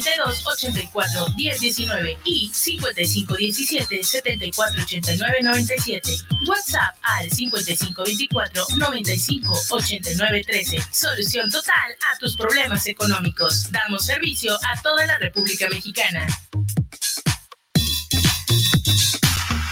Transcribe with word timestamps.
5522 0.00 0.46
84 0.46 1.34
1019 1.36 2.18
y 2.24 2.50
5517 2.52 4.04
74 4.04 4.82
89 4.82 5.38
97. 5.42 6.16
WhatsApp 6.46 6.96
al 7.02 7.30
5524 7.30 8.66
95 8.76 9.58
89 9.70 10.44
13. 10.44 10.78
Solución 10.92 11.50
total 11.50 11.92
a 12.12 12.18
tus 12.18 12.36
problemas 12.36 12.86
económicos. 12.86 13.70
Damos 13.70 14.04
servicio 14.06 14.54
a 14.54 14.80
toda 14.80 15.06
la 15.06 15.18
República 15.18 15.68
Mexicana. 15.68 16.26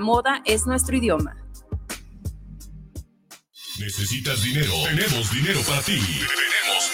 moda 0.00 0.42
es 0.44 0.66
nuestro 0.66 0.96
idioma. 0.96 1.36
¿Necesitas 3.78 4.42
dinero? 4.42 4.72
Tenemos 4.84 5.30
dinero 5.32 5.60
para 5.62 5.82
ti. 5.82 5.98
Tenemos. 5.98 6.93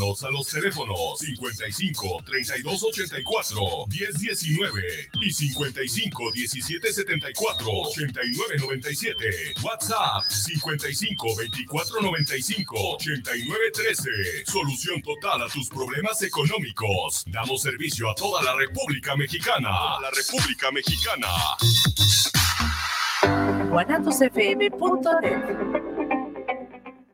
a 0.00 0.30
los 0.30 0.48
teléfonos 0.48 1.18
55 1.18 2.22
32 2.24 2.84
84 2.84 3.84
10 3.86 4.18
19 4.18 5.10
y 5.20 5.30
55 5.30 6.32
17 6.32 6.92
74 6.92 7.70
89 7.70 8.56
97. 8.58 9.54
WhatsApp 9.62 10.24
55 10.24 11.36
24 11.36 12.00
95 12.00 12.94
89 12.94 13.70
13. 13.74 14.10
Solución 14.46 15.02
total 15.02 15.42
a 15.42 15.48
tus 15.48 15.68
problemas 15.68 16.22
económicos. 16.22 17.22
Damos 17.26 17.60
servicio 17.60 18.08
a 18.10 18.14
toda 18.14 18.42
la 18.42 18.56
República 18.56 19.14
Mexicana. 19.16 19.68
A 19.68 20.00
la 20.00 20.10
República 20.10 20.72
Mexicana. 20.72 21.28
guanatosfm.net 23.68 25.89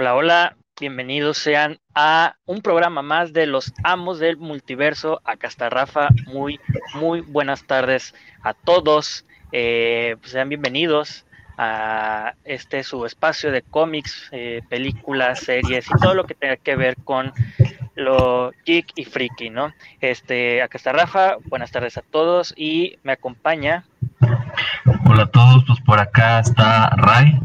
Hola, 0.00 0.14
hola, 0.14 0.56
bienvenidos 0.78 1.38
sean 1.38 1.80
a 1.92 2.36
un 2.46 2.62
programa 2.62 3.02
más 3.02 3.32
de 3.32 3.46
los 3.46 3.72
amos 3.82 4.20
del 4.20 4.36
multiverso. 4.36 5.20
Acá 5.24 5.48
está 5.48 5.70
Rafa, 5.70 6.10
muy, 6.26 6.60
muy 6.94 7.20
buenas 7.20 7.64
tardes 7.64 8.14
a 8.44 8.54
todos. 8.54 9.26
Eh, 9.50 10.14
pues 10.20 10.30
sean 10.30 10.50
bienvenidos 10.50 11.26
a 11.56 12.34
este 12.44 12.84
su 12.84 13.06
espacio 13.06 13.50
de 13.50 13.62
cómics, 13.62 14.28
eh, 14.30 14.62
películas, 14.68 15.40
series 15.40 15.88
y 15.90 16.00
todo 16.00 16.14
lo 16.14 16.26
que 16.26 16.34
tenga 16.34 16.56
que 16.58 16.76
ver 16.76 16.94
con 17.02 17.32
lo 17.96 18.52
geek 18.64 18.92
y 18.94 19.04
freaky, 19.04 19.50
¿no? 19.50 19.74
Este, 20.00 20.62
acá 20.62 20.78
está 20.78 20.92
Rafa, 20.92 21.38
buenas 21.46 21.72
tardes 21.72 21.98
a 21.98 22.02
todos 22.02 22.54
y 22.56 23.00
me 23.02 23.14
acompaña. 23.14 23.84
Hola 25.06 25.24
a 25.24 25.30
todos, 25.32 25.64
pues 25.66 25.80
por 25.80 25.98
acá 25.98 26.38
está 26.38 26.88
Ray 26.90 27.40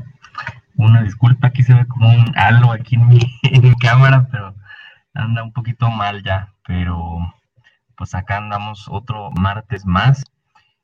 una 0.83 1.01
disculpa, 1.01 1.47
aquí 1.47 1.63
se 1.63 1.73
ve 1.73 1.87
como 1.87 2.09
un 2.09 2.33
halo 2.35 2.71
aquí 2.71 2.95
en 2.95 3.07
mi, 3.07 3.75
cámara, 3.79 4.27
pero 4.31 4.55
anda 5.13 5.43
un 5.43 5.53
poquito 5.53 5.89
mal 5.89 6.23
ya, 6.23 6.53
pero 6.65 7.33
pues 7.95 8.15
acá 8.15 8.37
andamos 8.37 8.87
otro 8.89 9.31
martes 9.31 9.85
más. 9.85 10.23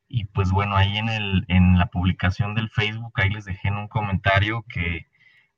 Y 0.08 0.26
pues 0.26 0.52
bueno, 0.52 0.76
ahí 0.76 0.98
en, 0.98 1.10
el, 1.10 1.46
en 1.50 1.78
la 1.78 1.88
publicación 1.88 2.56
del 2.56 2.70
Facebook, 2.70 3.14
ahí 3.16 3.30
les 3.30 3.46
dejé 3.46 3.68
en 3.68 3.78
un 3.78 3.88
comentario 3.88 4.64
que 4.68 5.08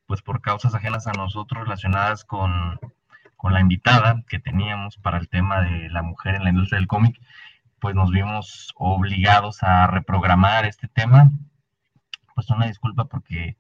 pues 0.08 0.22
por 0.22 0.42
causas 0.42 0.76
ajenas 0.76 1.08
a 1.08 1.14
nosotros 1.14 1.64
relacionadas 1.64 2.26
con, 2.26 2.80
con 3.38 3.54
la 3.54 3.62
invitada 3.62 4.22
que 4.28 4.40
teníamos 4.40 4.98
para 4.98 5.18
el 5.20 5.30
tema 5.30 5.62
de 5.62 5.90
la 5.90 6.02
mujer 6.02 6.36
en 6.36 6.44
la 6.44 6.50
industria 6.50 6.80
del 6.80 6.88
cómic, 6.88 7.18
pues 7.80 7.96
nos 7.96 8.12
vimos 8.12 8.74
obligados 8.76 9.64
a 9.64 9.88
reprogramar 9.88 10.66
este 10.66 10.88
tema. 10.88 11.32
Pues 12.36 12.50
una 12.50 12.68
disculpa 12.68 13.06
porque 13.06 13.58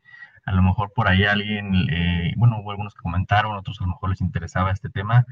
a 0.51 0.55
lo 0.55 0.61
mejor 0.61 0.91
por 0.93 1.07
ahí 1.07 1.23
alguien, 1.23 1.73
eh, 1.89 2.33
bueno, 2.37 2.59
hubo 2.59 2.71
algunos 2.71 2.93
que 2.93 3.01
comentaron, 3.01 3.55
otros 3.55 3.79
a 3.79 3.85
lo 3.85 3.91
mejor 3.91 4.09
les 4.09 4.21
interesaba 4.21 4.71
este 4.71 4.89
tema, 4.89 5.25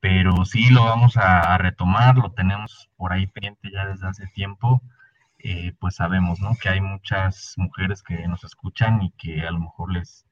pero 0.00 0.44
sí 0.44 0.70
lo 0.70 0.84
vamos 0.84 1.16
a, 1.16 1.56
retomar, 1.58 2.16
lo 2.16 2.32
tenemos 2.32 2.90
por 2.96 3.12
ahí 3.12 3.26
pendiente 3.26 3.70
ya 3.70 3.86
desde 3.86 4.08
hace 4.08 4.26
tiempo. 4.28 4.82
Eh, 5.38 5.74
pues 5.78 5.96
sabemos, 5.96 6.40
¿no? 6.40 6.56
Que 6.56 6.70
hay 6.70 6.80
muchas 6.80 7.54
mujeres 7.58 8.02
que 8.02 8.26
nos 8.28 8.44
escuchan 8.44 9.02
y 9.02 9.10
que 9.12 9.46
a 9.46 9.50
lo 9.50 9.60
mejor 9.60 9.92
les, 9.92 10.26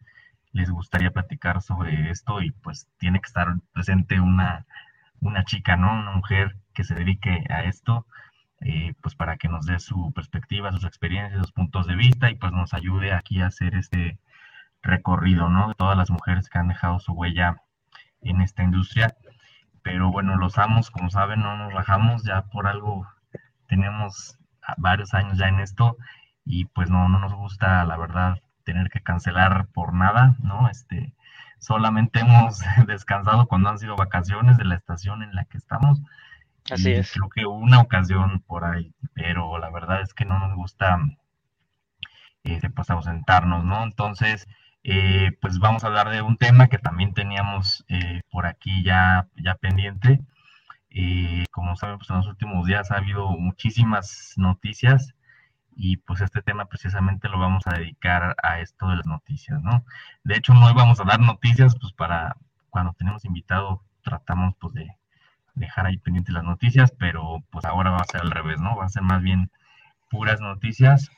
les 0.53 0.71
gustaría 0.71 1.11
platicar 1.11 1.61
sobre 1.63 2.11
esto 2.11 2.41
y 2.43 2.51
pues 2.51 2.89
tiene 2.99 3.21
que 3.21 3.27
estar 3.27 3.49
presente 3.73 4.21
una, 4.21 4.67
una 5.21 5.45
chica, 5.45 5.77
¿no? 5.77 5.93
Una 5.93 6.13
mujer 6.13 6.57
que 6.75 6.85
se 6.85 6.95
dedique 6.95 7.45
a 7.51 7.65
esto 7.65 8.07
eh, 8.65 8.95
pues 9.01 9.17
para 9.17 9.37
que 9.39 9.49
nos 9.49 9.67
dé 9.67 9.81
su 9.81 10.13
perspectiva, 10.13 10.71
sus 10.71 10.85
experiencias, 10.85 11.41
sus 11.41 11.53
puntos 11.53 11.87
de 11.89 11.97
vista 11.97 12.31
y 12.31 12.37
pues 12.37 12.53
nos 12.53 12.75
ayude 12.75 13.13
aquí 13.13 13.41
a 13.41 13.47
hacer 13.47 13.75
este 13.75 14.19
recorrido, 14.83 15.49
¿no? 15.49 15.69
De 15.69 15.75
todas 15.75 15.97
las 15.97 16.11
mujeres 16.11 16.49
que 16.49 16.59
han 16.59 16.69
dejado 16.69 16.99
su 16.99 17.13
huella 17.13 17.57
en 18.21 18.41
esta 18.41 18.63
industria. 18.63 19.15
Pero 19.83 20.11
bueno, 20.11 20.37
los 20.37 20.59
amos, 20.59 20.91
como 20.91 21.11
saben, 21.11 21.41
no 21.41 21.57
nos 21.57 21.73
rajamos, 21.73 22.25
ya 22.25 22.43
por 22.43 22.67
algo 22.67 23.07
tenemos 23.67 24.39
varios 24.77 25.15
años 25.15 25.39
ya 25.39 25.49
en 25.49 25.61
esto 25.61 25.97
y 26.45 26.67
pues 26.67 26.91
no, 26.91 27.09
no 27.09 27.19
nos 27.19 27.35
gusta, 27.35 27.85
la 27.85 27.97
verdad, 27.97 28.39
tener 28.65 28.91
que 28.91 29.01
cancelar 29.01 29.67
por 29.69 29.93
nada, 29.95 30.37
¿no? 30.41 30.69
Este, 30.69 31.15
solamente 31.59 32.21
hemos 32.21 32.61
descansado 32.87 33.47
cuando 33.47 33.71
han 33.71 33.79
sido 33.79 33.97
vacaciones 33.97 34.57
de 34.59 34.65
la 34.65 34.77
estación 34.77 35.23
en 35.23 35.35
la 35.35 35.45
que 35.47 35.59
estamos 35.59 36.01
Así 36.71 36.93
es. 36.93 37.13
Creo 37.13 37.29
que 37.29 37.47
una 37.47 37.81
ocasión 37.81 38.41
por 38.47 38.65
ahí, 38.65 38.95
pero 39.15 39.59
la 39.59 39.71
verdad 39.71 40.01
es 40.03 40.15
que 40.15 40.25
no 40.25 40.39
nos 40.39 40.55
gusta 40.55 40.99
eh, 42.45 42.61
pues 42.75 42.91
ausentarnos, 42.91 43.65
¿no? 43.65 43.83
Entonces, 43.83 44.47
eh, 44.85 45.33
pues 45.41 45.59
vamos 45.59 45.85
a 45.85 45.89
hablar 45.89 46.11
de 46.11 46.23
un 46.23 46.37
tema 46.37 46.69
que 46.69 46.79
también 46.79 47.15
teníamos 47.15 47.85
eh, 47.89 48.23
por 48.31 48.47
aquí 48.47 48.83
ya, 48.83 49.29
ya 49.37 49.55
pendiente. 49.57 50.21
Eh, 50.91 51.47
como 51.51 51.77
saben, 51.77 51.99
pues 51.99 52.11
en 52.11 52.17
los 52.17 52.27
últimos 52.27 52.67
días 52.67 52.91
ha 52.91 52.97
habido 52.99 53.29
muchísimas 53.31 54.35
noticias 54.37 55.15
y 55.75 55.97
pues 55.99 56.21
este 56.21 56.43
tema 56.43 56.67
precisamente 56.67 57.29
lo 57.29 57.39
vamos 57.39 57.67
a 57.67 57.79
dedicar 57.79 58.37
a 58.43 58.61
esto 58.61 58.89
de 58.89 58.97
las 58.97 59.07
noticias, 59.07 59.63
¿no? 59.63 59.85
De 60.25 60.37
hecho, 60.37 60.53
no 60.55 60.71
íbamos 60.71 61.01
a 61.01 61.05
dar 61.05 61.21
noticias, 61.21 61.77
pues 61.81 61.93
para 61.95 62.37
cuando 62.71 62.93
tenemos 62.95 63.25
invitado 63.25 63.83
tratamos 64.03 64.55
pues 64.61 64.75
de 64.75 64.97
dejar 65.55 65.87
ahí 65.87 65.99
pendientes 65.99 66.35
las 66.35 66.45
noticias, 66.45 66.93
pero 66.99 67.43
pues 67.51 67.65
ahora 67.65 67.91
va 67.91 67.99
a 67.99 68.05
ser 68.05 68.23
al 68.23 68.31
revés, 68.31 68.61
¿no? 68.61 68.77
Va 68.77 68.87
a 68.87 68.89
ser 68.89 69.03
más 69.03 69.23
bien 69.23 69.51
puras 70.11 70.41
noticias. 70.41 71.11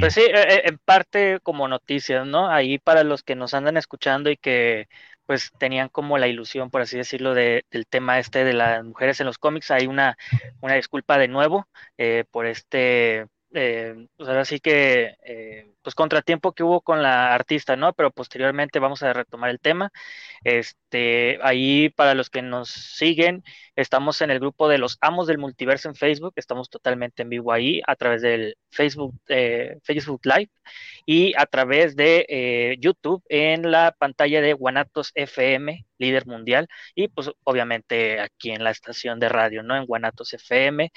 Pues 0.00 0.14
sí, 0.14 0.20
e, 0.22 0.32
e, 0.32 0.68
en 0.68 0.78
parte 0.78 1.40
como 1.42 1.68
noticias, 1.68 2.26
¿no? 2.26 2.48
Ahí 2.50 2.78
para 2.78 3.04
los 3.04 3.22
que 3.22 3.34
nos 3.36 3.54
andan 3.54 3.76
escuchando 3.76 4.30
y 4.30 4.36
que 4.36 4.88
pues 5.26 5.52
tenían 5.58 5.88
como 5.88 6.18
la 6.18 6.26
ilusión, 6.28 6.70
por 6.70 6.80
así 6.82 6.96
decirlo, 6.96 7.34
de, 7.34 7.64
del 7.70 7.86
tema 7.86 8.18
este 8.18 8.44
de 8.44 8.52
las 8.52 8.84
mujeres 8.84 9.20
en 9.20 9.26
los 9.26 9.38
cómics. 9.38 9.70
Hay 9.70 9.86
una, 9.86 10.16
una 10.60 10.74
disculpa 10.74 11.18
de 11.18 11.28
nuevo 11.28 11.68
eh, 11.98 12.24
por 12.30 12.46
este 12.46 13.26
eh, 13.52 14.06
pues 14.16 14.28
ahora 14.28 14.44
sí 14.44 14.60
que, 14.60 15.14
eh, 15.24 15.72
pues 15.82 15.94
contratiempo 15.94 16.52
que 16.52 16.62
hubo 16.62 16.80
con 16.82 17.02
la 17.02 17.34
artista, 17.34 17.76
¿no? 17.76 17.92
Pero 17.94 18.10
posteriormente 18.10 18.78
vamos 18.78 19.02
a 19.02 19.12
retomar 19.12 19.50
el 19.50 19.60
tema. 19.60 19.90
Este, 20.44 21.38
ahí 21.42 21.88
para 21.90 22.14
los 22.14 22.30
que 22.30 22.42
nos 22.42 22.70
siguen, 22.70 23.42
estamos 23.76 24.20
en 24.22 24.30
el 24.30 24.40
grupo 24.40 24.68
de 24.68 24.78
los 24.78 24.98
amos 25.00 25.26
del 25.26 25.38
multiverso 25.38 25.88
en 25.88 25.94
Facebook, 25.96 26.32
estamos 26.36 26.70
totalmente 26.70 27.22
en 27.22 27.30
vivo 27.30 27.52
ahí 27.52 27.80
a 27.86 27.96
través 27.96 28.22
del 28.22 28.56
Facebook, 28.70 29.14
eh, 29.28 29.78
Facebook 29.82 30.20
Live 30.24 30.50
y 31.06 31.34
a 31.36 31.46
través 31.46 31.96
de 31.96 32.26
eh, 32.28 32.76
YouTube 32.78 33.22
en 33.28 33.70
la 33.70 33.94
pantalla 33.98 34.40
de 34.40 34.52
Guanatos 34.54 35.12
FM, 35.14 35.86
líder 35.98 36.26
mundial, 36.26 36.68
y 36.94 37.08
pues 37.08 37.30
obviamente 37.44 38.20
aquí 38.20 38.50
en 38.50 38.64
la 38.64 38.70
estación 38.70 39.18
de 39.20 39.28
radio, 39.28 39.62
¿no? 39.62 39.76
En 39.76 39.86
Guanatos 39.86 40.32
FM. 40.34 40.90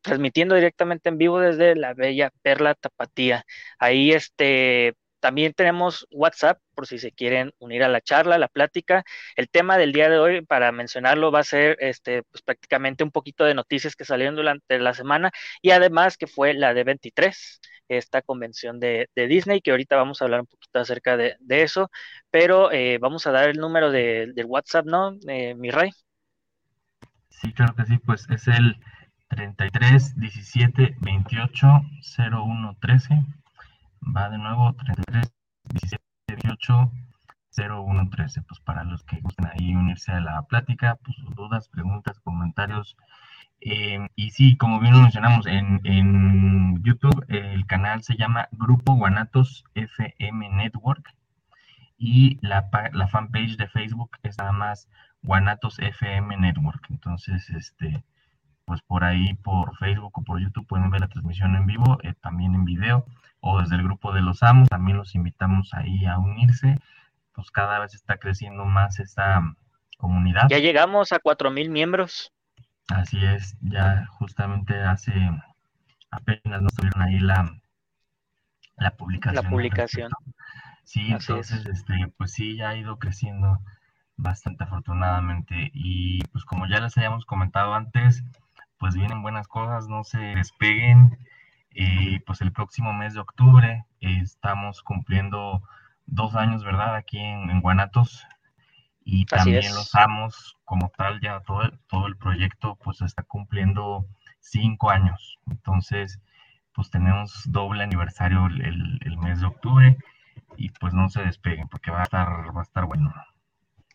Transmitiendo 0.00 0.54
directamente 0.54 1.08
en 1.08 1.18
vivo 1.18 1.40
desde 1.40 1.76
la 1.76 1.94
bella 1.94 2.30
Perla 2.42 2.74
Tapatía. 2.74 3.44
Ahí 3.78 4.12
este 4.12 4.94
también 5.22 5.52
tenemos 5.54 6.04
WhatsApp 6.10 6.58
por 6.74 6.88
si 6.88 6.98
se 6.98 7.12
quieren 7.12 7.52
unir 7.60 7.84
a 7.84 7.88
la 7.88 8.00
charla, 8.00 8.34
a 8.34 8.38
la 8.38 8.48
plática. 8.48 9.04
El 9.36 9.48
tema 9.48 9.78
del 9.78 9.92
día 9.92 10.10
de 10.10 10.18
hoy, 10.18 10.44
para 10.44 10.72
mencionarlo, 10.72 11.30
va 11.30 11.38
a 11.38 11.44
ser 11.44 11.76
este, 11.78 12.24
pues, 12.24 12.42
prácticamente 12.42 13.04
un 13.04 13.12
poquito 13.12 13.44
de 13.44 13.54
noticias 13.54 13.94
que 13.94 14.04
salieron 14.04 14.34
durante 14.34 14.80
la 14.80 14.94
semana 14.94 15.30
y 15.62 15.70
además 15.70 16.16
que 16.16 16.26
fue 16.26 16.54
la 16.54 16.74
de 16.74 16.82
23, 16.82 17.60
esta 17.86 18.22
convención 18.22 18.80
de, 18.80 19.08
Disney, 19.14 19.60
que 19.60 19.70
ahorita 19.70 19.94
vamos 19.94 20.20
a 20.20 20.24
hablar 20.24 20.40
un 20.40 20.46
poquito 20.48 20.80
acerca 20.80 21.16
de, 21.16 21.36
eso, 21.48 21.88
pero 22.30 22.72
eh, 22.72 22.98
vamos 22.98 23.24
a 23.28 23.30
dar 23.30 23.48
el 23.48 23.58
número 23.58 23.92
de, 23.92 24.32
del 24.34 24.46
WhatsApp, 24.46 24.86
¿no, 24.86 25.16
eh, 25.28 25.54
mi 25.54 25.70
rey? 25.70 25.92
Sí, 27.28 27.52
claro 27.52 27.76
que 27.76 27.84
sí, 27.84 27.98
pues 27.98 28.26
es 28.28 28.48
el 28.48 28.76
33 29.32 30.18
17 30.20 30.96
28 31.00 31.66
01 32.18 32.76
13. 32.80 33.24
Va 34.14 34.28
de 34.28 34.36
nuevo 34.36 34.74
33 34.74 35.32
17 35.70 36.04
28 36.28 36.92
01 37.56 38.10
13. 38.10 38.42
Pues 38.42 38.60
para 38.60 38.84
los 38.84 39.02
que 39.04 39.20
gusten 39.20 39.46
ahí 39.46 39.74
unirse 39.74 40.12
a 40.12 40.20
la 40.20 40.42
plática, 40.42 40.98
pues 41.02 41.16
dudas, 41.34 41.68
preguntas, 41.70 42.20
comentarios. 42.20 42.96
Eh, 43.60 44.06
y 44.16 44.30
sí, 44.32 44.56
como 44.58 44.80
bien 44.80 44.92
lo 44.92 45.00
mencionamos 45.00 45.46
en, 45.46 45.80
en 45.84 46.82
YouTube, 46.82 47.24
el 47.28 47.64
canal 47.66 48.02
se 48.02 48.16
llama 48.16 48.48
Grupo 48.52 48.96
Guanatos 48.96 49.64
FM 49.74 50.50
Network 50.50 51.08
y 51.96 52.38
la, 52.42 52.68
la 52.92 53.08
fanpage 53.08 53.56
de 53.56 53.68
Facebook 53.68 54.10
es 54.24 54.36
nada 54.36 54.52
más 54.52 54.88
Guanatos 55.22 55.78
FM 55.78 56.36
Network. 56.36 56.84
Entonces, 56.90 57.48
este, 57.50 58.04
pues 58.64 58.80
por 58.82 59.04
ahí, 59.04 59.34
por 59.34 59.76
Facebook 59.76 60.18
o 60.18 60.22
por 60.22 60.40
YouTube 60.40 60.66
pueden 60.66 60.90
ver 60.90 61.00
la 61.00 61.08
transmisión 61.08 61.56
en 61.56 61.66
vivo, 61.66 61.98
eh, 62.02 62.14
también 62.20 62.54
en 62.54 62.64
video, 62.64 63.04
o 63.40 63.60
desde 63.60 63.76
el 63.76 63.82
grupo 63.82 64.12
de 64.12 64.22
los 64.22 64.42
amos, 64.42 64.68
también 64.68 64.96
los 64.96 65.14
invitamos 65.14 65.74
ahí 65.74 66.06
a 66.06 66.18
unirse, 66.18 66.78
pues 67.34 67.50
cada 67.50 67.78
vez 67.78 67.94
está 67.94 68.18
creciendo 68.18 68.64
más 68.64 69.00
esta 69.00 69.42
comunidad. 69.98 70.48
Ya 70.48 70.58
llegamos 70.58 71.12
a 71.12 71.18
cuatro 71.18 71.50
mil 71.50 71.70
miembros. 71.70 72.32
Así 72.88 73.24
es, 73.24 73.56
ya 73.60 74.06
justamente 74.06 74.78
hace 74.80 75.12
apenas 76.12 76.62
nos 76.62 76.74
tuvieron 76.74 77.02
ahí 77.02 77.18
la, 77.18 77.50
la 78.76 78.90
publicación. 78.92 79.44
La 79.44 79.50
publicación. 79.50 80.12
Sí, 80.84 81.10
entonces, 81.10 81.64
este, 81.66 82.12
pues 82.16 82.32
sí, 82.32 82.56
ya 82.56 82.70
ha 82.70 82.76
ido 82.76 82.98
creciendo 82.98 83.60
bastante 84.16 84.64
afortunadamente. 84.64 85.70
Y 85.72 86.22
pues 86.32 86.44
como 86.44 86.66
ya 86.66 86.80
les 86.80 86.96
habíamos 86.98 87.24
comentado 87.24 87.74
antes, 87.74 88.24
pues 88.82 88.96
vienen 88.96 89.22
buenas 89.22 89.46
cosas, 89.46 89.86
no 89.86 90.02
se 90.02 90.18
despeguen. 90.18 91.16
Eh, 91.70 92.20
pues 92.26 92.40
el 92.40 92.50
próximo 92.50 92.92
mes 92.92 93.14
de 93.14 93.20
octubre 93.20 93.84
estamos 94.00 94.82
cumpliendo 94.82 95.62
dos 96.06 96.34
años, 96.34 96.64
¿verdad? 96.64 96.96
Aquí 96.96 97.20
en, 97.20 97.60
Guanatos. 97.60 98.26
Y 99.04 99.26
también 99.26 99.72
los 99.72 99.94
amos, 99.94 100.58
como 100.64 100.90
tal, 100.96 101.20
ya 101.20 101.38
todo 101.46 101.62
el, 101.62 101.78
todo 101.86 102.08
el 102.08 102.16
proyecto 102.16 102.76
pues 102.82 103.00
está 103.02 103.22
cumpliendo 103.22 104.04
cinco 104.40 104.90
años. 104.90 105.38
Entonces, 105.48 106.20
pues 106.74 106.90
tenemos 106.90 107.44
doble 107.52 107.84
aniversario 107.84 108.46
el, 108.46 108.98
el, 109.00 109.16
mes 109.18 109.38
de 109.38 109.46
octubre 109.46 109.96
y 110.56 110.70
pues 110.70 110.92
no 110.92 111.08
se 111.08 111.22
despeguen 111.22 111.68
porque 111.68 111.92
va 111.92 112.00
a 112.00 112.02
estar, 112.02 112.28
va 112.28 112.62
a 112.62 112.64
estar 112.64 112.86
bueno. 112.86 113.14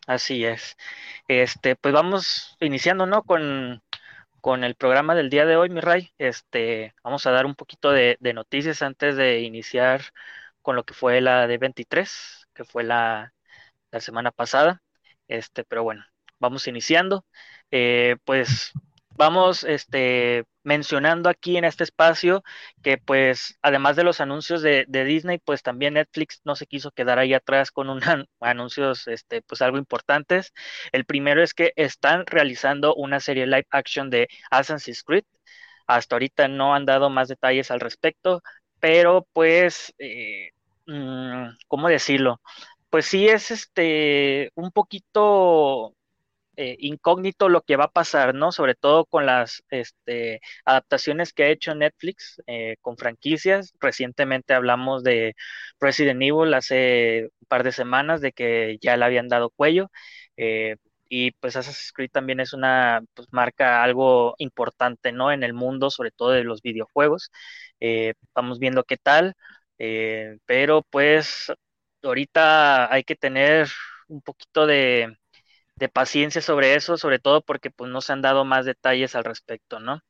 Así 0.06 0.46
es. 0.46 0.78
Este, 1.28 1.76
pues 1.76 1.92
vamos 1.92 2.56
iniciando, 2.60 3.04
¿no? 3.04 3.22
Con, 3.22 3.82
con 4.40 4.64
el 4.64 4.74
programa 4.74 5.14
del 5.14 5.30
día 5.30 5.46
de 5.46 5.56
hoy, 5.56 5.70
mi 5.70 5.80
Ray. 5.80 6.12
Este, 6.18 6.94
vamos 7.02 7.26
a 7.26 7.30
dar 7.30 7.46
un 7.46 7.54
poquito 7.54 7.90
de, 7.90 8.18
noticias 8.34 8.82
antes 8.82 9.16
de 9.16 9.40
iniciar 9.40 10.02
con 10.62 10.76
lo 10.76 10.84
que 10.84 10.94
fue 10.94 11.20
la 11.20 11.46
de 11.46 11.58
23, 11.58 12.48
que 12.54 12.64
fue 12.64 12.84
la, 12.84 13.34
la 13.90 14.00
semana 14.00 14.30
pasada. 14.32 14.82
Este, 15.28 15.64
pero 15.64 15.84
bueno, 15.84 16.04
vamos 16.38 16.66
iniciando. 16.68 17.26
Eh, 17.70 18.16
pues 18.24 18.72
vamos 19.10 19.64
este, 19.64 20.44
mencionando 20.68 21.30
aquí 21.30 21.56
en 21.56 21.64
este 21.64 21.82
espacio 21.84 22.44
que 22.82 22.98
pues 22.98 23.58
además 23.62 23.96
de 23.96 24.04
los 24.04 24.20
anuncios 24.20 24.60
de, 24.62 24.84
Disney, 24.86 25.38
pues 25.38 25.62
también 25.62 25.94
Netflix 25.94 26.42
no 26.44 26.56
se 26.56 26.66
quiso 26.66 26.90
quedar 26.90 27.18
ahí 27.18 27.32
atrás 27.32 27.70
con 27.70 27.88
unos 27.88 28.04
anuncios 28.40 29.08
este, 29.08 29.40
pues 29.42 29.62
algo 29.62 29.78
importantes. 29.78 30.52
El 30.92 31.06
primero 31.06 31.42
es 31.42 31.54
que 31.54 31.72
están 31.76 32.26
realizando 32.26 32.94
una 32.94 33.18
serie 33.20 33.46
live 33.46 33.66
action 33.70 34.10
de 34.10 34.28
Assassin's 34.50 35.02
Creed. 35.02 35.24
Hasta 35.86 36.16
ahorita 36.16 36.48
no 36.48 36.74
han 36.74 36.84
dado 36.84 37.08
más 37.10 37.28
detalles 37.28 37.70
al 37.70 37.80
respecto, 37.80 38.42
pero 38.78 39.26
pues, 39.32 39.94
eh, 39.98 40.50
mm, 40.86 41.48
¿cómo 41.66 41.88
decirlo? 41.88 42.40
Pues 42.90 43.06
sí 43.06 43.28
es 43.28 43.50
este 43.50 44.50
un 44.54 44.70
poquito 44.72 45.94
eh, 46.60 46.76
incógnito 46.80 47.48
lo 47.48 47.62
que 47.62 47.76
va 47.76 47.84
a 47.84 47.90
pasar, 47.92 48.34
¿no? 48.34 48.50
Sobre 48.50 48.74
todo 48.74 49.06
con 49.06 49.26
las 49.26 49.62
este, 49.70 50.40
adaptaciones 50.64 51.32
que 51.32 51.44
ha 51.44 51.50
hecho 51.50 51.72
Netflix 51.76 52.42
eh, 52.48 52.76
con 52.80 52.96
franquicias. 52.96 53.72
Recientemente 53.80 54.54
hablamos 54.54 55.04
de 55.04 55.36
Resident 55.80 56.20
Evil 56.20 56.52
hace 56.54 57.28
un 57.40 57.46
par 57.48 57.62
de 57.62 57.70
semanas 57.72 58.20
de 58.20 58.32
que 58.32 58.76
ya 58.80 58.96
le 58.96 59.04
habían 59.04 59.28
dado 59.28 59.50
cuello. 59.50 59.90
Eh, 60.36 60.76
y 61.08 61.30
pues 61.32 61.54
Assassin's 61.56 61.92
Creed 61.92 62.10
también 62.10 62.40
es 62.40 62.52
una 62.52 63.02
pues, 63.14 63.28
marca 63.30 63.84
algo 63.84 64.34
importante, 64.38 65.12
¿no? 65.12 65.30
En 65.32 65.44
el 65.44 65.54
mundo, 65.54 65.90
sobre 65.90 66.10
todo 66.10 66.30
de 66.32 66.42
los 66.44 66.60
videojuegos. 66.62 67.30
vamos 68.34 68.58
viendo 68.58 68.82
qué 68.84 68.96
tal. 68.96 69.34
pero 70.46 70.82
pues 70.90 71.52
ahorita 72.02 72.92
hay 72.92 73.04
que 73.04 73.16
tener 73.16 73.68
un 74.08 74.22
poquito 74.22 74.66
de, 74.66 75.16
de 75.78 75.88
paciencia 75.88 76.42
sobre 76.42 76.74
eso, 76.74 76.96
sobre 76.98 77.18
todo 77.18 77.42
porque 77.42 77.70
pues 77.70 77.90
no 77.90 78.00
se 78.00 78.12
han 78.12 78.22
dado 78.22 78.44
más 78.44 78.64
detalles 78.66 79.14
al 79.14 79.24
respecto, 79.24 79.80
¿no? 79.80 80.00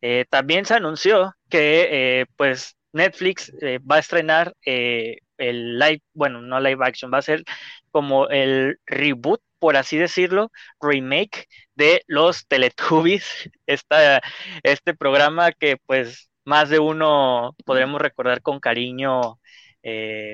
Eh, 0.00 0.26
también 0.30 0.64
se 0.64 0.74
anunció 0.74 1.34
que 1.50 2.20
eh, 2.20 2.26
pues 2.36 2.76
Netflix 2.92 3.52
eh, 3.60 3.78
va 3.80 3.96
a 3.96 3.98
estrenar 4.00 4.54
el 4.62 5.78
live, 5.78 6.02
bueno, 6.14 6.40
no 6.42 6.60
live 6.60 6.84
action, 6.84 7.12
va 7.12 7.18
a 7.18 7.22
ser 7.22 7.44
como 7.90 8.28
el 8.28 8.78
reboot, 8.86 9.40
por 9.58 9.76
así 9.76 9.96
decirlo, 9.96 10.50
remake 10.80 11.46
de 11.74 12.02
los 12.06 12.46
Teletubbies, 12.46 13.50
esta, 13.66 14.20
este 14.62 14.94
programa 14.94 15.52
que 15.52 15.76
pues 15.86 16.30
más 16.44 16.70
de 16.70 16.78
uno 16.78 17.54
podremos 17.64 18.00
recordar 18.00 18.42
con 18.42 18.60
cariño 18.60 19.38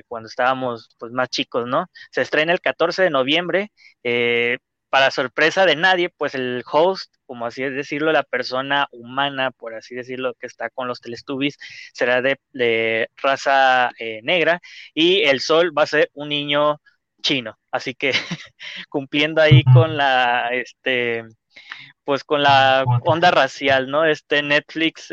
cuando 0.09 0.29
estábamos 0.29 0.97
pues 0.99 1.13
más 1.13 1.29
chicos, 1.29 1.67
¿no? 1.67 1.87
Se 2.11 2.23
estrena 2.23 2.53
el 2.53 2.61
14 2.61 3.05
de 3.05 3.11
noviembre, 3.11 3.71
para 4.95 5.11
sorpresa 5.11 5.67
de 5.67 5.75
nadie, 5.75 6.09
pues 6.09 6.37
el 6.37 6.63
host, 6.71 7.13
como 7.27 7.47
así 7.47 7.65
es 7.65 7.75
decirlo, 7.75 8.13
la 8.13 8.23
persona 8.23 8.87
humana, 8.93 9.51
por 9.51 9.75
así 9.75 9.93
decirlo, 9.93 10.35
que 10.35 10.47
está 10.47 10.71
con 10.71 10.87
los 10.87 11.01
Teletubbies, 11.01 11.59
será 11.93 12.23
de, 12.23 13.09
raza 13.17 13.91
eh, 13.99 14.21
negra 14.23 14.61
y 14.95 15.25
el 15.25 15.41
sol 15.41 15.77
va 15.77 15.83
a 15.83 15.87
ser 15.87 16.11
un 16.15 16.29
niño 16.29 16.81
chino. 17.21 17.59
Así 17.73 17.97
que 17.97 18.13
cumpliendo 18.89 19.43
ahí 19.43 19.65
con 19.65 19.97
la, 19.97 20.51
este, 20.53 21.25
pues 22.05 22.23
con 22.23 22.45
la 22.45 22.85
onda 23.05 23.33
racial, 23.33 23.91
¿no? 23.91 24.05
Este 24.05 24.45
Netflix 24.45 25.11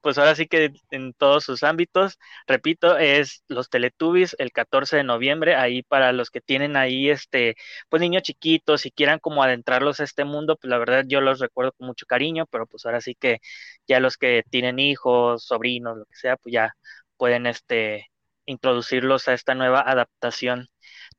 pues 0.00 0.18
ahora 0.18 0.34
sí 0.34 0.46
que 0.46 0.72
en 0.90 1.12
todos 1.14 1.44
sus 1.44 1.62
ámbitos, 1.62 2.18
repito, 2.46 2.96
es 2.98 3.44
los 3.48 3.68
Teletubbies 3.70 4.36
el 4.38 4.52
14 4.52 4.96
de 4.96 5.04
noviembre, 5.04 5.54
ahí 5.56 5.82
para 5.82 6.12
los 6.12 6.30
que 6.30 6.40
tienen 6.40 6.76
ahí 6.76 7.10
este, 7.10 7.56
pues 7.88 8.00
niños 8.00 8.22
chiquitos 8.22 8.86
y 8.86 8.90
quieran 8.92 9.18
como 9.18 9.42
adentrarlos 9.42 10.00
a 10.00 10.04
este 10.04 10.24
mundo, 10.24 10.56
pues 10.56 10.70
la 10.70 10.78
verdad 10.78 11.04
yo 11.06 11.20
los 11.20 11.40
recuerdo 11.40 11.72
con 11.72 11.86
mucho 11.88 12.06
cariño, 12.06 12.46
pero 12.50 12.66
pues 12.66 12.86
ahora 12.86 13.00
sí 13.00 13.14
que 13.14 13.38
ya 13.86 14.00
los 14.00 14.16
que 14.16 14.44
tienen 14.50 14.78
hijos, 14.78 15.44
sobrinos, 15.44 15.96
lo 15.98 16.04
que 16.06 16.16
sea, 16.16 16.36
pues 16.36 16.52
ya 16.52 16.74
pueden 17.16 17.46
este 17.46 18.06
introducirlos 18.46 19.28
a 19.28 19.34
esta 19.34 19.54
nueva 19.54 19.80
adaptación. 19.82 20.68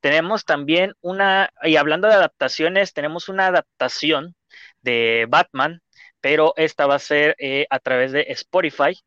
Tenemos 0.00 0.44
también 0.44 0.94
una, 1.00 1.50
y 1.62 1.76
hablando 1.76 2.08
de 2.08 2.14
adaptaciones, 2.14 2.92
tenemos 2.92 3.28
una 3.28 3.46
adaptación 3.46 4.34
de 4.82 5.26
Batman, 5.28 5.80
pero 6.20 6.54
esta 6.56 6.86
va 6.86 6.96
a 6.96 6.98
ser 6.98 7.36
eh, 7.38 7.66
a 7.70 7.78
través 7.80 8.12
de 8.12 8.26
Spotify, 8.30 8.98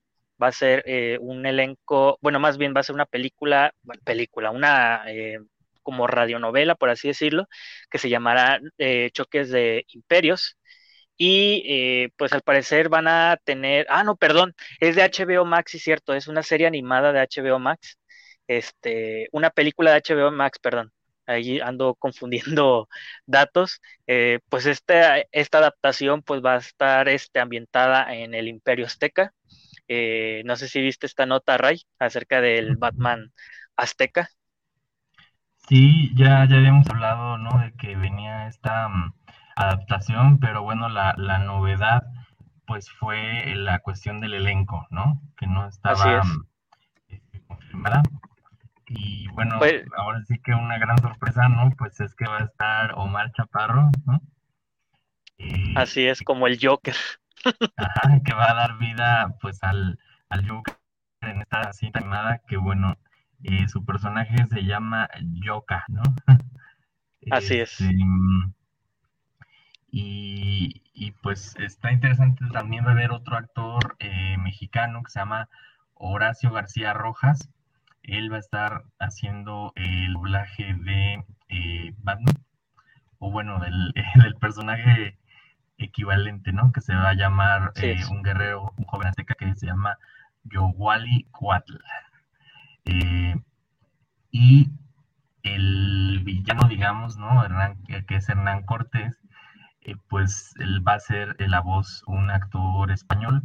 va 0.41 0.47
a 0.47 0.51
ser 0.51 0.83
eh, 0.87 1.17
un 1.21 1.45
elenco, 1.45 2.17
bueno, 2.21 2.39
más 2.39 2.57
bien 2.57 2.73
va 2.75 2.81
a 2.81 2.83
ser 2.83 2.95
una 2.95 3.05
película, 3.05 3.73
bueno, 3.83 4.01
película, 4.05 4.51
una 4.51 5.03
eh, 5.07 5.39
como 5.83 6.07
radionovela, 6.07 6.75
por 6.75 6.89
así 6.89 7.07
decirlo, 7.09 7.47
que 7.91 7.97
se 7.97 8.09
llamará 8.09 8.59
Choques 9.13 9.49
de 9.51 9.85
Imperios. 9.89 10.57
Y 11.17 12.09
pues 12.17 12.33
al 12.33 12.41
parecer 12.41 12.89
van 12.89 13.07
a 13.07 13.37
tener, 13.43 13.85
ah, 13.89 14.03
no, 14.03 14.15
perdón, 14.17 14.55
es 14.79 14.95
de 14.95 15.03
HBO 15.03 15.45
Max, 15.45 15.71
sí, 15.71 15.79
cierto, 15.79 16.13
es 16.13 16.27
una 16.27 16.43
serie 16.43 16.67
animada 16.67 17.13
de 17.13 17.19
HBO 17.21 17.59
Max, 17.59 17.99
este, 18.47 19.27
una 19.31 19.49
película 19.51 19.91
de 19.93 19.97
HBO 19.97 20.31
Max, 20.31 20.59
perdón, 20.59 20.92
ahí 21.25 21.59
ando 21.59 21.95
confundiendo 21.95 22.87
datos, 23.25 23.81
eh, 24.07 24.39
pues 24.49 24.65
esta, 24.65 25.17
esta 25.31 25.57
adaptación 25.59 26.21
pues 26.21 26.41
va 26.43 26.55
a 26.55 26.57
estar 26.57 27.09
este, 27.09 27.39
ambientada 27.39 28.13
en 28.13 28.33
el 28.33 28.47
Imperio 28.47 28.85
Azteca. 28.85 29.33
Eh, 29.87 30.41
no 30.45 30.55
sé 30.55 30.67
si 30.67 30.81
viste 30.81 31.05
esta 31.05 31.25
nota, 31.25 31.57
Ray, 31.57 31.81
acerca 31.99 32.41
del 32.41 32.77
Batman 32.77 33.31
Azteca. 33.75 34.29
Sí, 35.67 36.11
ya, 36.15 36.45
ya 36.45 36.57
habíamos 36.57 36.89
hablado, 36.89 37.37
¿no? 37.37 37.57
De 37.59 37.73
que 37.73 37.95
venía 37.95 38.47
esta 38.47 38.89
mm, 38.89 39.13
adaptación, 39.55 40.39
pero 40.39 40.61
bueno, 40.63 40.89
la, 40.89 41.13
la, 41.17 41.39
novedad 41.39 42.03
pues 42.65 42.89
fue 42.89 43.55
la 43.55 43.79
cuestión 43.79 44.19
del 44.19 44.33
elenco, 44.33 44.87
¿no? 44.89 45.21
Que 45.37 45.47
no 45.47 45.67
estaba 45.67 46.23
mm, 46.23 46.45
este, 47.07 47.41
confirmada. 47.47 48.03
Y 48.95 49.27
bueno, 49.29 49.57
pues 49.57 49.85
ahora 49.97 50.21
sí 50.25 50.39
que 50.39 50.53
una 50.53 50.77
gran 50.77 50.97
sorpresa, 50.99 51.49
¿no? 51.49 51.71
Pues 51.77 51.99
es 51.99 52.13
que 52.15 52.25
va 52.25 52.37
a 52.37 52.45
estar 52.45 52.93
Omar 52.95 53.31
Chaparro, 53.31 53.89
¿no? 54.05 54.21
Así 55.75 56.05
es, 56.05 56.21
como 56.21 56.47
el 56.47 56.59
Joker. 56.61 56.95
Ajá, 57.77 58.21
que 58.23 58.33
va 58.33 58.51
a 58.51 58.53
dar 58.53 58.77
vida 58.77 59.35
pues 59.41 59.63
al, 59.63 59.99
al 60.29 60.47
Joker 60.47 60.75
en 61.21 61.41
esta 61.41 61.73
cinta 61.73 61.99
animada, 61.99 62.41
que 62.47 62.57
bueno, 62.57 62.97
eh, 63.43 63.67
su 63.67 63.83
personaje 63.83 64.35
se 64.49 64.63
llama 64.63 65.09
Yoka, 65.43 65.85
¿no? 65.87 66.03
Así 67.31 67.59
es. 67.59 67.81
Este, 67.81 67.95
y, 69.89 70.81
y, 70.93 71.11
pues 71.11 71.55
está 71.57 71.91
interesante, 71.91 72.43
también 72.51 72.85
va 72.85 72.89
a 72.89 72.93
haber 72.93 73.11
otro 73.11 73.37
actor 73.37 73.95
eh, 73.99 74.37
mexicano 74.39 75.03
que 75.03 75.11
se 75.11 75.19
llama 75.19 75.49
Horacio 75.93 76.51
García 76.51 76.93
Rojas, 76.93 77.49
él 78.03 78.31
va 78.31 78.37
a 78.37 78.39
estar 78.39 78.83
haciendo 78.99 79.71
el 79.75 80.13
doblaje 80.13 80.73
de 80.75 81.25
eh, 81.49 81.93
Batman, 81.99 82.35
o 83.19 83.31
bueno, 83.31 83.59
del, 83.59 83.93
personaje 84.39 85.17
equivalente, 85.77 86.51
¿no? 86.51 86.71
Que 86.71 86.81
se 86.81 86.93
va 86.93 87.09
a 87.09 87.13
llamar 87.15 87.71
eh, 87.75 87.99
un 88.11 88.23
guerrero, 88.23 88.73
un 88.77 88.85
joven 88.85 89.07
azteca 89.07 89.35
que 89.35 89.55
se 89.55 89.67
llama 89.67 89.97
Yowali 90.43 91.27
Cuatl. 91.31 91.77
Eh, 92.85 93.35
y 94.31 94.69
el 95.43 96.21
villano, 96.23 96.67
digamos, 96.67 97.17
¿no? 97.17 97.43
que 98.07 98.15
es 98.15 98.29
Hernán 98.29 98.63
Cortés, 98.63 99.17
pues 100.07 100.53
él 100.59 100.85
va 100.87 100.93
a 100.93 100.99
ser 100.99 101.35
la 101.39 101.59
voz 101.59 102.03
un 102.07 102.31
actor 102.31 102.91
español 102.91 103.43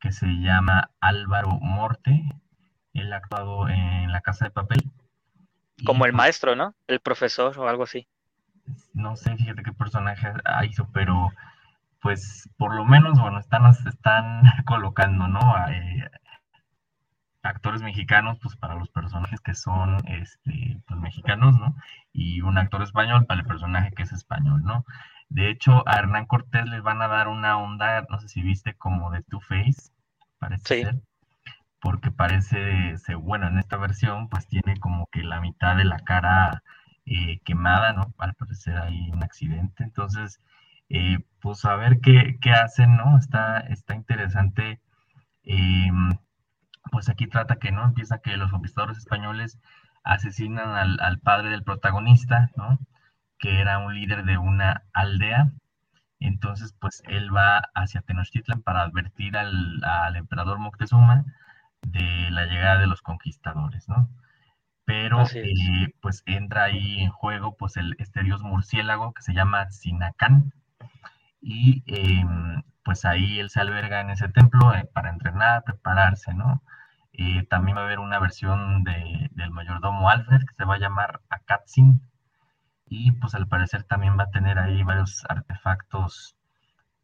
que 0.00 0.12
se 0.12 0.26
llama 0.26 0.90
Álvaro 1.00 1.58
Morte, 1.60 2.24
él 2.98 3.12
ha 3.12 3.16
actuado 3.16 3.68
en 3.68 4.10
La 4.12 4.20
Casa 4.20 4.46
de 4.46 4.50
Papel. 4.50 4.82
Como 5.84 6.04
el 6.04 6.12
pues 6.12 6.18
maestro, 6.18 6.56
¿no? 6.56 6.74
El 6.86 7.00
profesor 7.00 7.58
o 7.58 7.68
algo 7.68 7.84
así. 7.84 8.08
No 8.92 9.16
sé, 9.16 9.36
fíjate 9.36 9.62
qué 9.62 9.72
personaje 9.72 10.32
hizo, 10.68 10.88
pero 10.92 11.30
pues 12.00 12.48
por 12.56 12.74
lo 12.74 12.84
menos, 12.84 13.18
bueno, 13.20 13.38
están, 13.38 13.64
están 13.66 14.42
colocando, 14.66 15.28
¿no? 15.28 15.40
A, 15.54 15.72
eh, 15.72 16.10
actores 17.42 17.82
mexicanos, 17.82 18.38
pues 18.42 18.56
para 18.56 18.74
los 18.74 18.90
personajes 18.90 19.40
que 19.40 19.54
son, 19.54 19.96
este, 20.08 20.80
pues 20.86 21.00
mexicanos, 21.00 21.58
¿no? 21.58 21.74
Y 22.12 22.42
un 22.42 22.58
actor 22.58 22.82
español 22.82 23.26
para 23.26 23.40
el 23.40 23.46
personaje 23.46 23.92
que 23.92 24.02
es 24.02 24.12
español, 24.12 24.62
¿no? 24.64 24.84
De 25.28 25.50
hecho, 25.50 25.82
a 25.86 25.98
Hernán 25.98 26.26
Cortés 26.26 26.66
les 26.66 26.82
van 26.82 27.00
a 27.00 27.08
dar 27.08 27.28
una 27.28 27.58
onda, 27.58 28.06
no 28.10 28.18
sé 28.20 28.28
si 28.28 28.42
viste, 28.42 28.74
como 28.74 29.10
de 29.10 29.22
Two 29.22 29.40
Face, 29.40 29.92
parece 30.38 30.82
ser 30.82 31.02
porque 31.80 32.10
parece, 32.10 32.96
bueno, 33.16 33.48
en 33.48 33.58
esta 33.58 33.76
versión 33.76 34.28
pues 34.28 34.46
tiene 34.48 34.78
como 34.78 35.06
que 35.08 35.22
la 35.22 35.40
mitad 35.40 35.76
de 35.76 35.84
la 35.84 35.98
cara 36.00 36.62
eh, 37.06 37.40
quemada, 37.44 37.92
¿no? 37.92 38.14
Al 38.18 38.34
parecer 38.34 38.76
hay 38.78 39.10
un 39.10 39.22
accidente, 39.22 39.84
entonces, 39.84 40.40
eh, 40.88 41.18
pues 41.40 41.64
a 41.64 41.76
ver 41.76 42.00
qué, 42.00 42.38
qué, 42.40 42.52
hacen, 42.52 42.96
¿no? 42.96 43.18
Está, 43.18 43.60
está 43.60 43.94
interesante, 43.94 44.80
em, 45.44 46.10
pues 46.90 47.08
aquí 47.08 47.26
trata 47.28 47.56
que, 47.56 47.72
¿no? 47.72 47.84
Empieza 47.84 48.18
que 48.20 48.36
los 48.36 48.50
conquistadores 48.50 48.98
españoles 48.98 49.58
asesinan 50.04 50.70
al, 50.76 51.00
al 51.00 51.20
padre 51.20 51.50
del 51.50 51.64
protagonista, 51.64 52.50
¿no? 52.56 52.78
Que 53.38 53.60
era 53.60 53.78
un 53.78 53.94
líder 53.94 54.24
de 54.24 54.38
una 54.38 54.84
aldea, 54.92 55.52
entonces, 56.20 56.74
pues 56.80 57.02
él 57.06 57.34
va 57.34 57.62
hacia 57.74 58.02
Tenochtitlan 58.02 58.62
para 58.62 58.82
advertir 58.82 59.36
al, 59.36 59.82
al 59.84 60.16
emperador 60.16 60.58
Moctezuma 60.58 61.24
de 61.82 62.30
la 62.30 62.46
llegada 62.46 62.80
de 62.80 62.86
los 62.86 63.02
conquistadores, 63.02 63.88
¿no? 63.88 64.08
Pero 64.84 65.22
eh, 65.34 65.94
pues 66.00 66.22
entra 66.26 66.64
ahí 66.64 67.00
en 67.00 67.10
juego 67.10 67.56
pues 67.56 67.76
el, 67.76 67.94
este 67.98 68.22
dios 68.22 68.42
murciélago 68.42 69.12
que 69.12 69.22
se 69.22 69.34
llama 69.34 69.70
Sinacán 69.70 70.54
y 71.42 71.82
em, 71.86 72.62
pues 72.84 73.04
ahí 73.04 73.38
él 73.38 73.50
se 73.50 73.60
alberga 73.60 74.00
en 74.00 74.10
ese 74.10 74.28
templo 74.28 74.74
eh, 74.74 74.88
para 74.92 75.10
entrenar, 75.10 75.62
prepararse, 75.64 76.32
¿no? 76.32 76.62
Eh, 77.12 77.46
también 77.50 77.76
va 77.76 77.82
a 77.82 77.84
haber 77.84 77.98
una 77.98 78.18
versión 78.18 78.82
de, 78.84 79.28
del 79.32 79.50
mayordomo 79.50 80.08
Alfred 80.08 80.40
que 80.40 80.54
se 80.54 80.64
va 80.64 80.76
a 80.76 80.78
llamar 80.78 81.20
Akatzin 81.28 82.00
y 82.86 83.12
pues 83.12 83.34
al 83.34 83.46
parecer 83.46 83.84
también 83.84 84.18
va 84.18 84.24
a 84.24 84.30
tener 84.30 84.58
ahí 84.58 84.82
varios 84.84 85.24
artefactos 85.28 86.34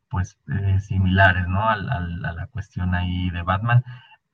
pues 0.08 0.38
similares, 0.80 1.48
¿no? 1.48 1.68
a 1.68 1.76
la 1.76 2.46
cuestión 2.52 2.94
ahí 2.94 3.30
de 3.30 3.42
Batman 3.42 3.84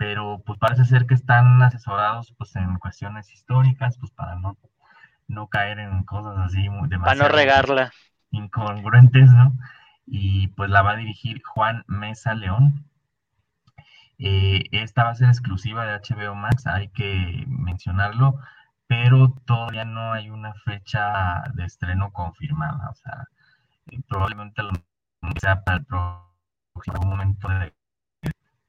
pero 0.00 0.42
pues 0.46 0.58
parece 0.58 0.86
ser 0.86 1.04
que 1.04 1.12
están 1.12 1.62
asesorados 1.62 2.32
pues 2.38 2.56
en 2.56 2.78
cuestiones 2.78 3.30
históricas, 3.34 3.98
pues 3.98 4.10
para 4.12 4.34
no, 4.36 4.56
no 5.28 5.48
caer 5.48 5.78
en 5.78 6.04
cosas 6.04 6.38
así 6.38 6.70
muy 6.70 6.88
demasiado 6.88 7.18
para 7.18 7.28
no 7.28 7.36
regarla. 7.36 7.92
incongruentes, 8.30 9.30
¿no? 9.30 9.52
Y 10.06 10.48
pues 10.48 10.70
la 10.70 10.80
va 10.80 10.92
a 10.92 10.96
dirigir 10.96 11.42
Juan 11.44 11.84
Mesa 11.86 12.32
León. 12.32 12.86
Eh, 14.16 14.62
esta 14.70 15.04
va 15.04 15.10
a 15.10 15.14
ser 15.16 15.28
exclusiva 15.28 15.84
de 15.84 16.00
HBO 16.00 16.34
Max, 16.34 16.66
hay 16.66 16.88
que 16.88 17.44
mencionarlo, 17.46 18.40
pero 18.86 19.34
todavía 19.44 19.84
no 19.84 20.14
hay 20.14 20.30
una 20.30 20.54
fecha 20.64 21.42
de 21.52 21.66
estreno 21.66 22.10
confirmada, 22.10 22.88
o 22.88 22.94
sea, 22.94 23.28
probablemente 24.08 24.62
lo 24.62 24.70
sea 25.38 25.62
para 25.62 25.76
el 25.76 25.84
próximo 25.84 27.02
momento 27.04 27.48
de 27.48 27.74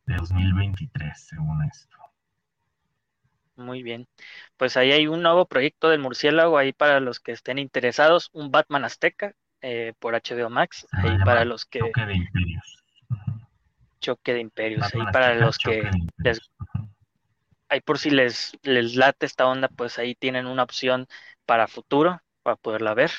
de 0.06 0.16
2023, 0.16 1.20
según 1.20 1.64
esto. 1.64 1.98
Muy 3.56 3.84
bien. 3.84 4.08
Pues 4.58 4.78
ahí 4.78 4.92
hay 4.92 5.08
un 5.08 5.22
nuevo 5.22 5.46
proyecto 5.46 5.90
del 5.90 6.00
murciélago 6.00 6.58
ahí 6.58 6.74
para 6.74 7.00
los 7.00 7.20
que 7.20 7.32
estén 7.32 7.60
interesados, 7.60 8.30
un 8.34 8.52
Batman 8.52 8.86
Azteca 8.86 9.34
eh, 9.62 9.94
por 10.00 10.16
HBO 10.16 10.50
Max, 10.50 10.88
ahí 10.92 11.18
para 11.24 11.46
los 11.46 11.66
que... 11.66 11.80
Choque 11.80 12.06
de 12.06 12.14
Imperios. 12.16 12.84
Choque 14.00 14.34
de 14.34 14.40
Imperios, 14.40 14.96
ahí 14.96 15.04
para 15.14 15.36
los 15.36 15.58
que... 15.58 15.90
ahí 17.70 17.82
por 17.82 18.00
si 18.00 18.10
les, 18.10 18.58
les 18.64 18.96
late 18.96 19.26
esta 19.26 19.46
onda, 19.46 19.68
pues 19.68 20.00
ahí 20.00 20.16
tienen 20.16 20.48
una 20.48 20.64
opción 20.64 21.08
para 21.46 21.68
futuro 21.68 22.22
para 22.42 22.56
poderla 22.58 22.94
ver. 22.94 23.12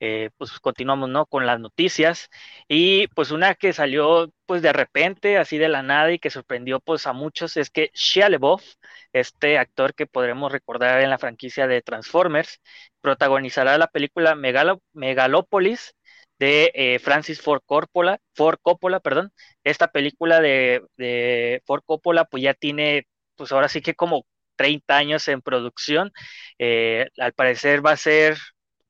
Eh, 0.00 0.30
pues 0.36 0.58
continuamos, 0.60 1.08
¿no? 1.08 1.26
Con 1.26 1.46
las 1.46 1.60
noticias. 1.60 2.30
Y 2.68 3.06
pues 3.08 3.30
una 3.30 3.54
que 3.54 3.72
salió 3.72 4.32
pues 4.46 4.62
de 4.62 4.72
repente, 4.72 5.38
así 5.38 5.58
de 5.58 5.68
la 5.68 5.82
nada 5.82 6.12
y 6.12 6.18
que 6.18 6.30
sorprendió 6.30 6.80
pues 6.80 7.06
a 7.06 7.12
muchos 7.12 7.56
es 7.56 7.70
que 7.70 7.90
Shia 7.94 8.28
LaBeouf, 8.30 8.62
este 9.12 9.58
actor 9.58 9.94
que 9.94 10.06
podremos 10.06 10.52
recordar 10.52 11.00
en 11.02 11.10
la 11.10 11.18
franquicia 11.18 11.66
de 11.66 11.82
Transformers, 11.82 12.60
protagonizará 13.00 13.78
la 13.78 13.88
película 13.88 14.34
Megalo 14.34 14.82
Megalópolis 14.92 15.94
de 16.38 16.70
eh, 16.74 16.98
Francis 17.00 17.40
Ford 17.40 17.62
Coppola, 17.66 18.18
Ford 18.34 18.58
Coppola, 18.62 19.00
perdón. 19.00 19.32
Esta 19.64 19.88
película 19.88 20.40
de, 20.40 20.82
de 20.96 21.62
Ford 21.66 21.82
Coppola 21.84 22.24
pues 22.24 22.42
ya 22.42 22.54
tiene, 22.54 23.06
pues 23.36 23.52
ahora 23.52 23.68
sí 23.68 23.80
que 23.82 23.94
como 23.94 24.24
30 24.56 24.96
años 24.96 25.26
en 25.28 25.42
producción. 25.42 26.12
Eh, 26.58 27.08
al 27.18 27.32
parecer 27.32 27.84
va 27.84 27.92
a 27.92 27.96
ser 27.96 28.36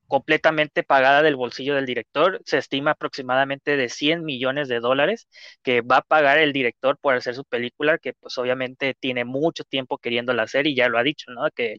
completamente 0.09 0.83
pagada 0.83 1.23
del 1.23 1.37
bolsillo 1.37 1.75
del 1.75 1.87
director. 1.87 2.41
Se 2.45 2.59
estima 2.59 2.93
aproximadamente 2.93 3.77
de 3.77 3.89
100 3.89 4.25
millones 4.25 4.69
de 4.69 4.81
dólares 4.81 5.29
que 5.63 5.83
va 5.83 5.99
a 5.99 6.03
pagar 6.03 6.39
el 6.39 6.53
director 6.53 6.99
por 7.01 7.15
hacer 7.15 7.35
su 7.35 7.45
película, 7.45 7.99
que 7.99 8.15
pues 8.15 8.37
obviamente 8.39 8.95
tiene 8.99 9.25
mucho 9.25 9.65
tiempo 9.65 9.99
queriéndola 9.99 10.45
hacer 10.45 10.67
y 10.67 10.75
ya 10.75 10.89
lo 10.89 10.99
ha 10.99 11.03
dicho, 11.05 11.31
¿no? 11.33 11.49
Que 11.55 11.77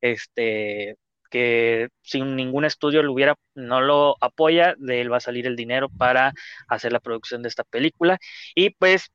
este 0.00 0.96
que 1.30 1.88
sin 2.02 2.36
ningún 2.36 2.64
estudio 2.66 3.02
lo 3.02 3.12
hubiera, 3.12 3.34
no 3.54 3.80
lo 3.80 4.16
apoya, 4.20 4.74
de 4.78 5.00
él 5.00 5.10
va 5.12 5.16
a 5.16 5.20
salir 5.20 5.46
el 5.46 5.56
dinero 5.56 5.88
para 5.88 6.32
hacer 6.68 6.92
la 6.92 7.00
producción 7.00 7.42
de 7.42 7.48
esta 7.48 7.64
película. 7.64 8.18
Y 8.54 8.70
pues 8.70 9.10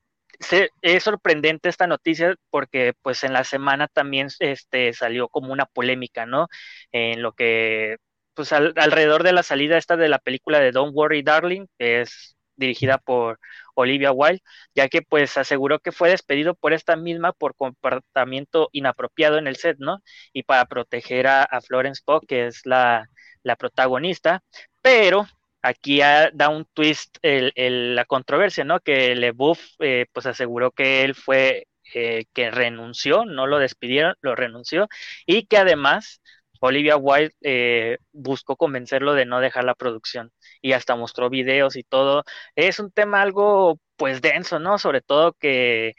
es 0.81 1.03
sorprendente 1.03 1.69
esta 1.69 1.87
noticia 1.87 2.35
porque 2.49 2.93
pues 3.01 3.23
en 3.23 3.33
la 3.33 3.43
semana 3.43 3.87
también 3.87 4.27
este, 4.39 4.93
salió 4.93 5.29
como 5.29 5.53
una 5.53 5.65
polémica, 5.65 6.25
¿no? 6.25 6.47
En 6.91 7.21
lo 7.21 7.33
que, 7.33 7.97
pues 8.37 8.53
alrededor 8.53 9.23
de 9.23 9.33
la 9.33 9.41
salida 9.41 9.79
esta 9.79 9.97
de 9.97 10.09
la 10.09 10.19
película 10.19 10.59
de 10.59 10.71
Don't 10.71 10.95
Worry 10.95 11.23
Darling, 11.23 11.65
que 11.79 12.01
es 12.01 12.37
dirigida 12.55 12.99
por 12.99 13.39
Olivia 13.73 14.11
Wilde, 14.11 14.43
ya 14.75 14.89
que 14.89 15.01
pues 15.01 15.37
aseguró 15.37 15.79
que 15.79 15.91
fue 15.91 16.09
despedido 16.09 16.53
por 16.53 16.71
esta 16.73 16.95
misma 16.95 17.33
por 17.33 17.55
comportamiento 17.55 18.69
inapropiado 18.73 19.39
en 19.39 19.47
el 19.47 19.55
set, 19.55 19.77
¿no? 19.79 20.03
Y 20.33 20.43
para 20.43 20.65
proteger 20.65 21.25
a, 21.27 21.47
Florence 21.61 22.03
Pugh, 22.05 22.25
que 22.27 22.45
es 22.45 22.65
la, 22.65 23.09
la 23.41 23.55
protagonista, 23.55 24.43
pero 24.83 25.25
aquí 25.63 25.99
da 25.99 26.49
un 26.49 26.65
twist 26.73 27.17
el, 27.23 27.95
la 27.95 28.05
controversia, 28.05 28.63
¿no? 28.65 28.79
Que 28.81 29.15
LeBouf 29.15 29.59
eh, 29.79 30.05
pues 30.13 30.27
aseguró 30.27 30.71
que 30.71 31.03
él 31.03 31.15
fue 31.15 31.67
eh, 31.95 32.25
que 32.33 32.51
renunció, 32.51 33.25
no 33.25 33.47
lo 33.47 33.57
despidieron, 33.59 34.13
lo 34.21 34.35
renunció 34.35 34.87
y 35.25 35.47
que 35.47 35.57
además 35.57 36.21
Olivia 36.61 36.97
Wilde 36.97 37.33
eh, 37.41 37.97
buscó 38.11 38.55
convencerlo 38.55 39.13
de 39.13 39.25
no 39.25 39.39
dejar 39.39 39.63
la 39.63 39.75
producción 39.75 40.31
y 40.61 40.73
hasta 40.73 40.95
mostró 40.95 41.29
videos 41.29 41.75
y 41.75 41.83
todo. 41.83 42.23
Es 42.55 42.79
un 42.79 42.91
tema 42.91 43.21
algo 43.21 43.79
pues 43.95 44.21
denso, 44.21 44.59
¿no? 44.59 44.77
Sobre 44.79 45.01
todo 45.01 45.33
que 45.33 45.93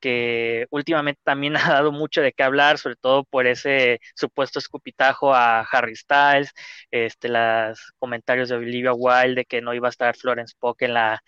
que 0.00 0.66
últimamente 0.70 1.20
también 1.24 1.54
ha 1.56 1.68
dado 1.74 1.92
mucho 1.92 2.20
de 2.22 2.32
qué 2.32 2.42
hablar, 2.42 2.78
sobre 2.78 2.96
todo 2.96 3.24
por 3.24 3.46
ese 3.46 4.00
supuesto 4.14 4.58
escupitajo 4.58 5.34
a 5.34 5.60
Harry 5.62 5.96
Styles, 5.96 6.52
este, 6.90 7.28
los 7.28 7.92
comentarios 7.98 8.48
de 8.48 8.56
Olivia 8.56 8.92
Wilde 8.94 9.34
de 9.36 9.44
que 9.44 9.60
no 9.60 9.74
iba 9.74 9.88
a 9.88 9.90
estar 9.90 10.16
Florence 10.16 10.54
Pugh 10.58 10.76
en 10.80 10.94
la, 10.94 11.22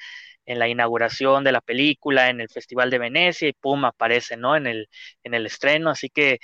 en 0.46 0.58
la 0.58 0.68
inauguración 0.68 1.44
de 1.44 1.52
la 1.52 1.60
película, 1.60 2.28
en 2.30 2.40
el 2.40 2.48
Festival 2.48 2.90
de 2.90 2.98
Venecia, 2.98 3.48
y 3.48 3.52
pum, 3.52 3.84
aparece, 3.84 4.36
¿no? 4.36 4.56
En 4.56 4.66
el, 4.66 4.88
en 5.24 5.34
el 5.34 5.46
estreno, 5.46 5.90
así 5.90 6.08
que 6.10 6.38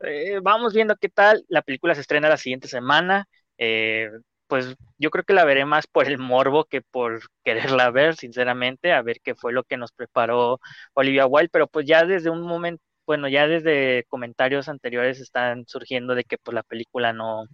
eh, 0.00 0.40
vamos 0.42 0.74
viendo 0.74 0.96
qué 0.96 1.08
tal, 1.08 1.44
la 1.48 1.62
película 1.62 1.94
se 1.94 2.00
estrena 2.02 2.28
la 2.28 2.36
siguiente 2.36 2.68
semana, 2.68 3.26
eh, 3.58 4.10
pues 4.46 4.74
yo 4.98 5.10
creo 5.10 5.24
que 5.24 5.32
la 5.34 5.44
veré 5.44 5.64
más 5.64 5.86
por 5.86 6.06
el 6.06 6.18
morbo 6.18 6.64
que 6.64 6.82
por 6.82 7.20
quererla 7.44 7.90
ver, 7.90 8.16
sinceramente, 8.16 8.92
a 8.92 9.02
ver 9.02 9.20
qué 9.22 9.34
fue 9.34 9.52
lo 9.52 9.64
que 9.64 9.76
nos 9.76 9.92
preparó 9.92 10.60
Olivia 10.94 11.26
Wilde, 11.26 11.48
pero 11.50 11.66
pues 11.66 11.86
ya 11.86 12.04
desde 12.04 12.30
un 12.30 12.42
momento, 12.42 12.82
bueno, 13.06 13.28
ya 13.28 13.46
desde 13.48 14.04
comentarios 14.08 14.68
anteriores 14.68 15.20
están 15.20 15.64
surgiendo 15.66 16.14
de 16.14 16.24
que 16.24 16.38
pues 16.38 16.54
la 16.54 16.62
película 16.64 17.12
no, 17.12 17.46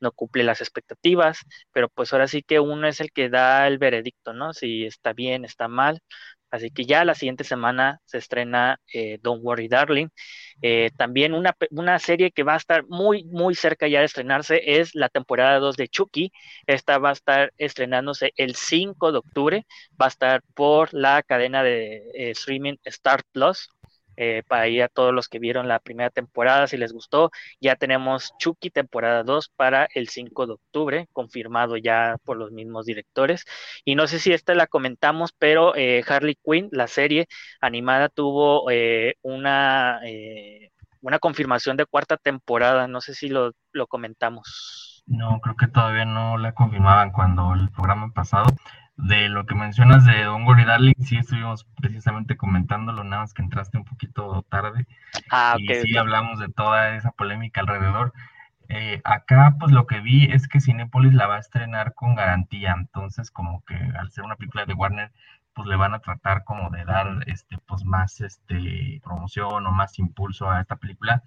no 0.00 0.12
cumple 0.12 0.44
las 0.44 0.60
expectativas, 0.60 1.38
pero 1.72 1.88
pues 1.88 2.12
ahora 2.12 2.28
sí 2.28 2.42
que 2.42 2.60
uno 2.60 2.86
es 2.88 3.00
el 3.00 3.12
que 3.12 3.28
da 3.30 3.66
el 3.66 3.78
veredicto, 3.78 4.32
¿no? 4.32 4.52
Si 4.54 4.84
está 4.86 5.12
bien, 5.12 5.44
está 5.44 5.68
mal, 5.68 6.00
Así 6.50 6.70
que 6.70 6.84
ya 6.84 7.04
la 7.04 7.14
siguiente 7.14 7.44
semana 7.44 8.00
se 8.04 8.18
estrena 8.18 8.80
eh, 8.92 9.18
Don't 9.22 9.42
Worry 9.44 9.68
Darling. 9.68 10.08
Eh, 10.62 10.90
también 10.96 11.32
una, 11.34 11.56
una, 11.70 11.98
serie 11.98 12.32
que 12.32 12.42
va 12.42 12.54
a 12.54 12.58
estar 12.58 12.84
muy, 12.88 13.24
muy 13.24 13.54
cerca 13.54 13.88
ya 13.88 14.00
de 14.00 14.06
estrenarse 14.06 14.60
es 14.80 14.94
la 14.94 15.08
temporada 15.08 15.58
2 15.58 15.76
de 15.76 15.88
Chucky. 15.88 16.32
Esta 16.66 16.98
va 16.98 17.10
a 17.10 17.12
estar 17.12 17.52
estrenándose 17.56 18.32
el 18.36 18.56
5 18.56 19.12
de 19.12 19.18
octubre. 19.18 19.66
Va 20.00 20.06
a 20.06 20.08
estar 20.08 20.42
por 20.54 20.92
la 20.92 21.22
cadena 21.22 21.62
de 21.62 21.96
eh, 22.14 22.30
streaming 22.30 22.76
Star 22.84 23.22
Plus. 23.32 23.70
Eh, 24.16 24.42
para 24.48 24.68
ir 24.68 24.82
a 24.82 24.88
todos 24.88 25.14
los 25.14 25.28
que 25.28 25.38
vieron 25.38 25.68
la 25.68 25.78
primera 25.78 26.10
temporada, 26.10 26.66
si 26.66 26.76
les 26.76 26.92
gustó. 26.92 27.30
Ya 27.60 27.76
tenemos 27.76 28.32
Chucky 28.38 28.70
temporada 28.70 29.22
2 29.22 29.50
para 29.56 29.88
el 29.94 30.08
5 30.08 30.46
de 30.46 30.52
octubre, 30.54 31.08
confirmado 31.12 31.76
ya 31.76 32.16
por 32.24 32.36
los 32.36 32.52
mismos 32.52 32.86
directores. 32.86 33.44
Y 33.84 33.94
no 33.94 34.06
sé 34.06 34.18
si 34.18 34.32
esta 34.32 34.54
la 34.54 34.66
comentamos, 34.66 35.32
pero 35.38 35.74
eh, 35.76 36.04
Harley 36.06 36.36
Quinn, 36.44 36.68
la 36.72 36.86
serie 36.86 37.28
animada, 37.60 38.08
tuvo 38.08 38.70
eh, 38.70 39.14
una, 39.22 40.00
una 41.00 41.18
confirmación 41.18 41.76
de 41.76 41.86
cuarta 41.86 42.16
temporada. 42.16 42.88
No 42.88 43.00
sé 43.00 43.14
si 43.14 43.28
lo, 43.28 43.52
lo 43.72 43.86
comentamos. 43.86 45.02
No, 45.06 45.40
creo 45.40 45.56
que 45.56 45.66
todavía 45.66 46.04
no 46.04 46.38
la 46.38 46.52
confirmaban 46.52 47.10
cuando 47.10 47.54
el 47.54 47.70
programa 47.70 48.12
pasado 48.12 48.46
de 49.02 49.28
lo 49.28 49.46
que 49.46 49.54
mencionas 49.54 50.04
de 50.04 50.24
Don 50.24 50.44
Worry 50.44 50.64
Darling, 50.64 50.94
sí 51.00 51.16
estuvimos 51.16 51.64
precisamente 51.80 52.36
comentándolo, 52.36 53.04
nada 53.04 53.22
más 53.22 53.34
que 53.34 53.42
entraste 53.42 53.78
un 53.78 53.84
poquito 53.84 54.44
tarde. 54.48 54.86
Ah, 55.30 55.56
y 55.58 55.66
sí 55.74 55.96
hablamos 55.96 56.38
de 56.38 56.48
toda 56.48 56.94
esa 56.94 57.10
polémica 57.12 57.60
alrededor. 57.60 58.12
Eh, 58.68 59.00
acá, 59.04 59.56
pues 59.58 59.72
lo 59.72 59.86
que 59.86 60.00
vi 60.00 60.26
es 60.26 60.46
que 60.46 60.60
Cinepolis 60.60 61.14
la 61.14 61.26
va 61.26 61.36
a 61.36 61.40
estrenar 61.40 61.94
con 61.94 62.14
garantía, 62.14 62.74
entonces 62.78 63.30
como 63.30 63.64
que 63.64 63.74
al 63.74 64.10
ser 64.12 64.24
una 64.24 64.36
película 64.36 64.64
de 64.64 64.74
Warner, 64.74 65.10
pues 65.54 65.66
le 65.66 65.76
van 65.76 65.94
a 65.94 65.98
tratar 65.98 66.44
como 66.44 66.70
de 66.70 66.84
dar 66.84 67.24
este, 67.26 67.58
pues 67.66 67.84
más 67.84 68.20
este, 68.20 69.00
promoción 69.02 69.66
o 69.66 69.72
más 69.72 69.98
impulso 69.98 70.50
a 70.50 70.60
esta 70.60 70.76
película. 70.76 71.22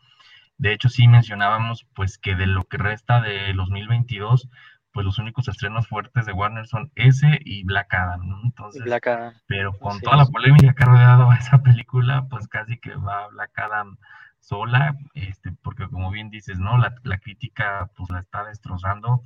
De 0.57 0.71
hecho, 0.71 0.87
sí 0.87 1.07
mencionábamos 1.07 1.85
pues 1.93 2.17
que 2.17 2.35
de 2.35 2.47
lo 2.47 2.63
que 2.63 2.77
resta 2.77 3.19
de 3.19 3.53
2022, 3.53 4.49
pues 4.93 5.05
los 5.05 5.17
únicos 5.17 5.47
estrenos 5.47 5.87
fuertes 5.87 6.25
de 6.25 6.33
Warner 6.33 6.67
son 6.67 6.91
ese 6.95 7.39
y 7.43 7.63
Black 7.63 7.93
Adam, 7.93 8.27
¿no? 8.27 8.41
Entonces, 8.43 8.83
Black 8.83 9.07
Adam. 9.07 9.33
pero 9.47 9.73
con 9.79 9.99
toda 9.99 10.17
la 10.17 10.25
polémica 10.25 10.73
que 10.73 10.83
ha 10.83 10.85
rodeado 10.85 11.31
a 11.31 11.35
esa 11.35 11.63
película, 11.63 12.27
pues 12.29 12.47
casi 12.47 12.77
que 12.77 12.95
va 12.95 13.27
Black 13.29 13.57
Adam 13.57 13.97
sola, 14.39 14.95
este, 15.15 15.51
porque 15.63 15.87
como 15.87 16.11
bien 16.11 16.29
dices, 16.29 16.59
¿no? 16.59 16.77
La, 16.77 17.17
crítica 17.17 17.89
pues 17.97 18.09
la 18.11 18.19
está 18.19 18.43
destrozando. 18.43 19.21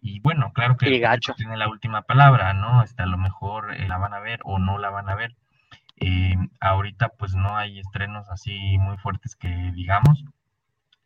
Y 0.00 0.20
bueno, 0.20 0.52
claro 0.52 0.76
que 0.76 0.86
tiene 1.36 1.56
la 1.56 1.68
última 1.68 2.02
palabra, 2.02 2.54
¿no? 2.54 2.82
Este, 2.82 3.02
a 3.02 3.06
lo 3.06 3.18
mejor 3.18 3.74
eh, 3.74 3.88
la 3.88 3.98
van 3.98 4.14
a 4.14 4.20
ver 4.20 4.40
o 4.44 4.58
no 4.58 4.78
la 4.78 4.90
van 4.90 5.08
a 5.08 5.14
ver. 5.14 5.34
Eh, 5.96 6.34
ahorita 6.60 7.10
pues 7.10 7.34
no 7.34 7.56
hay 7.56 7.78
estrenos 7.78 8.28
así 8.30 8.78
muy 8.78 8.96
fuertes 8.98 9.36
que 9.36 9.48
digamos. 9.74 10.24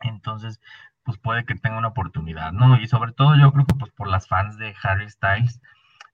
Entonces, 0.00 0.60
pues 1.06 1.18
puede 1.18 1.44
que 1.44 1.54
tenga 1.54 1.78
una 1.78 1.88
oportunidad, 1.88 2.52
¿no? 2.52 2.78
Y 2.80 2.88
sobre 2.88 3.12
todo 3.12 3.36
yo 3.36 3.52
creo 3.52 3.64
que 3.64 3.76
pues 3.76 3.92
por 3.92 4.08
las 4.08 4.26
fans 4.26 4.58
de 4.58 4.74
Harry 4.82 5.08
Styles, 5.08 5.62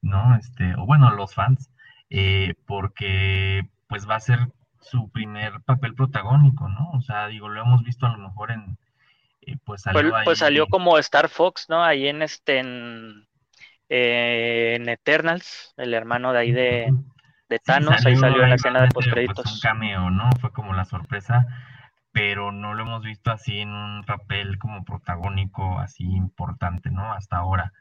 ¿no? 0.03 0.37
Este, 0.37 0.75
o 0.75 0.85
bueno, 0.85 1.11
los 1.13 1.35
fans, 1.35 1.71
eh, 2.11 2.55
porque 2.67 3.67
pues 3.89 4.09
va 4.09 4.17
a 4.17 4.21
ser 4.21 4.39
su 4.81 5.11
primer 5.11 5.63
papel 5.63 5.95
protagónico, 5.95 6.69
¿no? 6.69 6.91
O 6.93 7.01
sea, 7.01 7.29
digo, 7.29 7.49
lo 7.49 7.63
hemos 7.63 7.83
visto 7.83 8.05
a 8.05 8.11
lo 8.11 8.19
mejor 8.19 8.51
en, 8.51 8.77
eh, 9.41 9.57
pues 9.65 9.81
salió 9.81 10.11
pues, 10.11 10.25
pues 10.27 10.39
salió 10.39 10.67
como 10.67 10.99
Star 10.99 11.31
Fox, 11.31 11.71
¿no? 11.71 11.83
Ahí 11.83 12.07
en 12.09 12.21
este, 12.21 12.59
en, 12.59 13.27
Eternals, 14.89 15.73
el 15.79 15.95
hermano 15.95 16.35
de 16.35 16.39
ahí 16.39 16.53
de, 16.53 16.93
de 17.49 17.59
Thanos, 17.61 18.05
ahí 18.05 18.17
salió 18.17 18.43
en 18.43 18.51
la 18.51 18.57
escena 18.57 18.83
de 18.83 18.89
pues, 18.89 19.07
postcréditos. 19.07 19.55
un 19.55 19.61
cameo, 19.61 20.11
¿no? 20.11 20.29
Fue 20.39 20.53
como 20.53 20.75
la 20.75 20.85
sorpresa 20.85 21.47
pero 22.13 22.53
no 22.53 22.75
lo 22.75 22.83
hemos 22.83 23.03
visto 23.03 23.31
así 23.31 23.59
en 23.61 23.71
un 23.71 24.05
papel 24.05 24.59
como 24.59 24.85
protagónico 24.85 25.79
así 25.79 26.05
importante, 26.05 26.91
¿no? 26.91 27.13
Hasta 27.13 27.39
ahora. 27.39 27.73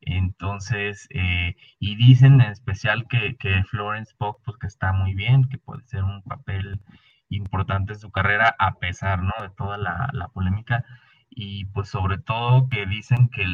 Entonces, 0.00 1.08
eh, 1.10 1.56
y 1.78 1.96
dicen 1.96 2.40
en 2.40 2.52
especial 2.52 3.06
que, 3.08 3.36
que 3.36 3.62
Florence 3.64 4.14
Pugh, 4.18 4.36
pues 4.44 4.56
que 4.58 4.66
está 4.66 4.92
muy 4.92 5.14
bien, 5.14 5.48
que 5.48 5.58
puede 5.58 5.84
ser 5.84 6.04
un 6.04 6.22
papel 6.22 6.80
importante 7.28 7.94
en 7.94 7.98
su 8.00 8.10
carrera, 8.10 8.54
a 8.58 8.74
pesar, 8.74 9.22
¿no? 9.22 9.32
De 9.40 9.50
toda 9.50 9.78
la, 9.78 10.28
polémica. 10.34 10.84
Y 11.30 11.66
pues 11.66 11.88
sobre 11.88 12.18
todo 12.18 12.68
que 12.68 12.86
dicen 12.86 13.28
que 13.28 13.44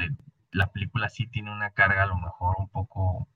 la 0.52 0.68
película 0.72 1.08
sí 1.08 1.26
tiene 1.26 1.52
una 1.52 1.70
carga 1.70 2.04
a 2.04 2.06
lo 2.06 2.16
mejor 2.16 2.56
un 2.58 2.68
poco 2.68 3.28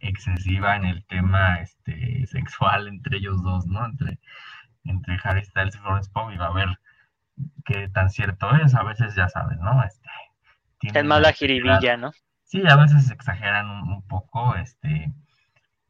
excesiva 0.00 0.76
en 0.76 0.84
el 0.84 1.04
tema 1.06 1.56
este, 1.60 2.26
sexual 2.28 2.88
entre 2.88 3.18
ellos 3.18 3.42
dos, 3.42 3.66
¿no? 3.66 3.84
Entre, 3.86 4.18
entre 4.90 5.18
Harry 5.22 5.44
Styles 5.44 5.74
y 5.74 5.78
Florence 5.78 6.10
Pugh 6.12 6.30
y 6.32 6.36
va 6.36 6.46
a 6.46 6.52
ver 6.52 6.68
qué 7.64 7.88
tan 7.88 8.10
cierto 8.10 8.54
es. 8.56 8.74
A 8.74 8.82
veces 8.82 9.14
ya 9.14 9.28
sabes, 9.28 9.58
¿no? 9.58 9.82
Este, 9.84 10.08
es 10.82 11.04
más 11.04 11.20
la 11.20 11.32
jiribilla, 11.32 11.96
¿no? 11.96 12.12
Sí, 12.44 12.62
a 12.66 12.76
veces 12.76 13.10
exageran 13.10 13.68
un, 13.68 14.02
poco, 14.08 14.54
este, 14.54 15.12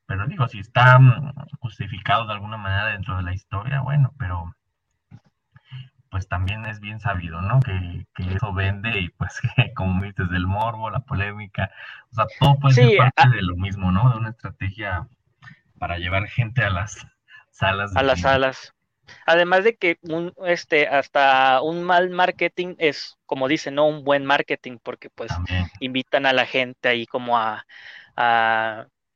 pero 0.06 0.26
digo, 0.26 0.48
si 0.48 0.58
está 0.58 0.98
mm, 0.98 1.34
justificado 1.60 2.26
de 2.26 2.32
alguna 2.32 2.56
manera 2.56 2.86
dentro 2.86 3.16
de 3.16 3.22
la 3.22 3.32
historia, 3.32 3.80
bueno, 3.80 4.12
pero 4.18 4.54
pues 6.10 6.26
también 6.26 6.64
es 6.66 6.80
bien 6.80 7.00
sabido, 7.00 7.42
¿no? 7.42 7.60
Que, 7.60 8.06
eso 8.34 8.52
vende 8.52 8.98
y 8.98 9.08
pues 9.10 9.40
como 9.76 10.02
dices, 10.02 10.28
del 10.30 10.46
morbo, 10.46 10.90
la 10.90 11.00
polémica, 11.00 11.70
o 12.10 12.14
sea, 12.14 12.26
todo 12.40 12.58
puede 12.58 12.74
ser 12.74 12.98
parte 13.14 13.36
de 13.36 13.42
lo 13.42 13.54
mismo, 13.56 13.92
¿no? 13.92 14.10
De 14.10 14.16
una 14.16 14.30
estrategia 14.30 15.06
para 15.78 15.98
llevar 15.98 16.26
gente 16.26 16.64
a 16.64 16.70
las 16.70 17.06
salas. 17.50 17.94
a 17.94 18.02
las 18.02 18.20
salas. 18.20 18.74
Además 19.26 19.64
de 19.64 19.76
que 19.76 19.98
un, 20.02 20.32
este, 20.44 20.86
hasta 20.88 21.60
un 21.62 21.82
mal 21.82 22.10
marketing 22.10 22.74
es, 22.78 23.18
como 23.26 23.48
dicen, 23.48 23.74
no 23.74 23.86
un 23.86 24.04
buen 24.04 24.24
marketing, 24.24 24.78
porque 24.82 25.10
pues 25.10 25.30
invitan 25.80 26.26
a 26.26 26.32
la 26.32 26.46
gente 26.46 26.88
ahí 26.88 27.06
como 27.06 27.36
a, 27.38 27.64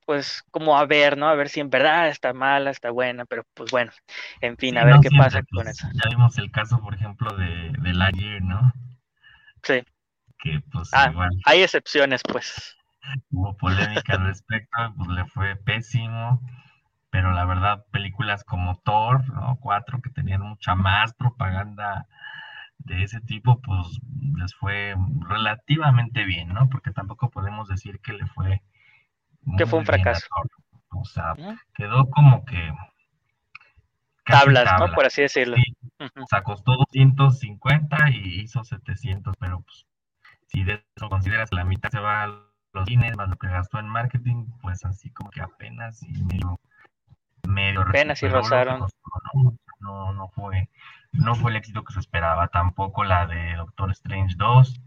pues 0.07 0.43
como 0.51 0.77
a 0.77 0.87
ver, 0.87 1.17
¿no? 1.17 1.29
A 1.29 1.35
ver 1.35 1.49
si 1.49 1.61
en 1.61 1.71
verdad 1.71 2.09
está 2.09 2.33
mala, 2.33 2.71
está 2.71 2.91
buena, 2.91 3.25
pero 3.25 3.45
pues 3.55 3.71
bueno, 3.71 3.93
en 4.41 4.57
fin, 4.57 4.77
a 4.79 4.85
ver 4.85 4.97
qué 5.03 5.11
pasa 5.17 5.43
con 5.43 5.65
pues, 5.65 5.69
eso. 5.69 5.89
Ya 5.93 6.11
vimos 6.11 6.37
el 6.39 6.51
caso, 6.51 6.81
por 6.81 6.95
ejemplo, 6.95 7.35
de, 7.37 7.73
de 7.79 7.95
Lightyear, 7.95 8.43
¿no? 8.43 8.73
Sí. 9.63 9.83
Que 10.39 10.61
pues 10.73 10.91
ah, 10.93 11.13
Hay 11.45 11.63
excepciones, 11.63 12.23
pues. 12.27 12.77
Hubo 13.31 13.57
polémica 13.57 14.15
al 14.15 14.27
respecto, 14.27 14.77
pues 14.97 15.09
le 15.09 15.25
fue 15.27 15.57
pésimo 15.57 16.41
pero 17.13 17.31
la 17.33 17.45
verdad, 17.45 17.85
películas 17.91 18.43
como 18.43 18.79
Thor, 18.79 19.29
¿no? 19.35 19.59
Cuatro, 19.61 20.01
que 20.01 20.09
tenían 20.09 20.41
mucha 20.41 20.75
más 20.75 21.13
propaganda 21.13 22.07
de 22.79 23.03
ese 23.03 23.21
tipo, 23.21 23.61
pues 23.61 24.01
les 24.35 24.55
fue 24.55 24.95
relativamente 25.29 26.25
bien, 26.25 26.55
¿no? 26.55 26.71
Porque 26.71 26.91
tampoco 26.91 27.31
podemos 27.31 27.69
decir 27.69 28.01
que 28.01 28.15
le 28.15 28.27
fue... 28.29 28.63
Que 29.59 29.67
fue 29.67 29.81
un 29.81 29.85
fracaso. 29.85 30.27
O 30.89 31.05
sea, 31.05 31.35
quedó 31.75 32.09
como 32.09 32.47
que... 32.47 32.73
Tablas, 34.25 34.81
¿no? 34.81 34.95
Por 34.95 35.05
así 35.05 35.21
decirlo. 35.21 35.57
Sí, 35.57 36.09
O 36.19 36.27
sea, 36.27 36.43
costó 36.43 36.79
250 36.79 38.09
y 38.09 38.41
hizo 38.41 38.65
700, 38.65 39.37
pero 39.39 39.61
pues 39.61 39.87
si 40.47 40.65
de 40.65 40.83
eso 40.97 41.11
consideras 41.11 41.53
la 41.53 41.65
mitad 41.65 41.91
se 41.91 42.01
va 42.01 42.23
a 42.23 42.27
los 42.73 42.87
cines 42.87 43.15
más 43.19 43.29
lo 43.29 43.37
que 43.37 43.49
gastó 43.49 43.81
en 43.81 43.89
marketing, 43.89 44.47
pues 44.63 44.83
así 44.87 45.11
como 45.11 45.29
que 45.31 45.43
apenas 45.43 46.03
y 46.05 46.25
medio 46.25 46.59
medio 47.49 47.83
apenas 47.83 48.23
y 48.23 48.29
rozaron. 48.29 48.87
no, 49.81 50.13
no 50.13 50.29
fue 50.29 50.69
no 51.13 51.35
fue 51.35 51.51
el 51.51 51.59
éxito 51.59 51.85
que 51.85 51.93
se 51.93 52.01
esperaba 52.01 52.49
tampoco 52.49 53.05
la 53.05 53.27
de 53.27 53.55
Doctor 53.57 53.91
Strange 53.91 54.35
2 54.37 54.81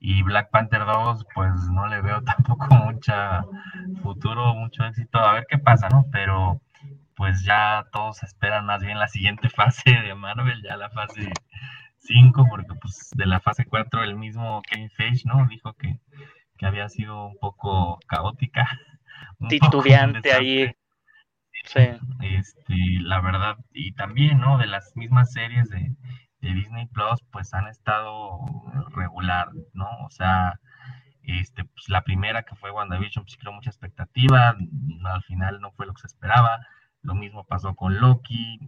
y 0.00 0.22
Black 0.22 0.50
Panther 0.50 0.84
2 0.84 1.26
pues 1.34 1.52
no 1.70 1.86
le 1.86 2.00
veo 2.02 2.22
tampoco 2.24 2.74
mucha 2.74 3.44
futuro 4.02 4.54
mucho 4.54 4.84
éxito. 4.84 5.18
A 5.18 5.32
ver 5.32 5.46
qué 5.48 5.58
pasa 5.58 5.88
no 5.88 6.06
pero 6.12 6.60
pues 7.14 7.44
ya 7.44 7.86
todos 7.92 8.22
esperan 8.22 8.66
más 8.66 8.82
bien 8.82 8.98
la 8.98 9.08
siguiente 9.08 9.48
fase 9.50 9.90
de 9.90 10.14
Marvel 10.14 10.62
ya 10.62 10.76
la 10.76 10.90
fase 10.90 11.32
5 11.98 12.46
porque 12.50 12.74
pues 12.80 13.10
de 13.14 13.26
la 13.26 13.40
fase 13.40 13.64
4 13.64 14.02
el 14.02 14.16
mismo 14.16 14.60
Kevin 14.62 14.90
Feige 14.90 15.22
no 15.24 15.46
dijo 15.46 15.72
que, 15.74 15.98
que 16.58 16.66
había 16.66 16.88
sido 16.88 17.26
un 17.26 17.38
poco 17.38 17.98
caótica 18.06 18.68
titubeante 19.48 20.32
ahí 20.32 20.74
Sí. 21.64 21.88
Este, 22.20 22.74
la 23.00 23.20
verdad, 23.20 23.56
y 23.72 23.92
también, 23.92 24.40
¿no? 24.40 24.58
De 24.58 24.66
las 24.66 24.92
mismas 24.96 25.32
series 25.32 25.68
de, 25.70 25.94
Disney 26.40 26.86
Plus, 26.86 27.22
pues 27.30 27.54
han 27.54 27.68
estado 27.68 28.40
regular, 28.96 29.48
¿no? 29.74 29.88
O 30.04 30.10
sea, 30.10 30.58
este, 31.22 31.64
pues 31.64 31.88
la 31.88 32.02
primera 32.02 32.42
que 32.42 32.56
fue 32.56 32.72
WandaVision, 32.72 33.24
pues 33.24 33.36
creó 33.36 33.52
mucha 33.52 33.70
expectativa, 33.70 34.56
al 35.04 35.22
final 35.22 35.60
no 35.60 35.70
fue 35.70 35.86
lo 35.86 35.94
que 35.94 36.00
se 36.00 36.08
esperaba, 36.08 36.66
lo 37.02 37.14
mismo 37.14 37.44
pasó 37.44 37.76
con 37.76 38.00
Loki, 38.00 38.58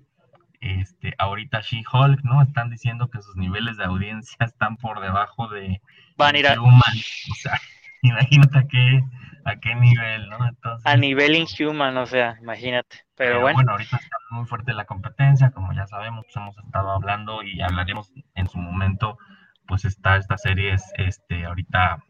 este, 0.60 1.14
ahorita 1.18 1.60
She-Hulk, 1.60 2.22
¿no? 2.22 2.42
Están 2.42 2.70
diciendo 2.70 3.10
que 3.10 3.20
sus 3.20 3.36
niveles 3.36 3.76
de 3.76 3.84
audiencia 3.84 4.36
están 4.46 4.76
por 4.76 5.00
debajo 5.00 5.48
de 5.48 5.80
Van 6.16 6.34
a 6.34 6.38
ir 6.38 6.46
a... 6.46 6.54
O 6.60 7.34
sea, 7.34 7.60
imagínate 8.02 8.66
que 8.68 9.02
a 9.44 9.56
qué 9.56 9.74
nivel, 9.74 10.28
¿no? 10.28 10.38
a 10.84 10.96
nivel 10.96 11.36
inhuman, 11.36 11.96
o 11.98 12.06
sea, 12.06 12.36
imagínate. 12.40 13.04
Pero, 13.16 13.40
bueno. 13.40 13.56
bueno. 13.56 13.72
ahorita 13.72 13.96
está 13.96 14.16
muy 14.30 14.46
fuerte 14.46 14.72
la 14.72 14.86
competencia, 14.86 15.50
como 15.50 15.72
ya 15.72 15.86
sabemos, 15.86 16.24
pues 16.24 16.36
hemos 16.36 16.56
estado 16.58 16.90
hablando 16.90 17.42
y 17.42 17.60
hablaremos 17.60 18.12
en 18.34 18.48
su 18.48 18.58
momento, 18.58 19.18
pues 19.66 19.84
está 19.84 20.16
esta 20.16 20.38
serie, 20.38 20.74
este, 20.96 21.44
ahorita 21.44 22.02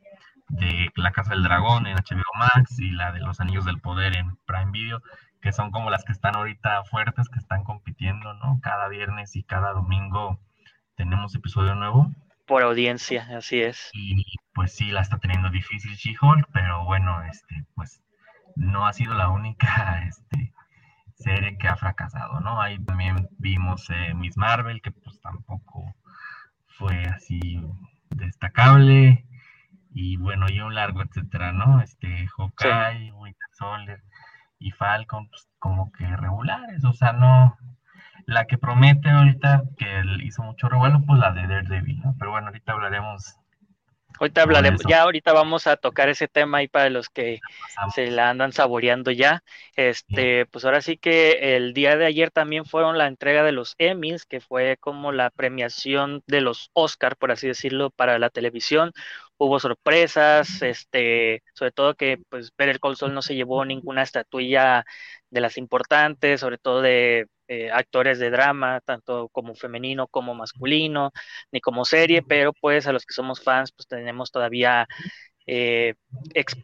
de 0.48 0.90
La 0.96 1.12
Casa 1.12 1.30
del 1.30 1.42
Dragón 1.42 1.86
en 1.86 1.96
HBO 1.96 2.38
Max 2.38 2.78
y 2.78 2.90
la 2.90 3.12
de 3.12 3.20
Los 3.20 3.40
Anillos 3.40 3.64
del 3.64 3.80
Poder 3.80 4.16
en 4.16 4.36
Prime 4.46 4.70
Video, 4.70 5.02
que 5.40 5.52
son 5.52 5.70
como 5.70 5.90
las 5.90 6.04
que 6.04 6.12
están 6.12 6.36
ahorita 6.36 6.84
fuertes, 6.84 7.28
que 7.28 7.38
están 7.38 7.64
compitiendo, 7.64 8.34
¿no? 8.34 8.60
Cada 8.62 8.88
viernes 8.88 9.36
y 9.36 9.42
cada 9.42 9.72
domingo 9.72 10.40
tenemos 10.96 11.34
episodio 11.34 11.74
nuevo 11.74 12.10
por 12.46 12.62
audiencia, 12.62 13.28
así 13.36 13.60
es. 13.62 13.90
Y 13.92 14.24
pues 14.52 14.74
sí, 14.74 14.90
la 14.90 15.00
está 15.00 15.18
teniendo 15.18 15.50
difícil 15.50 15.94
She-Hulk, 15.94 16.48
pero 16.52 16.84
bueno, 16.84 17.22
este, 17.24 17.64
pues 17.74 18.02
no 18.56 18.86
ha 18.86 18.92
sido 18.92 19.14
la 19.14 19.28
única 19.28 20.04
este, 20.08 20.52
serie 21.14 21.58
que 21.58 21.68
ha 21.68 21.76
fracasado, 21.76 22.40
¿no? 22.40 22.60
Ahí 22.60 22.78
también 22.84 23.28
vimos 23.38 23.88
eh, 23.90 24.14
Miss 24.14 24.36
Marvel, 24.36 24.82
que 24.82 24.90
pues 24.90 25.20
tampoco 25.20 25.94
fue 26.66 27.04
así 27.06 27.60
destacable, 28.10 29.26
y 29.94 30.16
bueno, 30.16 30.46
y 30.50 30.60
un 30.60 30.74
largo, 30.74 31.02
etcétera, 31.02 31.52
¿no? 31.52 31.80
Este, 31.80 32.26
Hawkeye, 32.36 33.12
Winter 33.12 33.48
Soldier 33.52 34.02
y 34.58 34.72
Falcon, 34.72 35.28
pues 35.28 35.48
como 35.58 35.92
que 35.92 36.04
regulares, 36.16 36.84
o 36.84 36.92
sea, 36.92 37.12
no, 37.12 37.56
la 38.26 38.46
que 38.46 38.58
promete 38.58 39.08
ahorita, 39.10 39.62
que 39.76 40.02
hizo 40.22 40.42
mucho 40.42 40.68
revuelo, 40.68 41.02
pues 41.06 41.18
la 41.18 41.32
de 41.32 41.46
Daredevil, 41.46 42.00
¿no? 42.00 42.14
Pero 42.18 42.30
bueno, 42.30 42.48
ahorita 42.48 42.72
hablaremos. 42.72 43.36
Ahorita 44.20 44.42
hablaremos, 44.42 44.82
ya 44.88 45.02
ahorita 45.02 45.32
vamos 45.32 45.66
a 45.66 45.76
tocar 45.76 46.08
ese 46.08 46.28
tema 46.28 46.58
ahí 46.58 46.68
para 46.68 46.88
los 46.88 47.08
que 47.08 47.40
se 47.96 48.12
la 48.12 48.30
andan 48.30 48.52
saboreando 48.52 49.10
ya. 49.10 49.42
Este, 49.74 50.46
pues 50.46 50.64
ahora 50.64 50.82
sí 50.82 50.96
que 50.96 51.56
el 51.56 51.74
día 51.74 51.96
de 51.96 52.06
ayer 52.06 52.30
también 52.30 52.64
fueron 52.64 52.96
la 52.96 53.08
entrega 53.08 53.42
de 53.42 53.50
los 53.50 53.74
Emmys, 53.78 54.24
que 54.24 54.40
fue 54.40 54.76
como 54.78 55.10
la 55.10 55.30
premiación 55.30 56.22
de 56.28 56.42
los 56.42 56.70
Oscar, 56.74 57.16
por 57.16 57.32
así 57.32 57.48
decirlo, 57.48 57.90
para 57.90 58.20
la 58.20 58.30
televisión 58.30 58.92
hubo 59.36 59.58
sorpresas, 59.58 60.62
este, 60.62 61.42
sobre 61.54 61.72
todo 61.72 61.94
que 61.94 62.18
pues 62.28 62.52
ver 62.56 62.68
el 62.68 62.96
Sol 62.96 63.14
no 63.14 63.22
se 63.22 63.34
llevó 63.34 63.64
ninguna 63.64 64.02
estatuilla 64.02 64.84
de 65.30 65.40
las 65.40 65.58
importantes, 65.58 66.40
sobre 66.40 66.58
todo 66.58 66.82
de 66.82 67.26
eh, 67.48 67.70
actores 67.70 68.18
de 68.18 68.30
drama, 68.30 68.80
tanto 68.84 69.28
como 69.30 69.54
femenino 69.54 70.06
como 70.08 70.34
masculino, 70.34 71.12
ni 71.52 71.60
como 71.60 71.84
serie, 71.84 72.22
pero 72.22 72.52
pues 72.52 72.86
a 72.86 72.92
los 72.92 73.06
que 73.06 73.14
somos 73.14 73.42
fans 73.42 73.72
pues 73.72 73.86
tenemos 73.86 74.30
todavía 74.30 74.86
eh, 75.46 75.94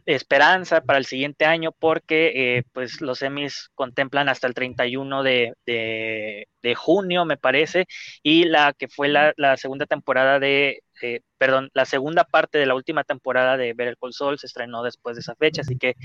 esperanza 0.07 0.81
para 0.81 0.97
el 0.97 1.05
siguiente 1.05 1.45
año 1.45 1.71
porque 1.71 2.57
eh, 2.57 2.63
pues 2.73 2.99
los 3.01 3.21
Emmys 3.21 3.69
contemplan 3.75 4.27
hasta 4.27 4.47
el 4.47 4.55
31 4.55 5.21
de, 5.21 5.53
de, 5.65 6.75
junio 6.75 7.25
me 7.25 7.37
parece 7.37 7.85
y 8.23 8.45
la 8.45 8.73
que 8.73 8.87
fue 8.87 9.07
la, 9.07 9.33
la 9.37 9.57
segunda 9.57 9.85
temporada 9.85 10.39
de 10.39 10.81
eh, 11.01 11.21
perdón, 11.37 11.69
la 11.73 11.85
segunda 11.85 12.23
parte 12.23 12.59
de 12.59 12.67
la 12.67 12.75
última 12.75 13.03
temporada 13.03 13.57
de 13.57 13.73
Ver 13.73 13.87
el 13.87 14.13
Sol 14.13 14.37
se 14.37 14.45
estrenó 14.45 14.83
después 14.83 15.15
de 15.15 15.21
esa 15.21 15.35
fecha, 15.35 15.61
así 15.61 15.75
que 15.77 15.95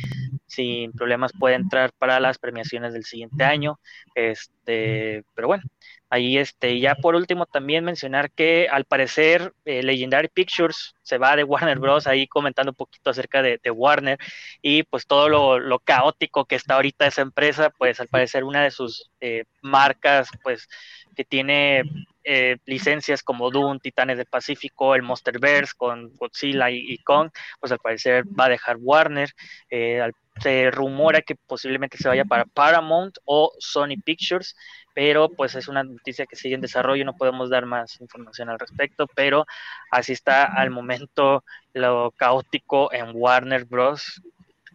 sin 0.46 0.92
problemas 0.92 1.32
puede 1.38 1.56
entrar 1.56 1.92
para 1.98 2.20
las 2.20 2.38
premiaciones 2.38 2.92
del 2.92 3.04
siguiente 3.04 3.44
año. 3.44 3.78
Este, 4.14 5.24
pero 5.34 5.48
bueno, 5.48 5.64
ahí 6.10 6.38
este, 6.38 6.78
ya 6.80 6.94
por 6.94 7.14
último 7.14 7.46
también 7.46 7.84
mencionar 7.84 8.30
que 8.30 8.68
al 8.70 8.84
parecer 8.84 9.52
eh, 9.64 9.82
Legendary 9.82 10.28
Pictures 10.28 10.94
se 11.02 11.18
va 11.18 11.36
de 11.36 11.44
Warner 11.44 11.78
Bros. 11.78 12.06
ahí 12.06 12.26
comentando 12.26 12.72
un 12.72 12.76
poquito 12.76 13.10
acerca 13.10 13.42
de, 13.42 13.58
Warner 13.70 14.18
y 14.62 14.84
pues 14.84 15.06
todo 15.06 15.58
lo, 15.58 15.78
caótico 15.80 16.44
que 16.44 16.54
está 16.54 16.76
ahorita 16.76 17.06
esa 17.06 17.22
empresa, 17.22 17.70
pues 17.70 18.00
al 18.00 18.08
parecer 18.08 18.44
una 18.44 18.62
de 18.62 18.70
sus 18.70 19.10
eh, 19.20 19.44
marcas, 19.60 20.28
pues 20.42 20.68
que 21.14 21.24
tiene 21.24 21.82
eh, 22.28 22.56
licencias 22.66 23.22
como 23.22 23.52
Doom, 23.52 23.78
Titanes 23.78 24.16
del 24.16 24.26
Pacífico, 24.26 24.96
el 24.96 25.02
Monsterverse 25.02 25.74
con 25.76 26.12
Godzilla 26.16 26.68
y, 26.72 26.98
Kong, 26.98 27.30
pues 27.60 27.70
al 27.70 27.78
parecer 27.78 28.24
va 28.28 28.46
a 28.46 28.48
dejar 28.48 28.78
Warner. 28.80 29.30
Eh, 29.70 30.10
se 30.40 30.72
rumora 30.72 31.22
que 31.22 31.36
posiblemente 31.36 31.96
se 31.96 32.08
vaya 32.08 32.24
para 32.24 32.44
Paramount 32.44 33.18
o 33.24 33.52
Sony 33.60 33.94
Pictures, 34.04 34.56
pero 34.92 35.28
pues 35.28 35.54
es 35.54 35.68
una 35.68 35.84
noticia 35.84 36.26
que 36.26 36.34
sigue 36.34 36.56
en 36.56 36.60
desarrollo, 36.60 37.04
no 37.04 37.14
podemos 37.16 37.48
dar 37.48 37.64
más 37.64 38.00
información 38.00 38.50
al 38.50 38.58
respecto, 38.58 39.06
pero 39.14 39.46
así 39.92 40.12
está 40.12 40.46
al 40.46 40.70
momento 40.70 41.44
lo 41.74 42.10
caótico 42.10 42.92
en 42.92 43.10
Warner 43.14 43.66
Bros. 43.66 44.20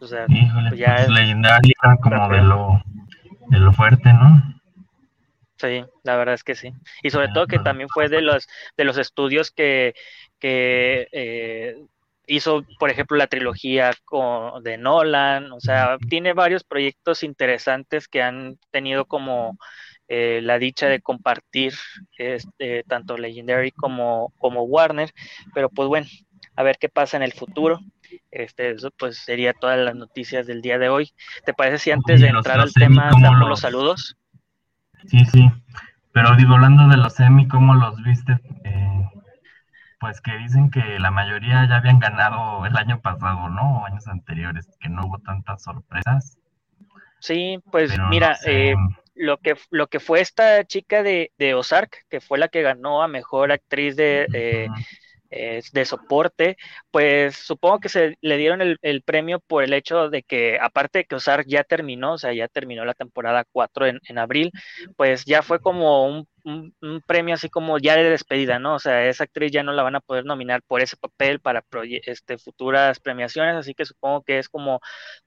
O 0.00 0.06
sea, 0.06 0.24
pues 0.26 0.78
ya 0.78 0.94
pues, 0.94 1.02
es 1.02 1.08
legendaria 1.10 1.74
como 2.00 2.28
de 2.30 2.40
lo, 2.40 2.82
de 3.50 3.58
lo 3.58 3.72
fuerte, 3.74 4.10
¿no? 4.10 4.61
Sí, 5.62 5.84
la 6.02 6.16
verdad 6.16 6.34
es 6.34 6.42
que 6.42 6.56
sí. 6.56 6.72
Y 7.04 7.10
sobre 7.10 7.28
todo 7.28 7.46
que 7.46 7.60
también 7.60 7.88
fue 7.88 8.08
de 8.08 8.20
los, 8.20 8.48
de 8.76 8.82
los 8.82 8.98
estudios 8.98 9.52
que, 9.52 9.94
que 10.40 11.06
eh, 11.12 11.76
hizo, 12.26 12.64
por 12.80 12.90
ejemplo, 12.90 13.16
la 13.16 13.28
trilogía 13.28 13.92
con, 14.04 14.60
de 14.64 14.76
Nolan. 14.76 15.52
O 15.52 15.60
sea, 15.60 15.98
tiene 16.08 16.32
varios 16.32 16.64
proyectos 16.64 17.22
interesantes 17.22 18.08
que 18.08 18.22
han 18.22 18.58
tenido 18.72 19.04
como 19.04 19.56
eh, 20.08 20.40
la 20.42 20.58
dicha 20.58 20.88
de 20.88 21.00
compartir 21.00 21.74
este, 22.18 22.82
tanto 22.88 23.16
Legendary 23.16 23.70
como, 23.70 24.32
como 24.38 24.64
Warner, 24.64 25.12
pero 25.54 25.68
pues 25.68 25.86
bueno, 25.86 26.08
a 26.56 26.64
ver 26.64 26.76
qué 26.80 26.88
pasa 26.88 27.16
en 27.16 27.22
el 27.22 27.34
futuro. 27.34 27.78
Este, 28.32 28.72
eso 28.72 28.90
pues 28.90 29.18
sería 29.18 29.52
todas 29.52 29.78
las 29.78 29.94
noticias 29.94 30.48
del 30.48 30.60
día 30.60 30.78
de 30.78 30.88
hoy. 30.88 31.12
¿Te 31.46 31.54
parece 31.54 31.78
si 31.78 31.92
antes 31.92 32.20
de 32.20 32.26
entrar 32.26 32.58
al 32.58 32.72
tema 32.72 33.12
damos 33.22 33.48
los... 33.48 33.60
saludos? 33.60 34.16
Sí, 35.06 35.24
sí, 35.26 35.50
pero 36.12 36.36
digo, 36.36 36.54
hablando 36.54 36.88
de 36.88 36.96
los 36.96 37.14
semi, 37.14 37.48
¿cómo 37.48 37.74
los 37.74 38.02
viste? 38.02 38.38
Eh, 38.64 39.08
pues 39.98 40.20
que 40.20 40.36
dicen 40.38 40.70
que 40.70 40.98
la 40.98 41.10
mayoría 41.10 41.66
ya 41.68 41.76
habían 41.76 41.98
ganado 41.98 42.66
el 42.66 42.76
año 42.76 43.00
pasado, 43.00 43.48
¿no? 43.48 43.78
O 43.78 43.86
años 43.86 44.06
anteriores, 44.08 44.68
que 44.80 44.88
no 44.88 45.06
hubo 45.06 45.18
tantas 45.18 45.62
sorpresas. 45.62 46.38
Sí, 47.20 47.60
pues 47.70 47.96
mira, 48.10 48.36
eh, 48.46 48.74
lo 49.14 49.38
que 49.38 49.54
lo 49.70 49.86
que 49.86 50.00
fue 50.00 50.20
esta 50.20 50.64
chica 50.64 51.02
de, 51.02 51.32
de, 51.38 51.54
Ozark, 51.54 52.04
que 52.10 52.20
fue 52.20 52.38
la 52.38 52.48
que 52.48 52.62
ganó 52.62 53.02
a 53.02 53.08
mejor 53.08 53.52
actriz 53.52 53.96
de, 53.96 54.26
eh, 54.32 54.68
de 55.32 55.84
soporte, 55.84 56.56
pues 56.90 57.36
supongo 57.36 57.80
que 57.80 57.88
se 57.88 58.16
le 58.20 58.36
dieron 58.36 58.60
el, 58.60 59.02
premio 59.02 59.40
por 59.40 59.64
el 59.64 59.72
hecho 59.72 60.10
de 60.10 60.22
que, 60.22 60.58
aparte 60.60 61.00
de 61.00 61.04
que 61.06 61.14
Ozark 61.16 61.46
ya 61.48 61.64
terminó, 61.64 62.14
o 62.14 62.18
sea, 62.18 62.32
ya 62.32 62.48
terminó 62.48 62.84
la 62.84 62.94
temporada 62.94 63.44
4 63.52 63.86
en, 63.86 64.18
abril, 64.18 64.52
pues 64.96 65.24
ya 65.24 65.42
fue 65.42 65.60
como 65.60 66.06
un 66.06 66.26
un, 66.44 66.74
premio 67.06 67.34
así 67.34 67.48
como 67.48 67.78
ya 67.78 67.96
de 67.96 68.10
despedida, 68.10 68.58
¿no? 68.58 68.74
O 68.74 68.78
sea, 68.78 69.08
esa 69.08 69.24
actriz 69.24 69.52
ya 69.52 69.62
no 69.62 69.72
la 69.72 69.82
van 69.82 69.94
a 69.96 70.00
poder 70.00 70.24
nominar 70.24 70.62
por 70.66 70.80
ese 70.80 70.96
papel 70.96 71.40
para 71.40 71.64
este, 72.04 72.38
futuras 72.38 73.00
premiaciones, 73.00 73.56
así 73.56 73.74
que 73.74 73.84
supongo 73.84 74.22
que 74.22 74.38
es 74.38 74.48
como 74.48 74.80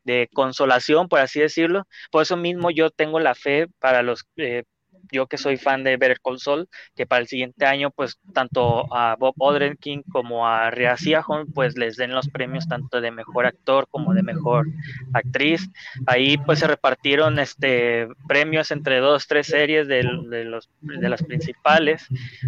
de 0.04 0.30
consolación, 0.34 1.08
por 1.08 1.20
así 1.20 1.40
decirlo. 1.40 1.84
Por 2.12 2.24
eso 2.24 2.38
mismo 2.38 2.72
yo 2.72 2.90
tengo 2.92 3.20
la 3.20 3.36
fe 3.36 3.68
para 3.80 4.04
los 4.04 4.26
eh, 4.38 4.64
yo 5.12 5.28
que 5.28 5.38
soy 5.38 5.58
fan 5.58 5.84
de 5.84 5.98
Better 5.98 6.20
Call 6.24 6.40
Saul, 6.40 6.68
que 6.96 7.06
para 7.06 7.22
el 7.22 7.28
siguiente 7.28 7.66
año, 7.66 7.92
pues 7.92 8.20
tanto 8.34 8.94
a 8.94 9.16
Bob 9.18 9.36
Odenkirk 9.38 10.04
como 10.12 10.48
a 10.48 10.72
Rhea 10.72 10.98
Seahorn, 10.98 11.52
pues 11.54 11.78
les 11.78 11.96
den 11.96 12.14
los 12.14 12.30
premios 12.30 12.68
tanto 12.68 13.02
de 13.02 13.12
mejor 13.12 13.46
actor 13.46 13.88
como 13.90 14.14
de 14.14 14.24
mejor 14.24 14.68
actriz. 15.14 15.70
Ahí 16.08 16.38
pues 16.38 16.60
se 16.60 16.68
repartieron 16.68 17.40
este 17.40 18.08
premios 18.28 18.72
entre 18.72 19.00
dos, 19.00 19.28
tres 19.28 19.48
series 19.48 19.88
de, 19.88 20.04
los, 20.04 20.70
de 20.82 21.10
las 21.10 21.24
principales, 21.24 22.08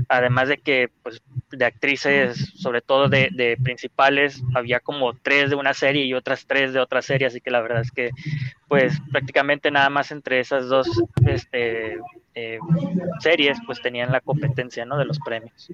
además 0.09 0.49
de 0.49 0.57
que 0.57 0.89
pues 1.03 1.21
de 1.51 1.65
actrices, 1.65 2.53
sobre 2.57 2.81
todo 2.81 3.09
de, 3.09 3.29
de 3.31 3.57
principales, 3.61 4.41
había 4.53 4.79
como 4.79 5.13
tres 5.13 5.49
de 5.49 5.55
una 5.55 5.73
serie 5.73 6.05
y 6.05 6.13
otras 6.13 6.45
tres 6.45 6.73
de 6.73 6.79
otra 6.79 7.01
serie, 7.01 7.27
así 7.27 7.41
que 7.41 7.51
la 7.51 7.61
verdad 7.61 7.81
es 7.81 7.91
que 7.91 8.11
pues 8.67 8.99
prácticamente 9.11 9.71
nada 9.71 9.89
más 9.89 10.11
entre 10.11 10.39
esas 10.39 10.67
dos 10.67 10.87
este, 11.25 11.97
eh, 12.35 12.59
series 13.19 13.57
pues 13.65 13.81
tenían 13.81 14.11
la 14.11 14.21
competencia 14.21 14.85
¿no? 14.85 14.97
de 14.97 15.05
los 15.05 15.19
premios. 15.19 15.69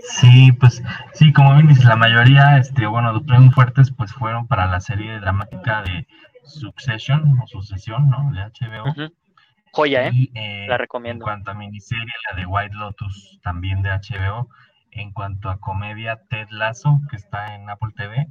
Sí, 0.00 0.52
pues 0.52 0.82
sí, 1.14 1.32
como 1.32 1.54
bien 1.54 1.68
dices, 1.68 1.84
la 1.84 1.96
mayoría, 1.96 2.58
este, 2.58 2.86
bueno, 2.86 3.12
los 3.12 3.24
premios 3.24 3.54
fuertes 3.54 3.90
pues 3.90 4.12
fueron 4.12 4.46
para 4.46 4.66
la 4.66 4.80
serie 4.80 5.18
dramática 5.18 5.82
de 5.82 6.06
Succession 6.44 7.38
o 7.42 7.46
Sucesión, 7.46 8.08
¿no? 8.08 8.30
De 8.32 8.40
HBO. 8.40 9.10
Joya, 9.72 10.08
¿eh? 10.08 10.30
¿eh? 10.34 10.66
La 10.68 10.78
recomiendo. 10.78 11.24
En 11.24 11.26
cuanto 11.26 11.50
a 11.50 11.54
miniserie, 11.54 12.12
la 12.30 12.36
de 12.36 12.46
White 12.46 12.74
Lotus, 12.74 13.38
también 13.42 13.82
de 13.82 13.90
HBO. 13.90 14.48
En 14.90 15.12
cuanto 15.12 15.50
a 15.50 15.60
comedia, 15.60 16.20
Ted 16.28 16.48
Lasso, 16.50 17.00
que 17.10 17.16
está 17.16 17.54
en 17.54 17.68
Apple 17.68 17.90
TV. 17.96 18.28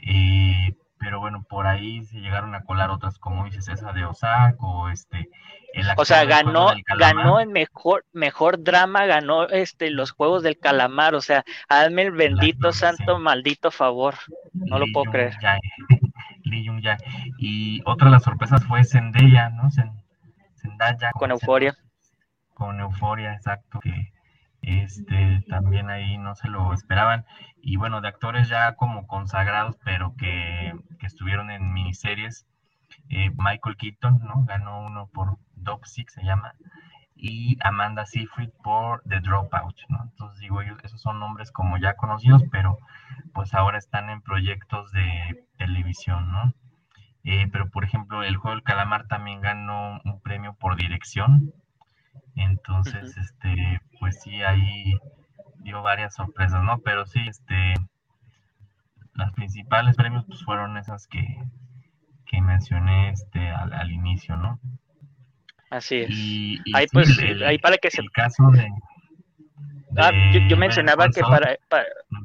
Eh, 0.00 0.74
pero 0.98 1.20
bueno, 1.20 1.44
por 1.48 1.66
ahí 1.66 2.04
se 2.04 2.20
llegaron 2.20 2.54
a 2.54 2.62
colar 2.62 2.90
otras, 2.90 3.18
como 3.18 3.44
dices, 3.44 3.68
esa 3.68 3.92
de 3.92 4.04
Osaka 4.04 4.56
este, 4.92 5.28
el 5.74 5.86
O 5.96 6.04
sea, 6.04 6.24
ganó, 6.24 6.72
ganó 6.98 7.40
el 7.40 7.48
mejor, 7.48 8.04
mejor 8.12 8.62
drama, 8.62 9.06
ganó 9.06 9.48
este 9.48 9.90
los 9.90 10.10
Juegos 10.10 10.42
del 10.42 10.58
Calamar, 10.58 11.14
o 11.14 11.20
sea, 11.20 11.44
hazme 11.68 12.02
el 12.02 12.12
bendito, 12.12 12.72
santo, 12.72 13.18
maldito 13.18 13.70
favor, 13.70 14.14
no 14.52 14.78
lo 14.78 14.86
puedo 14.92 15.10
creer. 15.10 15.36
Y 17.38 17.82
otra 17.84 18.06
de 18.06 18.12
las 18.12 18.22
sorpresas 18.22 18.64
fue 18.64 18.82
Zendaya, 18.82 19.50
¿no? 19.50 19.68
Zendaya. 20.56 21.12
Con, 21.12 21.30
Euforia. 21.30 21.76
Con 22.54 22.80
Euforia, 22.80 23.34
exacto, 23.34 23.80
que 23.80 24.10
este, 24.88 25.44
también 25.48 25.90
ahí 25.90 26.16
no 26.16 26.34
se 26.34 26.48
lo 26.48 26.72
esperaban. 26.72 27.26
Y 27.60 27.76
bueno, 27.76 28.00
de 28.00 28.08
actores 28.08 28.48
ya 28.48 28.74
como 28.74 29.06
consagrados, 29.06 29.76
pero 29.84 30.14
que, 30.16 30.72
estuvieron 31.02 31.50
en 31.50 31.72
miniseries, 31.72 32.46
eh, 33.10 33.30
Michael 33.36 33.76
Keaton, 33.76 34.20
¿no? 34.24 34.44
Ganó 34.46 34.86
uno 34.86 35.08
por 35.12 35.38
Dog 35.54 35.86
Six, 35.86 36.14
se 36.14 36.24
llama, 36.24 36.54
y 37.14 37.58
Amanda 37.62 38.06
Seyfried 38.06 38.50
por 38.62 39.02
The 39.02 39.20
Dropout, 39.20 39.76
¿no? 39.90 40.04
Entonces 40.04 40.40
digo, 40.40 40.62
esos 40.62 41.00
son 41.02 41.20
nombres 41.20 41.52
como 41.52 41.76
ya 41.76 41.94
conocidos, 41.94 42.42
pero 42.50 42.78
pues 43.34 43.52
ahora 43.54 43.76
están 43.76 44.08
en 44.08 44.22
proyectos 44.22 44.90
de 44.92 45.44
televisión, 45.58 46.32
¿no? 46.32 46.54
Eh, 47.24 47.48
pero 47.52 47.68
por 47.68 47.84
ejemplo, 47.84 48.22
el 48.22 48.36
juego 48.36 48.54
del 48.54 48.64
calamar 48.64 49.06
también 49.06 49.42
ganó 49.42 50.00
un 50.04 50.20
premio 50.22 50.54
por 50.54 50.76
dirección, 50.76 51.52
entonces, 52.38 53.16
este, 53.16 53.80
pues 53.98 54.20
sí, 54.22 54.42
ahí 54.42 54.94
dio 55.60 55.82
varias 55.82 56.14
sorpresas, 56.14 56.62
¿no? 56.62 56.78
Pero 56.80 57.06
sí, 57.06 57.20
este, 57.26 57.74
las 59.14 59.32
principales 59.32 59.96
premios 59.96 60.24
pues 60.26 60.42
fueron 60.44 60.76
esas 60.76 61.06
que, 61.06 61.24
que 62.26 62.40
mencioné 62.40 63.10
este, 63.10 63.48
al, 63.50 63.90
inicio, 63.90 64.36
¿no? 64.36 64.60
Así 65.70 65.96
es. 65.96 66.10
Y, 66.10 66.58
ahí 66.74 66.86
pues, 66.92 67.18
ahí 67.44 67.58
para 67.58 67.78
que 67.78 67.90
se... 67.90 68.00
El 68.00 68.10
caso 68.10 68.50
de, 68.52 68.70
Ah, 69.98 70.12
yo, 70.48 70.56
mencionaba 70.56 71.08
que 71.08 71.20
para, 71.22 71.56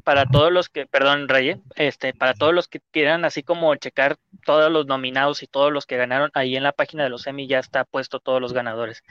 para, 0.04 0.26
todos 0.26 0.52
los 0.52 0.68
que, 0.68 0.86
perdón, 0.86 1.28
Rey, 1.28 1.60
este, 1.74 2.14
para 2.14 2.34
todos 2.34 2.54
los 2.54 2.68
que 2.68 2.80
quieran 2.92 3.24
así 3.24 3.42
como 3.42 3.74
checar 3.74 4.16
todos 4.44 4.70
los 4.70 4.86
nominados 4.86 5.42
y 5.42 5.48
todos 5.48 5.72
los 5.72 5.84
que 5.84 5.96
ganaron, 5.96 6.30
ahí 6.34 6.56
en 6.56 6.62
la 6.62 6.72
página 6.72 7.02
de 7.02 7.10
los 7.10 7.26
Emmy 7.26 7.48
ya 7.48 7.58
está 7.58 7.84
puesto 7.84 8.20
todos 8.20 8.40
los 8.40 8.52
ganadores. 8.52 9.02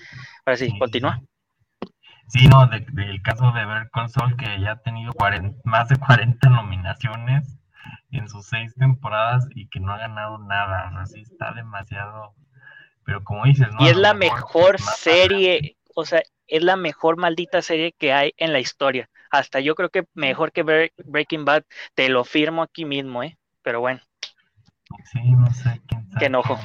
Ahora 0.45 0.57
sí, 0.57 0.77
continúa. 0.79 1.21
Sí, 2.27 2.47
no, 2.47 2.67
del 2.67 3.21
caso 3.21 3.51
de 3.51 3.65
Ver 3.65 3.89
Console, 3.91 4.35
que 4.37 4.59
ya 4.61 4.71
ha 4.71 4.81
tenido 4.81 5.11
más 5.65 5.89
de 5.89 5.97
40 5.97 6.49
nominaciones 6.49 7.59
en 8.11 8.27
sus 8.29 8.45
seis 8.47 8.73
temporadas 8.75 9.47
y 9.55 9.67
que 9.67 9.79
no 9.79 9.91
ha 9.91 9.97
ganado 9.97 10.37
nada. 10.39 10.91
Así 10.99 11.21
está 11.21 11.53
demasiado. 11.53 12.33
Pero 13.03 13.23
como 13.23 13.43
dices, 13.43 13.67
¿no? 13.73 13.85
Y 13.85 13.89
es 13.89 13.97
la 13.97 14.13
mejor 14.13 14.79
serie, 14.79 15.75
o 15.93 16.05
sea, 16.05 16.21
es 16.47 16.63
la 16.63 16.75
mejor 16.75 17.17
maldita 17.17 17.61
serie 17.61 17.93
que 17.97 18.13
hay 18.13 18.33
en 18.37 18.53
la 18.53 18.59
historia. 18.59 19.09
Hasta 19.31 19.59
yo 19.59 19.75
creo 19.75 19.89
que 19.89 20.05
mejor 20.13 20.51
que 20.51 20.91
Breaking 21.05 21.45
Bad, 21.45 21.63
te 21.95 22.09
lo 22.09 22.23
firmo 22.23 22.61
aquí 22.61 22.85
mismo, 22.85 23.23
¿eh? 23.23 23.37
Pero 23.61 23.79
bueno. 23.79 24.01
Sí, 25.11 25.19
no 25.31 25.51
sé 25.53 25.81
quién 25.87 26.07
Qué 26.19 26.25
enojo. 26.25 26.59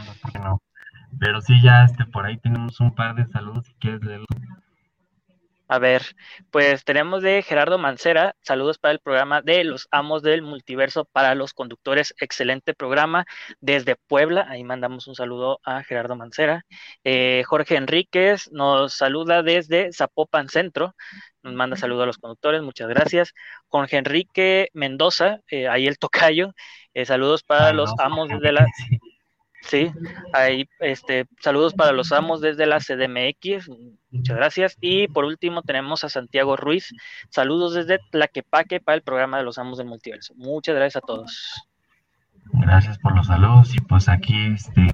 Pero 1.18 1.40
sí, 1.40 1.60
ya 1.62 1.84
este, 1.84 2.04
por 2.04 2.26
ahí 2.26 2.36
tenemos 2.38 2.78
un 2.80 2.94
par 2.94 3.14
de 3.14 3.26
saludos 3.26 3.66
si 3.66 3.72
quieres 3.74 4.02
leerlo. 4.02 4.26
A 5.70 5.78
ver, 5.78 6.02
pues 6.50 6.82
tenemos 6.84 7.22
de 7.22 7.42
Gerardo 7.42 7.76
Mancera, 7.76 8.34
saludos 8.40 8.78
para 8.78 8.92
el 8.92 9.00
programa 9.00 9.42
de 9.42 9.64
Los 9.64 9.86
Amos 9.90 10.22
del 10.22 10.40
Multiverso 10.40 11.04
para 11.04 11.34
los 11.34 11.52
conductores, 11.52 12.14
excelente 12.20 12.72
programa 12.72 13.26
desde 13.60 13.96
Puebla, 13.96 14.46
ahí 14.48 14.64
mandamos 14.64 15.06
un 15.08 15.14
saludo 15.14 15.60
a 15.64 15.82
Gerardo 15.82 16.16
Mancera. 16.16 16.64
Eh, 17.04 17.42
Jorge 17.46 17.76
Enríquez 17.76 18.50
nos 18.50 18.94
saluda 18.94 19.42
desde 19.42 19.92
Zapopan 19.92 20.48
Centro, 20.48 20.94
nos 21.42 21.52
manda 21.52 21.76
saludos 21.76 22.04
a 22.04 22.06
los 22.06 22.18
conductores, 22.18 22.62
muchas 22.62 22.88
gracias. 22.88 23.34
Jorge 23.66 23.98
Enrique 23.98 24.70
Mendoza, 24.72 25.40
eh, 25.50 25.68
ahí 25.68 25.86
el 25.86 25.98
tocayo, 25.98 26.54
eh, 26.94 27.04
saludos 27.04 27.42
para 27.42 27.74
los 27.74 27.92
amos 27.98 28.28
de 28.40 28.52
la... 28.52 28.66
Sí, 29.62 29.90
ahí, 30.32 30.68
este, 30.80 31.26
saludos 31.40 31.74
para 31.74 31.92
los 31.92 32.12
amos 32.12 32.40
desde 32.40 32.66
la 32.66 32.78
CDMX, 32.78 33.68
muchas 34.10 34.36
gracias. 34.36 34.76
Y 34.80 35.08
por 35.08 35.24
último 35.24 35.62
tenemos 35.62 36.04
a 36.04 36.08
Santiago 36.08 36.56
Ruiz, 36.56 36.94
saludos 37.28 37.74
desde 37.74 37.98
Tlaquepaque 38.10 38.80
para 38.80 38.96
el 38.96 39.02
programa 39.02 39.38
de 39.38 39.44
los 39.44 39.58
amos 39.58 39.78
del 39.78 39.88
multiverso. 39.88 40.34
Muchas 40.36 40.76
gracias 40.76 41.02
a 41.02 41.06
todos. 41.06 41.68
Gracias 42.52 42.98
por 42.98 43.14
los 43.14 43.26
saludos 43.26 43.74
y 43.74 43.80
pues 43.80 44.08
aquí, 44.08 44.52
este, 44.54 44.88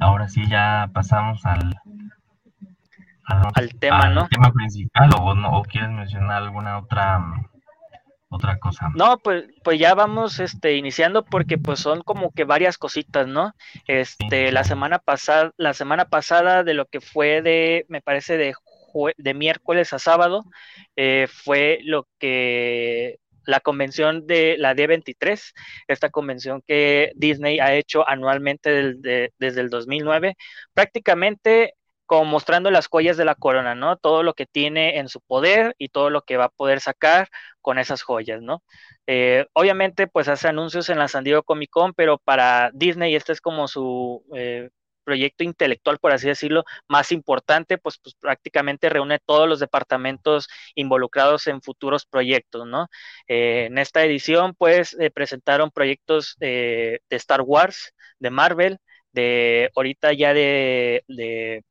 ahora 0.00 0.28
sí 0.28 0.46
ya 0.48 0.90
pasamos 0.92 1.44
al, 1.44 1.74
al, 3.24 3.74
tema, 3.80 4.10
¿no? 4.10 4.28
tema 4.28 4.52
principal 4.52 5.10
o, 5.20 5.34
no, 5.34 5.50
o 5.58 5.62
quieres 5.62 5.90
mencionar 5.90 6.42
alguna 6.42 6.78
otra 6.78 7.20
otra 8.28 8.58
cosa. 8.58 8.90
No, 8.94 9.18
pues, 9.18 9.44
pues 9.62 9.78
ya 9.78 9.94
vamos 9.94 10.38
este, 10.40 10.76
iniciando 10.76 11.24
porque 11.24 11.58
pues 11.58 11.80
son 11.80 12.02
como 12.02 12.32
que 12.32 12.44
varias 12.44 12.78
cositas, 12.78 13.26
¿no? 13.26 13.54
Este, 13.86 14.52
la 14.52 14.64
semana 14.64 14.98
pasada, 14.98 15.52
la 15.56 15.74
semana 15.74 16.06
pasada 16.06 16.62
de 16.64 16.74
lo 16.74 16.86
que 16.86 17.00
fue 17.00 17.42
de, 17.42 17.86
me 17.88 18.02
parece 18.02 18.36
de, 18.36 18.54
de 19.16 19.34
miércoles 19.34 19.92
a 19.92 19.98
sábado, 19.98 20.44
eh, 20.96 21.26
fue 21.30 21.78
lo 21.84 22.06
que 22.18 23.18
la 23.48 23.60
convención 23.60 24.26
de 24.26 24.56
la 24.58 24.74
D23, 24.74 25.54
esta 25.88 26.10
convención 26.10 26.62
que 26.66 27.12
Disney 27.16 27.60
ha 27.60 27.74
hecho 27.74 28.06
anualmente 28.06 28.70
desde, 28.70 29.32
desde 29.38 29.62
el 29.62 29.70
2009, 29.70 30.36
prácticamente 30.74 31.72
como 32.08 32.24
mostrando 32.24 32.70
las 32.70 32.88
joyas 32.88 33.18
de 33.18 33.26
la 33.26 33.34
corona, 33.34 33.74
¿no? 33.74 33.98
Todo 33.98 34.22
lo 34.22 34.32
que 34.34 34.46
tiene 34.46 34.98
en 34.98 35.08
su 35.10 35.20
poder 35.20 35.74
y 35.78 35.90
todo 35.90 36.08
lo 36.10 36.22
que 36.22 36.38
va 36.38 36.46
a 36.46 36.48
poder 36.48 36.80
sacar 36.80 37.28
con 37.60 37.78
esas 37.78 38.02
joyas, 38.02 38.40
¿no? 38.42 38.64
Eh, 39.06 39.46
obviamente, 39.52 40.06
pues 40.08 40.26
hace 40.28 40.48
anuncios 40.48 40.88
en 40.88 40.98
la 40.98 41.08
San 41.08 41.22
Diego 41.24 41.42
Comic 41.42 41.70
Con, 41.70 41.92
pero 41.94 42.16
para 42.18 42.70
Disney 42.72 43.14
este 43.14 43.32
es 43.32 43.42
como 43.42 43.68
su 43.68 44.24
eh, 44.34 44.70
proyecto 45.04 45.44
intelectual, 45.44 45.98
por 45.98 46.12
así 46.12 46.26
decirlo, 46.28 46.64
más 46.88 47.12
importante, 47.12 47.76
pues, 47.78 47.98
pues, 48.02 48.14
prácticamente 48.14 48.88
reúne 48.88 49.18
todos 49.24 49.46
los 49.48 49.60
departamentos 49.60 50.48
involucrados 50.74 51.46
en 51.46 51.60
futuros 51.62 52.06
proyectos, 52.06 52.66
¿no? 52.66 52.88
Eh, 53.28 53.66
en 53.66 53.76
esta 53.78 54.02
edición, 54.04 54.54
pues, 54.54 54.96
presentaron 55.14 55.70
proyectos 55.70 56.36
de 56.40 57.02
Star 57.10 57.42
Wars, 57.42 57.92
de 58.18 58.30
Marvel, 58.30 58.78
de 59.12 59.70
ahorita 59.76 60.12
ya 60.14 60.32
de, 60.34 61.04
de, 61.08 61.64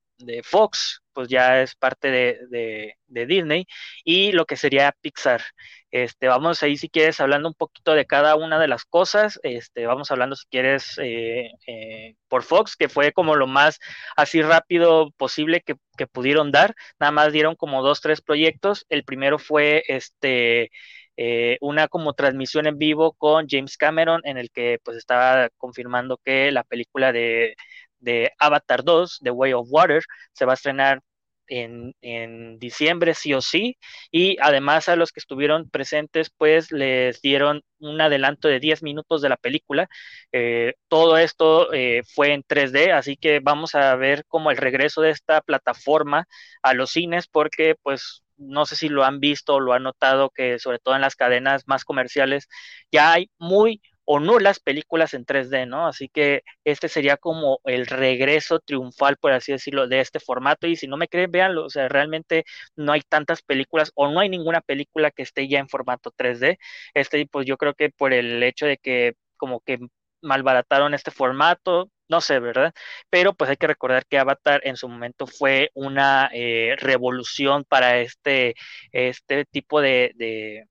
Fox, 0.43 1.01
pues 1.13 1.29
ya 1.29 1.61
es 1.61 1.75
parte 1.75 2.09
de, 2.11 2.95
de, 3.07 3.25
Disney, 3.25 3.65
y 4.03 4.31
lo 4.31 4.45
que 4.45 4.57
sería 4.57 4.95
Pixar. 5.01 5.41
Este, 5.89 6.27
vamos 6.27 6.61
ahí 6.63 6.77
si 6.77 6.89
quieres 6.89 7.19
hablando 7.19 7.47
un 7.49 7.55
poquito 7.55 7.93
de 7.93 8.05
cada 8.05 8.35
una 8.35 8.59
de 8.59 8.67
las 8.67 8.85
cosas, 8.85 9.39
este, 9.43 9.85
vamos 9.87 10.11
hablando 10.11 10.35
si 10.35 10.47
quieres 10.49 10.97
eh, 11.01 11.51
eh, 11.67 12.15
por 12.27 12.43
Fox, 12.43 12.75
que 12.75 12.89
fue 12.89 13.13
como 13.13 13.35
lo 13.35 13.47
más 13.47 13.79
así 14.15 14.41
rápido 14.41 15.11
posible 15.17 15.61
que, 15.61 15.75
que, 15.97 16.07
pudieron 16.07 16.51
dar, 16.51 16.75
nada 16.99 17.11
más 17.11 17.31
dieron 17.33 17.55
como 17.55 17.81
dos, 17.83 18.01
tres 18.01 18.21
proyectos, 18.21 18.85
el 18.89 19.03
primero 19.03 19.39
fue 19.39 19.83
este 19.87 20.71
eh, 21.19 21.57
una 21.61 21.87
como 21.87 22.13
transmisión 22.13 22.67
en 22.67 22.77
vivo 22.77 23.13
con 23.13 23.47
James 23.49 23.75
Cameron 23.75 24.21
en 24.23 24.37
el 24.37 24.51
que 24.51 24.79
pues 24.83 24.97
estaba 24.97 25.49
confirmando 25.57 26.19
que 26.23 26.51
la 26.51 26.63
película 26.63 27.11
de, 27.11 27.55
de 27.99 28.31
Avatar 28.39 28.83
2, 28.83 29.19
The 29.23 29.31
Way 29.31 29.53
of 29.53 29.67
Water, 29.69 30.03
se 30.33 30.45
va 30.45 30.53
a 30.53 30.55
estrenar 30.55 31.01
en, 31.47 31.95
en, 32.01 32.59
diciembre 32.59 33.13
sí 33.13 33.33
o 33.33 33.41
sí. 33.41 33.77
Y 34.11 34.37
además 34.41 34.89
a 34.89 34.95
los 34.95 35.11
que 35.11 35.19
estuvieron 35.19 35.69
presentes 35.69 36.29
pues 36.29 36.71
les 36.71 37.21
dieron 37.21 37.63
un 37.79 38.01
adelanto 38.01 38.47
de 38.47 38.59
10 38.59 38.83
minutos 38.83 39.21
de 39.21 39.29
la 39.29 39.37
película. 39.37 39.89
Eh, 40.31 40.73
todo 40.87 41.17
esto 41.17 41.73
eh, 41.73 42.03
fue 42.13 42.33
en 42.33 42.43
3D 42.43 42.91
así 42.93 43.17
que 43.17 43.39
vamos 43.39 43.75
a 43.75 43.95
ver 43.95 44.25
como 44.27 44.51
el 44.51 44.57
regreso 44.57 45.01
de 45.01 45.11
esta 45.11 45.41
plataforma 45.41 46.27
a 46.61 46.73
los 46.73 46.91
cines 46.91 47.27
porque 47.27 47.75
pues 47.81 48.23
no 48.37 48.65
sé 48.65 48.75
si 48.75 48.89
lo 48.89 49.03
han 49.03 49.19
visto 49.19 49.55
o 49.55 49.59
lo 49.59 49.73
han 49.73 49.83
notado 49.83 50.29
que 50.29 50.59
sobre 50.59 50.79
todo 50.79 50.95
en 50.95 51.01
las 51.01 51.15
cadenas 51.15 51.63
más 51.67 51.83
comerciales 51.85 52.47
ya 52.91 53.13
hay 53.13 53.31
muy 53.39 53.81
o 54.09 54.19
nulas 54.21 54.59
películas 54.59 55.13
en 55.13 55.25
3D, 55.25 55.67
¿no? 55.67 55.87
Así 55.87 56.07
que 56.09 56.43
este 56.63 56.87
sería 56.87 57.17
como 57.17 57.59
el 57.65 57.87
regreso 57.87 58.59
triunfal, 58.59 59.17
por 59.17 59.33
así 59.33 59.51
decirlo, 59.51 59.87
de 59.87 59.99
este 59.99 60.19
formato. 60.21 60.65
Y 60.67 60.77
si 60.77 60.87
no 60.87 60.95
me 60.97 61.09
creen, 61.09 61.31
véanlo, 61.31 61.65
o 61.65 61.69
sea, 61.69 61.89
realmente 61.89 62.45
no 62.77 62.93
hay 62.93 63.01
tantas 63.01 63.41
películas 63.41 63.91
o 63.95 64.09
no 64.09 64.21
hay 64.21 64.29
ninguna 64.29 64.61
película 64.61 65.11
que 65.11 65.23
esté 65.23 65.47
ya 65.49 65.59
en 65.59 65.67
formato 65.69 66.11
3D. 66.17 66.57
Este, 66.93 67.27
pues 67.27 67.45
yo 67.45 67.57
creo 67.57 67.73
que 67.73 67.89
por 67.89 68.13
el 68.13 68.41
hecho 68.43 68.65
de 68.65 68.77
que 68.77 69.15
como 69.37 69.59
que 69.61 69.79
malbarataron 70.21 70.93
este 70.93 71.11
formato, 71.11 71.89
no 72.09 72.21
sé, 72.21 72.39
¿verdad? 72.39 72.73
Pero 73.09 73.33
pues 73.33 73.49
hay 73.49 73.57
que 73.57 73.67
recordar 73.67 74.05
que 74.05 74.17
Avatar 74.19 74.61
en 74.63 74.77
su 74.77 74.87
momento 74.87 75.27
fue 75.27 75.69
una 75.73 76.29
eh, 76.33 76.75
revolución 76.79 77.65
para 77.65 77.99
este, 77.99 78.55
este 78.91 79.45
tipo 79.45 79.81
de, 79.81 80.13
de, 80.15 80.65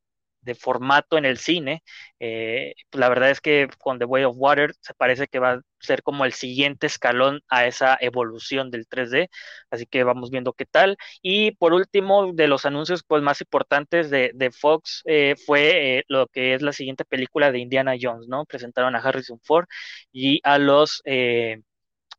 formato 0.55 1.19
en 1.19 1.25
el 1.25 1.39
cine. 1.39 1.83
Eh, 2.21 2.75
pues, 2.91 3.01
la 3.01 3.09
verdad 3.09 3.31
es 3.31 3.41
que 3.41 3.69
con 3.79 3.99
The 3.99 4.05
Way 4.05 4.25
of 4.25 4.37
Water 4.39 4.73
se 4.81 4.95
parece 4.95 5.27
que 5.29 5.39
va 5.39 5.53
a 5.53 5.61
ser 5.81 6.03
como 6.03 6.25
el 6.25 6.33
siguiente 6.33 6.87
escalón 6.87 7.41
a 7.49 7.67
esa 7.67 7.97
evolución 8.01 8.71
del 8.71 8.87
3D, 8.87 9.29
así 9.71 9.87
que 9.87 10.05
vamos 10.05 10.31
viendo 10.31 10.53
qué 10.53 10.67
tal. 10.67 10.97
Y 11.23 11.53
por 11.53 11.73
último, 11.73 12.33
de 12.33 12.49
los 12.49 12.65
anuncios 12.67 13.03
pues, 13.07 13.23
más 13.23 13.41
importantes 13.41 14.11
de, 14.11 14.31
de 14.35 14.51
Fox 14.51 15.03
eh, 15.07 15.35
fue 15.47 16.05
lo 16.09 16.27
que 16.29 16.55
es 16.55 16.63
la 16.63 16.73
siguiente 16.73 17.05
película 17.05 17.53
de 17.53 17.59
Indiana 17.59 17.95
Jones, 18.01 18.29
¿no? 18.29 18.45
Presentaron 18.47 18.95
a 18.97 18.99
Harrison 19.01 19.41
Ford 19.43 19.67
y 20.13 20.41
a 20.45 20.59
los... 20.59 21.03
Eh, 21.05 21.61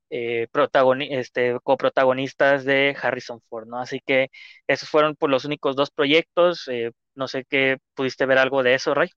eh, 0.10 0.48
este, 1.10 1.60
coprotagonistas 1.63 2.66
de 2.66 2.96
Harrison 3.02 3.42
Ford, 3.50 3.68
¿no? 3.68 3.80
Así 3.80 4.00
que 4.06 4.30
esos 4.68 4.90
fueron 4.90 5.16
por 5.16 5.30
los 5.30 5.46
únicos 5.46 5.76
dos 5.76 5.92
proyectos. 5.92 6.68
Eh, 6.70 6.92
no 7.17 7.27
sé 7.27 7.45
qué 7.49 7.77
pudiste 7.95 8.25
ver 8.25 8.38
algo 8.38 8.63
de 8.63 8.75
eso, 8.75 8.93
Ray. 8.93 9.10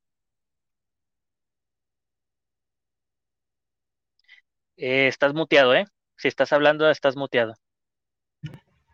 Eh, 4.77 5.07
estás 5.09 5.35
muteado, 5.35 5.75
¿eh? 5.75 5.87
Si 6.17 6.29
estás 6.29 6.53
hablando, 6.53 6.91
estás 6.91 7.17
muteado. 7.17 7.55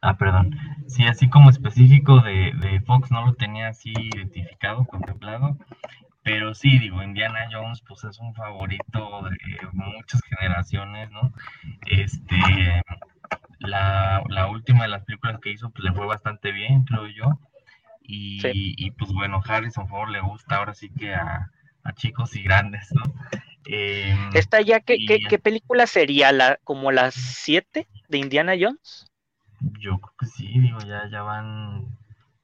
Ah, 0.03 0.17
perdón. 0.17 0.57
Sí, 0.89 1.05
así 1.05 1.29
como 1.31 1.51
específico 1.51 2.21
de, 2.21 2.53
de 2.61 2.81
Fox 2.81 3.11
no 3.11 3.25
lo 3.27 3.35
tenía 3.35 3.69
así 3.69 3.93
identificado, 3.93 4.85
contemplado. 4.85 5.57
Pero 6.27 6.55
sí, 6.55 6.79
digo, 6.81 7.03
Indiana 7.03 7.49
Jones, 7.53 7.83
pues 7.87 8.03
es 8.03 8.19
un 8.19 8.35
favorito 8.35 9.23
de 9.31 9.69
muchas 9.73 10.21
generaciones, 10.23 11.09
¿no? 11.13 11.33
Este, 11.87 12.83
la, 13.61 14.49
última 14.51 14.83
de 14.83 14.89
las 14.89 15.05
películas 15.05 15.39
que 15.41 15.51
hizo, 15.51 15.71
pues 15.71 15.85
le 15.85 15.93
fue 15.93 16.05
bastante 16.07 16.51
bien, 16.51 16.85
creo 16.85 17.07
yo. 17.07 17.39
Y, 18.09 18.91
pues 18.93 19.13
bueno, 19.13 19.43
Harrison 19.47 19.89
Ford 19.89 20.11
le 20.11 20.21
gusta 20.21 20.57
ahora 20.57 20.75
sí 20.75 20.91
que 20.91 21.15
a, 21.15 21.51
chicos 21.95 22.35
y 22.37 22.43
grandes, 22.43 22.93
¿no? 22.93 23.03
Eh, 23.69 24.17
¿Esta 24.35 24.61
ya 24.61 24.81
qué, 24.81 24.99
qué, 25.29 25.39
película 25.39 25.87
sería? 25.87 26.33
la 26.33 26.59
¿Como 26.65 26.93
las 26.93 27.15
siete 27.15 27.89
de 28.09 28.19
Indiana 28.19 28.55
Jones? 28.59 29.11
Yo 29.81 29.99
creo 29.99 30.15
que 30.19 30.27
sí, 30.27 30.59
digo, 30.59 30.79
ya, 30.81 31.09
ya 31.11 31.23
van 31.23 31.97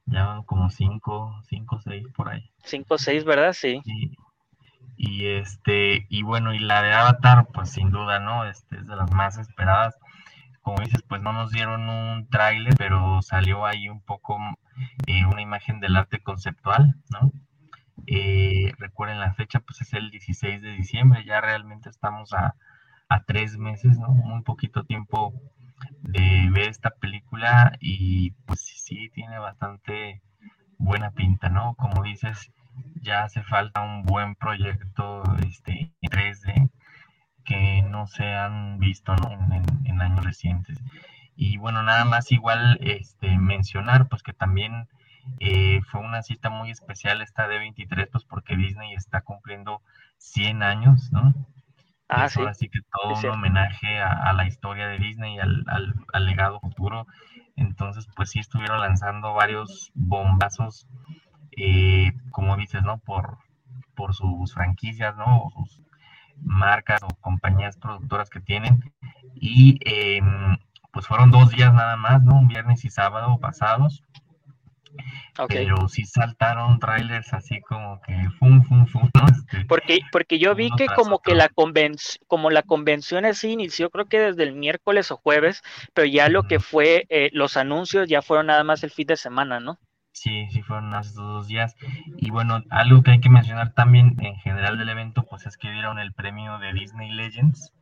ya 0.07 0.27
van 0.27 0.43
como 0.43 0.71
cinco, 0.71 1.35
cinco, 1.49 1.81
seis 1.81 2.07
por 2.15 2.29
ahí. 2.29 2.51
Cinco, 2.65 2.99
seis, 2.99 3.25
¿verdad? 3.25 3.53
Sí. 3.53 3.81
Y, 4.97 5.27
este, 5.27 6.07
y 6.09 6.23
bueno, 6.23 6.55
y 6.55 6.59
la 6.59 6.83
de 6.83 6.93
Avatar, 6.93 7.49
pues 7.53 7.71
sin 7.71 7.91
duda, 7.91 8.21
¿no? 8.21 8.45
Este 8.45 8.77
es 8.77 8.87
de 8.87 8.97
las 8.97 9.11
más 9.13 9.39
esperadas. 9.39 9.97
Como 10.61 10.83
dices, 10.83 11.03
pues 11.09 11.21
no 11.23 11.33
nos 11.33 11.51
dieron 11.51 11.89
un 11.89 12.29
tráiler, 12.29 12.75
pero 12.77 13.21
salió 13.23 13.67
ahí 13.67 13.89
un 13.89 14.01
poco 14.01 14.39
eh, 15.07 15.25
una 15.27 15.43
imagen 15.43 15.81
del 15.81 15.97
arte 15.97 16.21
conceptual, 16.21 16.97
¿no? 17.11 17.33
Eh, 18.07 18.73
recuerden 18.79 19.21
la 19.21 19.35
fecha, 19.35 19.61
pues 19.61 19.81
es 19.81 19.93
el 19.93 20.11
16 20.11 20.61
de 20.63 20.73
diciembre, 20.73 21.25
ya 21.25 21.41
realmente 21.41 21.89
estamos 21.89 22.33
a, 22.33 22.55
a 23.09 23.23
tres 23.25 23.59
meses, 23.59 23.99
¿no? 23.99 24.09
Muy 24.09 24.43
poquito 24.43 24.85
tiempo 24.85 25.35
de 26.01 26.49
ver 26.53 26.69
esta 26.69 26.91
película 26.91 27.77
y 27.81 28.33
pues 28.47 28.61
sí, 28.61 29.11
tiene 29.15 29.39
bastante 29.39 30.23
buena 30.79 31.11
pinta, 31.13 31.49
¿no? 31.49 31.75
Como 31.77 32.03
dices, 32.03 32.53
ya 33.01 33.25
hace 33.25 33.43
falta 33.43 33.83
un 33.83 34.03
buen 34.05 34.35
proyecto 34.35 35.23
este, 35.47 35.93
3D 36.03 36.71
que 37.45 37.83
no 37.83 38.07
se 38.07 38.25
han 38.25 38.79
visto 38.79 39.15
En, 39.85 40.01
años 40.01 40.25
recientes. 40.25 40.79
Y 41.37 41.57
bueno, 41.59 41.83
nada 41.83 42.05
más 42.05 42.31
igual 42.33 42.79
este, 42.83 43.39
mencionar 43.39 44.09
pues 44.09 44.23
que 44.23 44.33
también 44.33 44.89
eh, 45.41 45.81
fue 45.91 46.01
una 46.01 46.23
cita 46.23 46.51
muy 46.51 46.71
especial 46.71 47.23
esta 47.23 47.49
de 47.49 47.59
23 47.59 48.09
pues 48.11 48.25
porque 48.25 48.57
Disney 48.57 48.95
está 48.95 49.23
cumpliendo 49.23 49.83
100 50.19 50.63
años, 50.63 51.11
¿no? 51.13 51.35
Ah, 52.09 52.29
sí. 52.29 52.41
Ahora 52.41 52.55
sí 52.55 52.69
que 52.69 52.81
todo 52.93 53.19
un 53.19 53.39
homenaje 53.39 53.99
a, 53.99 54.33
la 54.35 54.47
historia 54.47 54.87
de 54.89 54.99
Disney 54.99 55.37
y 55.37 55.39
al, 55.39 56.27
legado 56.27 56.61
futuro. 56.61 57.07
Entonces, 57.57 58.07
pues 58.15 58.31
sí 58.31 58.39
estuvieron 58.39 58.81
lanzando 58.81 59.33
varios 59.33 59.91
bombazos, 59.95 60.87
eh, 61.57 62.13
como 62.31 62.57
dices, 62.57 62.83
¿no? 62.83 62.99
Por, 62.99 63.39
por 63.95 64.15
sus 64.15 64.53
franquicias, 64.53 65.17
¿no? 65.17 65.45
O 65.45 65.51
sus 65.51 65.81
marcas 66.37 67.03
o 67.03 67.09
compañías 67.21 67.79
productoras 67.79 68.29
que 68.29 68.41
tienen. 68.41 68.93
Y 69.35 69.79
em, 69.87 70.59
pues 70.93 71.07
fueron 71.07 71.31
dos 71.31 71.51
días 71.51 71.73
nada 71.73 71.97
más, 71.97 72.23
¿no? 72.23 72.39
Un 72.39 72.49
viernes 72.49 72.85
y 72.85 72.91
sábado 72.91 73.39
pasados. 73.41 74.03
Pero 75.49 75.89
sí 75.89 76.05
saltaron 76.05 76.79
trailers 76.79 77.33
así 77.33 77.61
como 77.63 78.01
que 78.03 78.15
fum, 78.39 78.63
fum, 78.63 78.87
fum, 78.87 79.09
este, 79.31 79.65
porque, 79.65 80.01
porque 80.13 80.39
yo 80.39 80.55
vi 80.55 80.71
que 80.77 80.87
como 80.87 81.21
que 81.21 81.35
la 81.35 81.49
convención, 81.49 82.23
como 82.27 82.51
la 82.51 82.63
convención 82.63 83.25
así 83.25 83.53
inició 83.53 83.89
creo 83.89 84.05
que 84.05 84.21
desde 84.21 84.43
el 84.43 84.55
miércoles 84.55 85.11
o 85.11 85.17
jueves, 85.17 85.63
pero 85.95 86.07
ya 86.07 86.29
lo 86.29 86.43
que 86.43 86.61
fue 86.61 87.07
eh, 87.09 87.31
los 87.33 87.57
anuncios 87.57 88.09
ya 88.09 88.21
fueron 88.21 88.49
nada 88.49 88.65
más 88.65 88.85
el 88.85 88.91
fin 88.91 89.07
de 89.07 89.17
semana, 89.17 89.61
¿no? 89.61 89.79
Sí, 90.13 90.47
sí 90.51 90.61
fueron 90.61 90.95
estos 90.95 91.17
dos 91.17 91.49
días. 91.49 91.75
Y 92.19 92.31
bueno, 92.31 92.63
algo 92.69 93.03
que 93.03 93.13
hay 93.13 93.21
que 93.21 93.31
mencionar 93.31 93.73
también 93.73 94.15
en 94.21 94.37
general 94.37 94.79
del 94.79 94.91
evento, 94.91 95.25
pues 95.25 95.47
es 95.47 95.57
que 95.57 95.71
dieron 95.71 95.99
el 95.99 96.13
premio 96.13 96.59
de 96.59 96.75
Disney 96.75 97.11
Legends. 97.11 97.73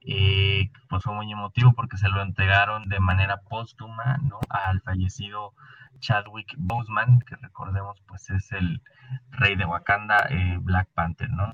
Eh, 0.00 0.70
pues 0.88 1.02
fue 1.02 1.14
muy 1.14 1.30
emotivo 1.30 1.72
porque 1.74 1.96
se 1.96 2.08
lo 2.08 2.22
entregaron 2.22 2.88
de 2.88 3.00
manera 3.00 3.40
póstuma, 3.42 4.18
¿no? 4.22 4.40
Al 4.48 4.80
fallecido 4.80 5.54
Chadwick 5.98 6.54
Boseman, 6.56 7.20
que 7.20 7.36
recordemos 7.36 8.00
pues 8.06 8.30
es 8.30 8.52
el 8.52 8.82
rey 9.30 9.56
de 9.56 9.64
Wakanda, 9.64 10.26
eh, 10.30 10.58
Black 10.60 10.88
Panther, 10.94 11.30
¿no? 11.30 11.50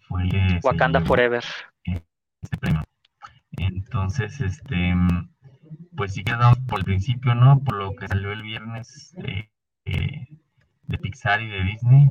Fue, 0.00 0.28
Wakanda 0.62 1.00
Forever. 1.00 1.44
Este 1.84 2.56
premio. 2.58 2.82
Entonces, 3.52 4.40
este, 4.40 4.94
pues 5.96 6.14
sí 6.14 6.22
quedamos 6.22 6.58
por 6.60 6.78
el 6.78 6.84
principio, 6.84 7.34
¿no? 7.34 7.60
Por 7.64 7.76
lo 7.76 7.96
que 7.96 8.06
salió 8.06 8.32
el 8.32 8.42
viernes 8.42 9.14
de, 9.16 9.50
de 9.84 10.98
Pixar 10.98 11.42
y 11.42 11.48
de 11.48 11.64
Disney. 11.64 12.10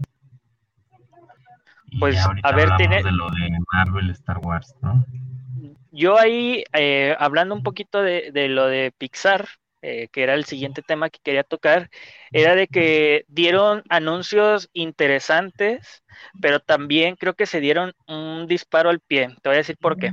Pues 1.99 2.17
a 2.43 2.51
ver, 2.51 2.69
tiene... 2.77 3.03
de 3.03 3.11
lo 3.11 3.29
de 3.29 3.57
Marvel, 3.73 4.09
Star 4.11 4.39
Wars, 4.39 4.75
¿no? 4.81 5.05
Yo 5.91 6.19
ahí, 6.19 6.63
eh, 6.73 7.15
hablando 7.19 7.55
un 7.55 7.63
poquito 7.63 8.01
de, 8.01 8.31
de, 8.33 8.49
lo 8.49 8.67
de 8.67 8.91
Pixar, 8.97 9.47
eh, 9.81 10.09
que 10.11 10.23
era 10.23 10.33
el 10.33 10.45
siguiente 10.45 10.81
tema 10.81 11.09
que 11.09 11.19
quería 11.23 11.43
tocar, 11.43 11.89
era 12.31 12.55
de 12.55 12.67
que 12.67 13.23
dieron 13.27 13.83
anuncios 13.87 14.69
interesantes, 14.73 16.03
pero 16.41 16.59
también 16.59 17.15
creo 17.15 17.35
que 17.35 17.45
se 17.45 17.61
dieron 17.61 17.93
un 18.07 18.47
disparo 18.47 18.89
al 18.89 18.99
pie. 18.99 19.29
Te 19.41 19.49
voy 19.49 19.55
a 19.55 19.59
decir 19.59 19.77
por 19.77 19.97
qué. 19.97 20.11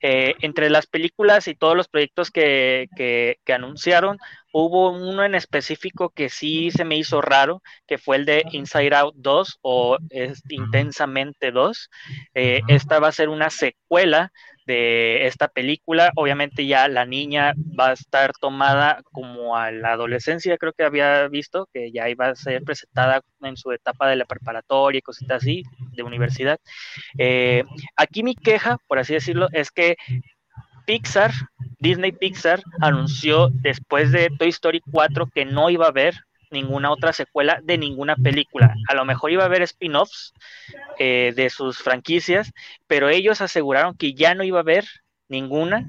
Eh, 0.00 0.34
entre 0.40 0.70
las 0.70 0.86
películas 0.86 1.48
y 1.48 1.54
todos 1.54 1.76
los 1.76 1.88
proyectos 1.88 2.30
que, 2.30 2.88
que, 2.96 3.52
anunciaron, 3.52 4.18
hubo 4.52 4.90
uno 4.90 5.24
en 5.24 5.34
específico 5.34 6.10
que 6.10 6.28
sí 6.28 6.70
se 6.70 6.84
me 6.84 6.96
hizo 6.96 7.20
raro, 7.20 7.62
que 7.86 7.98
fue 7.98 8.16
el 8.16 8.24
de 8.26 8.44
Inside 8.52 8.94
Out 8.94 9.14
2 9.16 9.58
o 9.62 9.98
Intensamente 10.48 11.50
2. 11.50 11.90
Eh, 12.34 12.60
esta 12.68 12.98
va 12.98 13.08
a 13.08 13.12
ser 13.12 13.28
una 13.28 13.50
secuela 13.50 14.32
de 14.66 15.26
esta 15.26 15.48
película. 15.48 16.12
Obviamente 16.16 16.66
ya 16.66 16.88
la 16.88 17.06
niña 17.06 17.54
va 17.78 17.90
a 17.90 17.92
estar 17.92 18.32
tomada 18.40 19.02
como 19.12 19.56
a 19.56 19.70
la 19.70 19.92
adolescencia, 19.92 20.58
creo 20.58 20.72
que 20.72 20.84
había 20.84 21.28
visto, 21.28 21.68
que 21.72 21.92
ya 21.92 22.08
iba 22.08 22.28
a 22.28 22.34
ser 22.34 22.62
presentada 22.62 23.22
en 23.42 23.56
su 23.56 23.72
etapa 23.72 24.08
de 24.08 24.16
la 24.16 24.24
preparatoria 24.24 24.98
y 24.98 25.02
cositas 25.02 25.42
así, 25.42 25.62
de 25.92 26.02
universidad. 26.02 26.58
Eh, 27.18 27.64
aquí 27.96 28.22
mi 28.22 28.34
queja, 28.34 28.78
por 28.86 28.98
así 28.98 29.14
decirlo, 29.14 29.48
es 29.52 29.70
que 29.70 29.96
Pixar, 30.86 31.32
Disney 31.78 32.12
Pixar, 32.12 32.62
anunció 32.80 33.50
después 33.50 34.12
de 34.12 34.30
Toy 34.38 34.48
Story 34.48 34.80
4 34.90 35.26
que 35.34 35.44
no 35.44 35.68
iba 35.68 35.86
a 35.86 35.90
haber 35.90 36.14
ninguna 36.50 36.90
otra 36.90 37.12
secuela 37.12 37.60
de 37.62 37.78
ninguna 37.78 38.16
película. 38.16 38.74
A 38.88 38.94
lo 38.94 39.04
mejor 39.04 39.30
iba 39.30 39.42
a 39.42 39.46
haber 39.46 39.62
spin-offs 39.62 40.32
eh, 40.98 41.32
de 41.34 41.50
sus 41.50 41.78
franquicias, 41.78 42.52
pero 42.86 43.08
ellos 43.08 43.40
aseguraron 43.40 43.96
que 43.96 44.14
ya 44.14 44.34
no 44.34 44.44
iba 44.44 44.58
a 44.58 44.62
haber 44.62 44.84
ninguna 45.28 45.86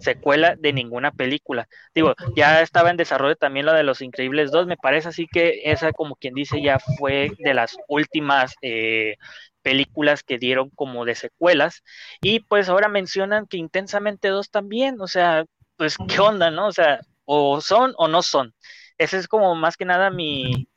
secuela 0.00 0.56
de 0.56 0.72
ninguna 0.72 1.12
película. 1.12 1.68
Digo, 1.94 2.14
ya 2.34 2.60
estaba 2.62 2.90
en 2.90 2.96
desarrollo 2.96 3.36
también 3.36 3.66
la 3.66 3.74
de 3.74 3.82
Los 3.82 4.00
Increíbles 4.00 4.50
2, 4.50 4.66
me 4.66 4.76
parece 4.76 5.08
así 5.08 5.26
que 5.30 5.62
esa 5.64 5.92
como 5.92 6.16
quien 6.16 6.34
dice 6.34 6.62
ya 6.62 6.78
fue 6.78 7.32
de 7.38 7.54
las 7.54 7.76
últimas 7.88 8.54
eh, 8.62 9.16
películas 9.62 10.22
que 10.22 10.38
dieron 10.38 10.70
como 10.70 11.04
de 11.04 11.14
secuelas 11.14 11.82
y 12.20 12.40
pues 12.40 12.68
ahora 12.68 12.88
mencionan 12.88 13.46
que 13.46 13.58
Intensamente 13.58 14.28
2 14.28 14.50
también, 14.50 15.00
o 15.00 15.06
sea, 15.06 15.44
pues 15.76 15.96
qué 16.08 16.18
onda, 16.20 16.50
¿no? 16.50 16.66
O 16.66 16.72
sea, 16.72 17.00
o 17.24 17.60
son 17.60 17.94
o 17.96 18.08
no 18.08 18.22
son. 18.22 18.54
Ese 19.02 19.18
es 19.18 19.28
como 19.28 19.54
más 19.54 19.76
que 19.76 19.84
nada 19.84 20.10
mi, 20.10 20.68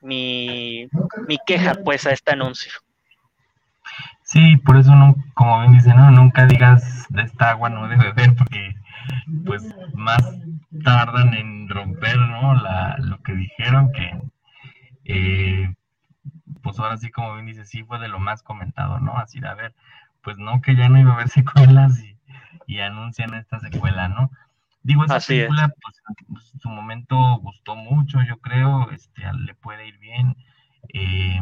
mi, 0.00 0.88
mi 1.26 1.38
queja 1.46 1.74
pues 1.84 2.06
a 2.06 2.12
este 2.12 2.32
anuncio. 2.32 2.72
Sí, 4.22 4.56
por 4.58 4.76
eso 4.76 4.94
no, 4.94 5.16
como 5.34 5.60
bien 5.60 5.72
dice, 5.72 5.92
no, 5.94 6.10
nunca 6.10 6.46
digas 6.46 7.06
de 7.08 7.22
esta 7.22 7.50
agua 7.50 7.68
no 7.68 7.88
debe 7.88 8.12
beber, 8.12 8.36
porque 8.36 8.74
pues 9.44 9.74
más 9.94 10.22
tardan 10.84 11.34
en 11.34 11.68
romper, 11.68 12.16
¿no? 12.16 12.54
La, 12.54 12.96
lo 12.98 13.20
que 13.22 13.32
dijeron 13.32 13.90
que, 13.92 14.22
eh, 15.04 15.74
pues 16.62 16.78
ahora 16.78 16.96
sí, 16.96 17.10
como 17.10 17.34
bien 17.34 17.46
dice, 17.46 17.64
sí 17.64 17.82
fue 17.82 17.98
de 17.98 18.08
lo 18.08 18.20
más 18.20 18.42
comentado, 18.42 19.00
¿no? 19.00 19.16
Así 19.16 19.40
de, 19.40 19.48
a 19.48 19.54
ver, 19.54 19.74
pues 20.22 20.38
no, 20.38 20.60
que 20.60 20.76
ya 20.76 20.88
no 20.88 20.98
iba 20.98 21.10
a 21.12 21.14
haber 21.14 21.28
secuelas 21.30 21.98
y, 22.00 22.16
y 22.66 22.80
anuncian 22.80 23.34
esta 23.34 23.58
secuela, 23.58 24.08
¿no? 24.08 24.30
Digo, 24.82 25.04
esa 25.04 25.20
película, 25.20 25.72
pues 26.28 26.52
en 26.54 26.60
su 26.60 26.68
momento 26.68 27.16
gustó 27.38 27.76
mucho, 27.76 28.18
yo 28.22 28.38
creo, 28.38 28.90
este, 28.90 29.22
le 29.32 29.54
puede 29.54 29.88
ir 29.88 29.98
bien. 29.98 30.36
Eh, 30.94 31.40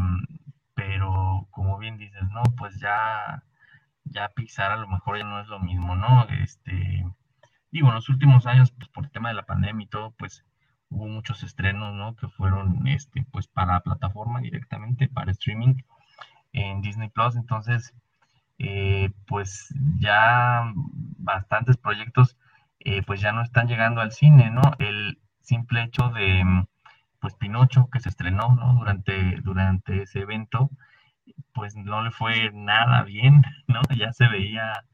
pero 0.74 1.49
como 1.51 1.76
bien 1.78 1.99
dices, 1.99 2.22
¿no? 2.30 2.43
Pues 2.57 2.78
ya, 2.78 3.43
ya 4.05 4.28
Pixar 4.28 4.70
a 4.70 4.76
lo 4.76 4.86
mejor 4.86 5.18
ya 5.18 5.24
no 5.24 5.41
es 5.41 5.49
lo 5.49 5.59
mismo, 5.59 5.97
¿no? 5.97 6.24
Este, 6.28 7.05
digo, 7.72 7.89
en 7.89 7.95
los 7.95 8.09
últimos 8.09 8.47
años, 8.47 8.70
pues 8.70 8.89
por 8.89 9.05
el 9.05 9.11
tema 9.11 9.28
de 9.28 9.34
la 9.34 9.47
pandemia 9.47 9.84
y 9.84 9.89
todo, 9.89 10.12
pues 10.12 10.45
hubo 10.89 11.07
muchos 11.07 11.43
estrenos, 11.43 11.95
¿no? 11.95 12.14
Que 12.16 12.28
fueron, 12.28 12.86
este, 12.86 13.26
pues 13.32 13.49
para 13.49 13.80
plataforma 13.80 14.41
directamente, 14.41 15.09
para 15.09 15.32
streaming 15.32 15.74
en 16.53 16.80
Disney 16.80 17.09
Plus, 17.09 17.36
entonces, 17.36 17.93
eh, 18.59 19.11
pues 19.26 19.74
ya 19.99 20.72
bastantes 21.18 21.76
proyectos, 21.76 22.36
eh, 22.80 23.02
pues 23.02 23.20
ya 23.20 23.32
no 23.32 23.42
están 23.42 23.68
llegando 23.68 24.00
al 24.00 24.12
cine, 24.12 24.50
¿no? 24.50 24.62
El 24.78 25.20
simple 25.42 25.82
hecho 25.82 26.10
de 26.10 26.44
pues 27.20 27.34
Pinocho 27.34 27.88
que 27.90 28.00
se 28.00 28.08
estrenó 28.08 28.54
¿no? 28.54 28.74
durante, 28.74 29.36
durante 29.42 30.02
ese 30.02 30.20
evento, 30.20 30.70
pues 31.52 31.76
no 31.76 32.02
le 32.02 32.10
fue 32.10 32.50
nada 32.52 33.02
bien, 33.02 33.42
¿no? 33.66 33.80
Ya 33.96 34.12
se 34.12 34.28
veía 34.28 34.84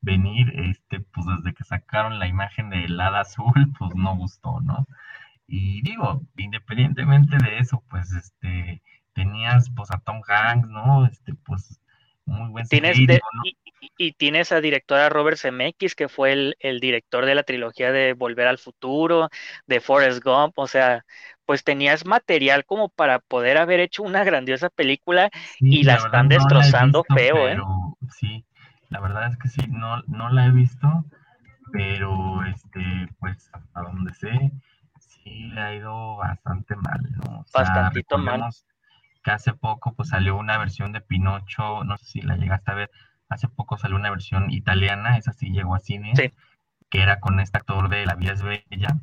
venir, 0.00 0.52
este, 0.56 1.00
pues 1.00 1.26
desde 1.26 1.54
que 1.54 1.64
sacaron 1.64 2.18
la 2.18 2.26
imagen 2.26 2.70
del 2.70 3.00
hada 3.00 3.20
azul, 3.20 3.72
pues 3.78 3.94
no 3.94 4.16
gustó, 4.16 4.60
¿no? 4.60 4.86
Y 5.46 5.82
digo, 5.82 6.22
independientemente 6.36 7.36
de 7.38 7.58
eso, 7.58 7.82
pues 7.88 8.12
este, 8.12 8.82
tenías 9.12 9.70
pues 9.70 9.90
a 9.90 9.98
Tom 9.98 10.22
Hanks, 10.26 10.68
¿no? 10.68 11.06
Este, 11.06 11.34
pues 11.34 11.80
muy 12.26 12.50
buen 12.50 12.66
tienes 12.66 12.98
y, 12.98 13.08
y, 13.96 14.12
tienes 14.12 14.52
a 14.52 14.60
directora 14.60 15.08
Robert 15.08 15.38
Zemeckis, 15.38 15.94
que 15.94 16.08
fue 16.08 16.32
el, 16.32 16.56
el, 16.60 16.80
director 16.80 17.26
de 17.26 17.34
la 17.34 17.42
trilogía 17.42 17.90
de 17.90 18.12
Volver 18.12 18.46
al 18.46 18.58
Futuro, 18.58 19.28
de 19.66 19.80
Forrest 19.80 20.22
Gump, 20.22 20.58
o 20.58 20.66
sea, 20.66 21.04
pues 21.44 21.64
tenías 21.64 22.06
material 22.06 22.64
como 22.64 22.88
para 22.88 23.18
poder 23.18 23.58
haber 23.58 23.80
hecho 23.80 24.02
una 24.02 24.24
grandiosa 24.24 24.70
película 24.70 25.30
y 25.58 25.82
la, 25.82 25.94
están 25.94 26.28
destrozando 26.28 27.04
feo, 27.04 27.48
¿eh? 27.48 27.58
Sí, 28.10 28.44
la 28.90 29.00
verdad 29.00 29.28
es 29.28 29.36
que 29.38 29.48
sí, 29.48 29.62
no, 29.68 30.02
no 30.06 30.30
la 30.30 30.46
he 30.46 30.50
visto, 30.50 31.04
pero 31.72 32.44
este, 32.44 33.08
pues 33.18 33.50
a 33.74 33.82
donde 33.82 34.14
sé, 34.14 34.52
sí 35.00 35.48
le 35.48 35.60
ha 35.60 35.74
ido 35.74 36.16
bastante 36.16 36.76
mal, 36.76 37.00
¿no? 37.16 37.44
Bastantito 37.52 38.18
mal. 38.18 38.44
Que 39.22 39.30
hace 39.30 39.52
poco 39.52 39.94
pues 39.94 40.10
salió 40.10 40.36
una 40.36 40.58
versión 40.58 40.92
de 40.92 41.00
Pinocho, 41.00 41.84
no 41.84 41.96
sé 41.98 42.04
si 42.06 42.22
la 42.22 42.36
llegaste 42.36 42.70
a 42.70 42.74
ver, 42.74 42.90
hace 43.28 43.48
poco 43.48 43.78
salió 43.78 43.96
una 43.96 44.10
versión 44.10 44.50
italiana, 44.50 45.16
esa 45.16 45.32
sí 45.32 45.50
llegó 45.50 45.74
a 45.74 45.80
cine, 45.80 46.12
que 46.90 47.02
era 47.02 47.20
con 47.20 47.40
este 47.40 47.58
actor 47.58 47.88
de 47.88 48.04
La 48.06 48.14
vida 48.14 48.32
es 48.32 48.42
bella, 48.42 48.98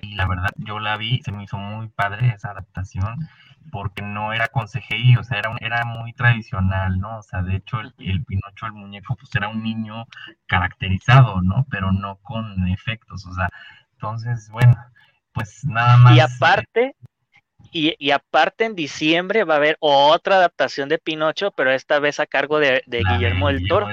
y 0.00 0.14
la 0.14 0.26
verdad, 0.26 0.50
yo 0.56 0.78
la 0.78 0.96
vi, 0.96 1.20
se 1.22 1.32
me 1.32 1.44
hizo 1.44 1.58
muy 1.58 1.88
padre 1.88 2.32
esa 2.34 2.50
adaptación, 2.50 3.28
porque 3.70 4.02
no 4.02 4.32
era 4.32 4.48
con 4.48 4.66
CGI, 4.66 5.16
o 5.16 5.24
sea, 5.24 5.38
era, 5.38 5.56
era 5.60 5.84
muy 5.84 6.12
tradicional, 6.12 6.98
¿no? 6.98 7.18
O 7.18 7.22
sea, 7.22 7.42
de 7.42 7.56
hecho, 7.56 7.80
el, 7.80 8.24
Pinocho, 8.24 8.66
el 8.66 8.72
muñeco, 8.72 9.16
pues 9.16 9.34
era 9.34 9.48
un 9.48 9.62
niño 9.62 10.06
caracterizado, 10.46 11.42
¿no? 11.42 11.66
Pero 11.70 11.92
no 11.92 12.16
con 12.22 12.66
efectos, 12.68 13.26
o 13.26 13.34
sea, 13.34 13.48
entonces, 13.92 14.48
bueno, 14.50 14.74
pues 15.32 15.64
nada 15.64 15.96
más. 15.96 16.16
Y 16.16 16.20
aparte, 16.20 16.96
y, 17.72 18.10
aparte 18.10 18.66
en 18.66 18.74
diciembre 18.74 19.44
va 19.44 19.54
a 19.54 19.56
haber 19.56 19.76
otra 19.80 20.36
adaptación 20.36 20.88
de 20.88 20.98
Pinocho, 20.98 21.50
pero 21.52 21.72
esta 21.72 21.98
vez 21.98 22.20
a 22.20 22.26
cargo 22.26 22.58
de, 22.58 22.82
Guillermo, 22.86 23.48
del 23.48 23.66
Toro. 23.66 23.88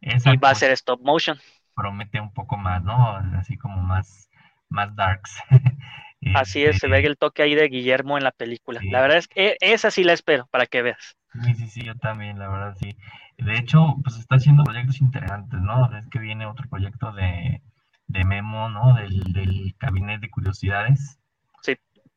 y 0.00 0.36
va 0.36 0.50
a 0.50 0.54
ser 0.54 0.72
stop 0.72 1.00
motion. 1.02 1.38
Promete 1.74 2.20
un 2.20 2.32
poco 2.32 2.56
más, 2.56 2.82
¿no? 2.82 3.16
Así 3.38 3.56
como 3.56 3.80
más 3.82 4.28
más 4.74 4.94
darks. 4.94 5.38
Así 6.34 6.64
es, 6.64 6.78
se 6.78 6.88
ve 6.88 6.98
este, 6.98 7.08
el 7.08 7.18
toque 7.18 7.42
ahí 7.42 7.54
de 7.54 7.68
Guillermo 7.68 8.16
en 8.16 8.24
la 8.24 8.32
película. 8.32 8.80
La 8.90 9.02
verdad 9.02 9.18
es 9.18 9.28
que 9.28 9.50
e, 9.50 9.56
esa 9.60 9.90
sí 9.90 10.04
la 10.04 10.14
espero, 10.14 10.46
para 10.50 10.66
que 10.66 10.80
veas. 10.80 11.16
Sí, 11.42 11.54
sí, 11.54 11.68
sí, 11.68 11.84
yo 11.84 11.94
también, 11.96 12.38
la 12.38 12.48
verdad, 12.48 12.76
sí. 12.80 12.96
De 13.36 13.58
hecho, 13.58 13.96
pues 14.02 14.16
está 14.16 14.36
haciendo 14.36 14.64
proyectos 14.64 15.00
interesantes, 15.02 15.60
¿no? 15.60 15.94
Es 15.98 16.08
que 16.08 16.18
viene 16.18 16.46
otro 16.46 16.66
proyecto 16.68 17.12
de, 17.12 17.60
Memo, 18.08 18.70
¿no? 18.70 18.94
Del, 18.94 19.32
del 19.34 19.74
Gabinete 19.78 20.20
de 20.20 20.30
Curiosidades. 20.30 21.18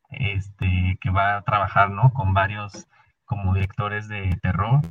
Este, 0.10 0.98
que 1.02 1.10
va 1.10 1.38
a 1.38 1.42
trabajar, 1.44 1.92
¿no? 1.92 2.14
Con 2.14 2.34
varios 2.34 2.88
como 3.26 3.54
directores 3.54 4.08
de 4.08 4.38
terror, 4.42 4.82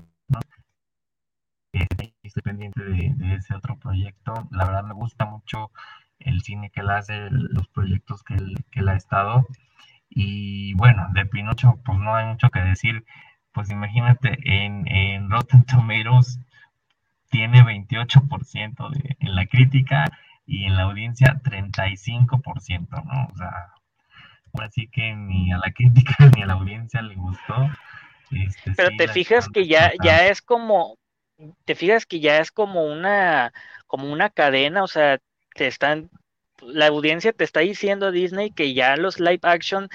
estoy 2.23 2.43
pendiente 2.43 2.83
de, 2.83 3.35
ese 3.35 3.55
otro 3.55 3.79
proyecto. 3.79 4.49
La 4.51 4.65
verdad 4.65 4.85
me 4.85 4.95
gusta 4.95 5.25
mucho 5.27 5.71
el 6.19 6.43
cine 6.43 6.71
que 6.71 6.81
él 6.81 6.91
hace, 6.91 7.29
los 7.31 7.69
proyectos 7.69 8.23
que 8.23 8.35
él, 8.35 8.55
que 8.71 8.81
ha 8.81 8.95
estado. 8.95 9.47
Y 10.09 10.75
bueno, 10.75 11.09
de 11.13 11.27
Pinocho, 11.27 11.81
pues 11.85 11.99
no 11.99 12.15
hay 12.15 12.27
mucho 12.27 12.51
que 12.51 12.61
decir. 12.61 13.05
Pues 13.53 13.71
imagínate, 13.71 14.37
en, 14.45 14.87
en 14.87 15.31
Rotten 15.31 15.65
Tomatoes 15.65 16.41
tiene 17.31 17.63
28% 17.63 18.91
de, 18.91 19.17
en 19.21 19.35
la 19.35 19.47
crítica 19.47 20.05
y 20.47 20.65
en 20.65 20.77
la 20.77 20.83
audiencia 20.83 21.41
35%, 21.43 23.05
¿no? 23.05 23.27
O 23.33 23.37
sea, 23.37 23.73
así 24.63 24.89
que 24.89 25.15
ni 25.15 25.53
a 25.53 25.59
la 25.59 25.73
crítica 25.73 26.15
ni 26.37 26.43
a 26.43 26.47
la 26.47 26.55
audiencia 26.55 27.03
le 27.03 27.15
gustó. 27.15 27.69
Este, 28.31 28.73
Pero 28.77 28.91
te 28.97 29.09
fijas 29.09 29.49
que 29.49 29.67
ya, 29.67 29.93
ya 30.03 30.27
es 30.27 30.43
como, 30.43 30.97
te 31.65 31.75
fijas 31.75 32.07
que 32.07 32.21
ya 32.21 32.39
es 32.39 32.51
como 32.51 32.85
una, 32.85 33.53
como 33.87 34.13
una 34.13 34.31
cadena, 34.31 34.83
o 34.83 34.89
sea, 34.89 35.19
te 35.55 35.67
están 35.67 36.11
la 36.63 36.87
audiencia 36.87 37.33
te 37.33 37.45
está 37.45 37.61
diciendo 37.61 38.11
Disney 38.11 38.51
que 38.51 38.75
ya 38.75 38.97
los 38.97 39.21
live 39.21 39.41
action 39.43 39.89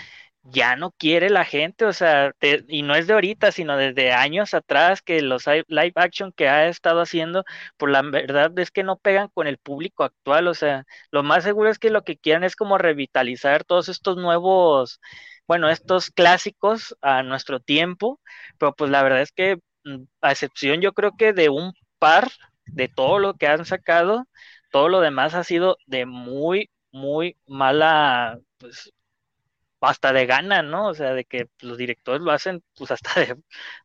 ya 0.43 0.75
no 0.75 0.91
quiere 0.91 1.29
la 1.29 1.45
gente, 1.45 1.85
o 1.85 1.93
sea, 1.93 2.33
y 2.67 2.81
no 2.83 2.95
es 2.95 3.07
de 3.07 3.13
ahorita, 3.13 3.51
sino 3.51 3.77
desde 3.77 4.11
años 4.13 4.53
atrás 4.53 5.01
que 5.01 5.21
los 5.21 5.45
live 5.67 5.93
action 5.95 6.31
que 6.31 6.49
ha 6.49 6.67
estado 6.67 7.01
haciendo, 7.01 7.43
por 7.77 7.91
la 7.91 8.01
verdad 8.01 8.57
es 8.59 8.71
que 8.71 8.83
no 8.83 8.97
pegan 8.97 9.29
con 9.29 9.47
el 9.47 9.57
público 9.59 10.03
actual, 10.03 10.47
o 10.47 10.53
sea, 10.55 10.85
lo 11.11 11.23
más 11.23 11.43
seguro 11.43 11.69
es 11.69 11.79
que 11.79 11.91
lo 11.91 12.03
que 12.03 12.17
quieren 12.17 12.43
es 12.43 12.55
como 12.55 12.77
revitalizar 12.77 13.63
todos 13.63 13.87
estos 13.89 14.17
nuevos, 14.17 14.99
bueno, 15.47 15.69
estos 15.69 16.09
clásicos 16.11 16.95
a 17.01 17.23
nuestro 17.23 17.59
tiempo, 17.59 18.19
pero 18.57 18.73
pues 18.75 18.89
la 18.91 19.03
verdad 19.03 19.21
es 19.21 19.31
que 19.31 19.57
mm, 19.83 20.03
a 20.21 20.31
excepción 20.31 20.81
yo 20.81 20.93
creo 20.93 21.11
que 21.17 21.33
de 21.33 21.49
un 21.49 21.73
par 21.99 22.29
de 22.65 22.87
todo 22.87 23.19
lo 23.19 23.35
que 23.35 23.47
han 23.47 23.65
sacado, 23.65 24.25
todo 24.71 24.89
lo 24.89 25.01
demás 25.01 25.33
ha 25.35 25.43
sido 25.43 25.77
de 25.85 26.05
muy, 26.05 26.69
muy 26.91 27.37
mala, 27.45 28.39
pues 28.57 28.91
hasta 29.81 30.13
de 30.13 30.25
gana, 30.25 30.61
¿no? 30.61 30.87
O 30.87 30.93
sea, 30.93 31.13
de 31.13 31.25
que 31.25 31.49
los 31.61 31.77
directores 31.77 32.21
lo 32.21 32.31
hacen 32.31 32.63
pues 32.77 32.91
hasta 32.91 33.11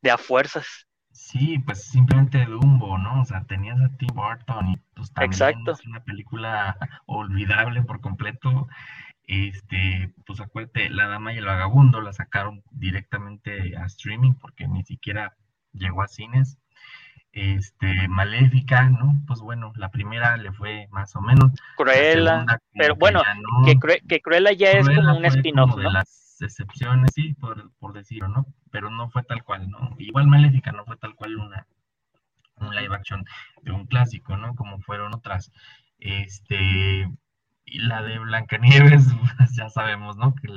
de, 0.03 0.11
a 0.11 0.19
fuerzas. 0.19 0.87
Sí, 1.13 1.59
pues 1.61 1.85
simplemente 1.85 2.45
Dumbo, 2.45 2.99
¿no? 2.99 3.23
O 3.23 3.25
sea, 3.25 3.45
tenías 3.45 3.81
a 3.81 3.89
Tim 3.97 4.15
Burton 4.15 4.69
y 4.69 4.77
pues 4.95 5.13
también 5.13 5.33
Exacto. 5.33 5.73
es 5.73 5.87
una 5.87 6.05
película 6.05 6.77
olvidable 7.07 7.83
por 7.83 8.01
completo. 8.01 8.69
Este, 9.25 10.15
pues 10.27 10.41
acuérdate, 10.41 10.91
La 10.91 11.09
Dama 11.09 11.33
y 11.33 11.39
el 11.39 11.47
Vagabundo 11.47 12.01
la 12.01 12.13
sacaron 12.13 12.63
directamente 12.71 13.77
a 13.77 13.87
streaming 13.87 14.35
porque 14.35 14.69
ni 14.69 14.85
siquiera 14.85 15.37
llegó 15.73 16.03
a 16.03 16.09
cines 16.09 16.59
este, 17.37 18.09
Maléfica, 18.09 18.89
¿no? 18.89 19.23
Pues 19.27 19.41
bueno, 19.41 19.71
la 19.77 19.91
primera 19.91 20.39
le 20.39 20.53
fue 20.53 20.89
más 20.91 21.15
o 21.17 21.21
menos. 21.21 21.53
Cruella, 21.77 22.47
pero 22.73 22.97
bueno, 22.97 23.23
que, 23.67 23.79
que, 24.09 24.21
Cruella 24.23 24.53
ya 24.53 24.71
es 24.71 24.89
como 24.89 25.19
un 25.19 25.25
spin-off, 25.27 25.77
¿no? 25.77 25.83
De 25.83 25.91
las 25.91 26.39
excepciones, 26.41 27.13
sí, 27.15 27.35
por, 27.35 27.71
por, 27.79 27.93
decirlo, 27.93 28.29
¿no? 28.29 28.47
Pero 28.71 28.89
no 28.89 29.11
fue 29.11 29.23
tal 29.23 29.45
cual, 29.45 29.69
¿no? 29.69 29.95
Igual 29.99 30.29
Maléfica 30.29 30.73
no 30.73 30.87
fue 30.87 30.97
tal 30.97 31.15
cual 31.15 31.37
una 31.37 31.67
un 32.59 32.75
live 32.75 32.95
action 32.95 33.23
de 33.61 33.73
un 33.73 33.87
clásico, 33.87 34.35
¿no? 34.39 34.55
Como 34.55 34.81
fueron 34.81 35.13
otras. 35.13 35.53
Este, 35.99 37.07
y 37.67 37.79
la 37.81 38.03
de 38.03 38.19
Blancanieves, 38.19 39.09
pues 39.37 39.55
ya 39.55 39.69
sabemos, 39.69 40.17
¿no? 40.17 40.35
Que 40.35 40.49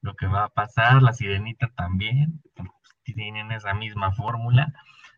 lo 0.00 0.14
que 0.14 0.26
va 0.26 0.44
a 0.44 0.48
pasar, 0.48 1.02
la 1.02 1.12
Sirenita 1.12 1.72
también, 1.74 2.40
pues, 2.54 2.70
tienen 3.02 3.50
esa 3.50 3.74
misma 3.74 4.12
fórmula 4.12 4.72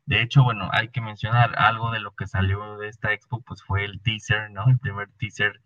de 0.06 0.22
hecho, 0.22 0.44
bueno, 0.44 0.68
hay 0.72 0.88
que 0.88 1.00
mencionar 1.00 1.58
algo 1.58 1.90
de 1.90 1.98
lo 2.00 2.14
que 2.14 2.28
salió 2.28 2.78
de 2.78 2.88
esta 2.88 3.12
expo, 3.12 3.40
pues 3.42 3.62
fue 3.64 3.84
el 3.84 4.00
teaser, 4.02 4.50
¿no? 4.52 4.68
El 4.68 4.78
primer 4.78 5.08
teaser 5.18 5.60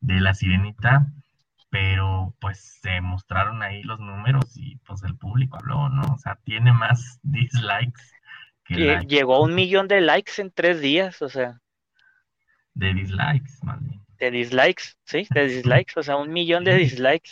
de 0.00 0.20
la 0.20 0.34
sirenita, 0.34 1.06
pero 1.70 2.34
pues 2.40 2.80
se 2.82 3.00
mostraron 3.00 3.62
ahí 3.62 3.84
los 3.84 4.00
números 4.00 4.56
y 4.56 4.76
pues 4.78 5.04
el 5.04 5.16
público 5.16 5.58
habló, 5.58 5.88
¿no? 5.90 6.02
O 6.12 6.18
sea, 6.18 6.36
tiene 6.44 6.72
más 6.72 7.20
dislikes 7.22 8.02
que 8.64 9.00
Llegó 9.06 9.36
a 9.36 9.40
un 9.40 9.54
millón 9.54 9.86
de 9.88 10.00
likes 10.00 10.42
en 10.42 10.50
tres 10.50 10.80
días, 10.80 11.22
o 11.22 11.28
sea. 11.28 11.60
De 12.74 12.92
dislikes, 12.92 13.52
más 13.62 13.80
bien. 13.80 14.02
De 14.18 14.30
dislikes, 14.32 14.96
sí, 15.04 15.26
de 15.30 15.46
dislikes, 15.46 15.92
o 15.96 16.02
sea, 16.02 16.16
un 16.16 16.32
millón 16.32 16.64
de 16.64 16.74
dislikes. 16.74 17.30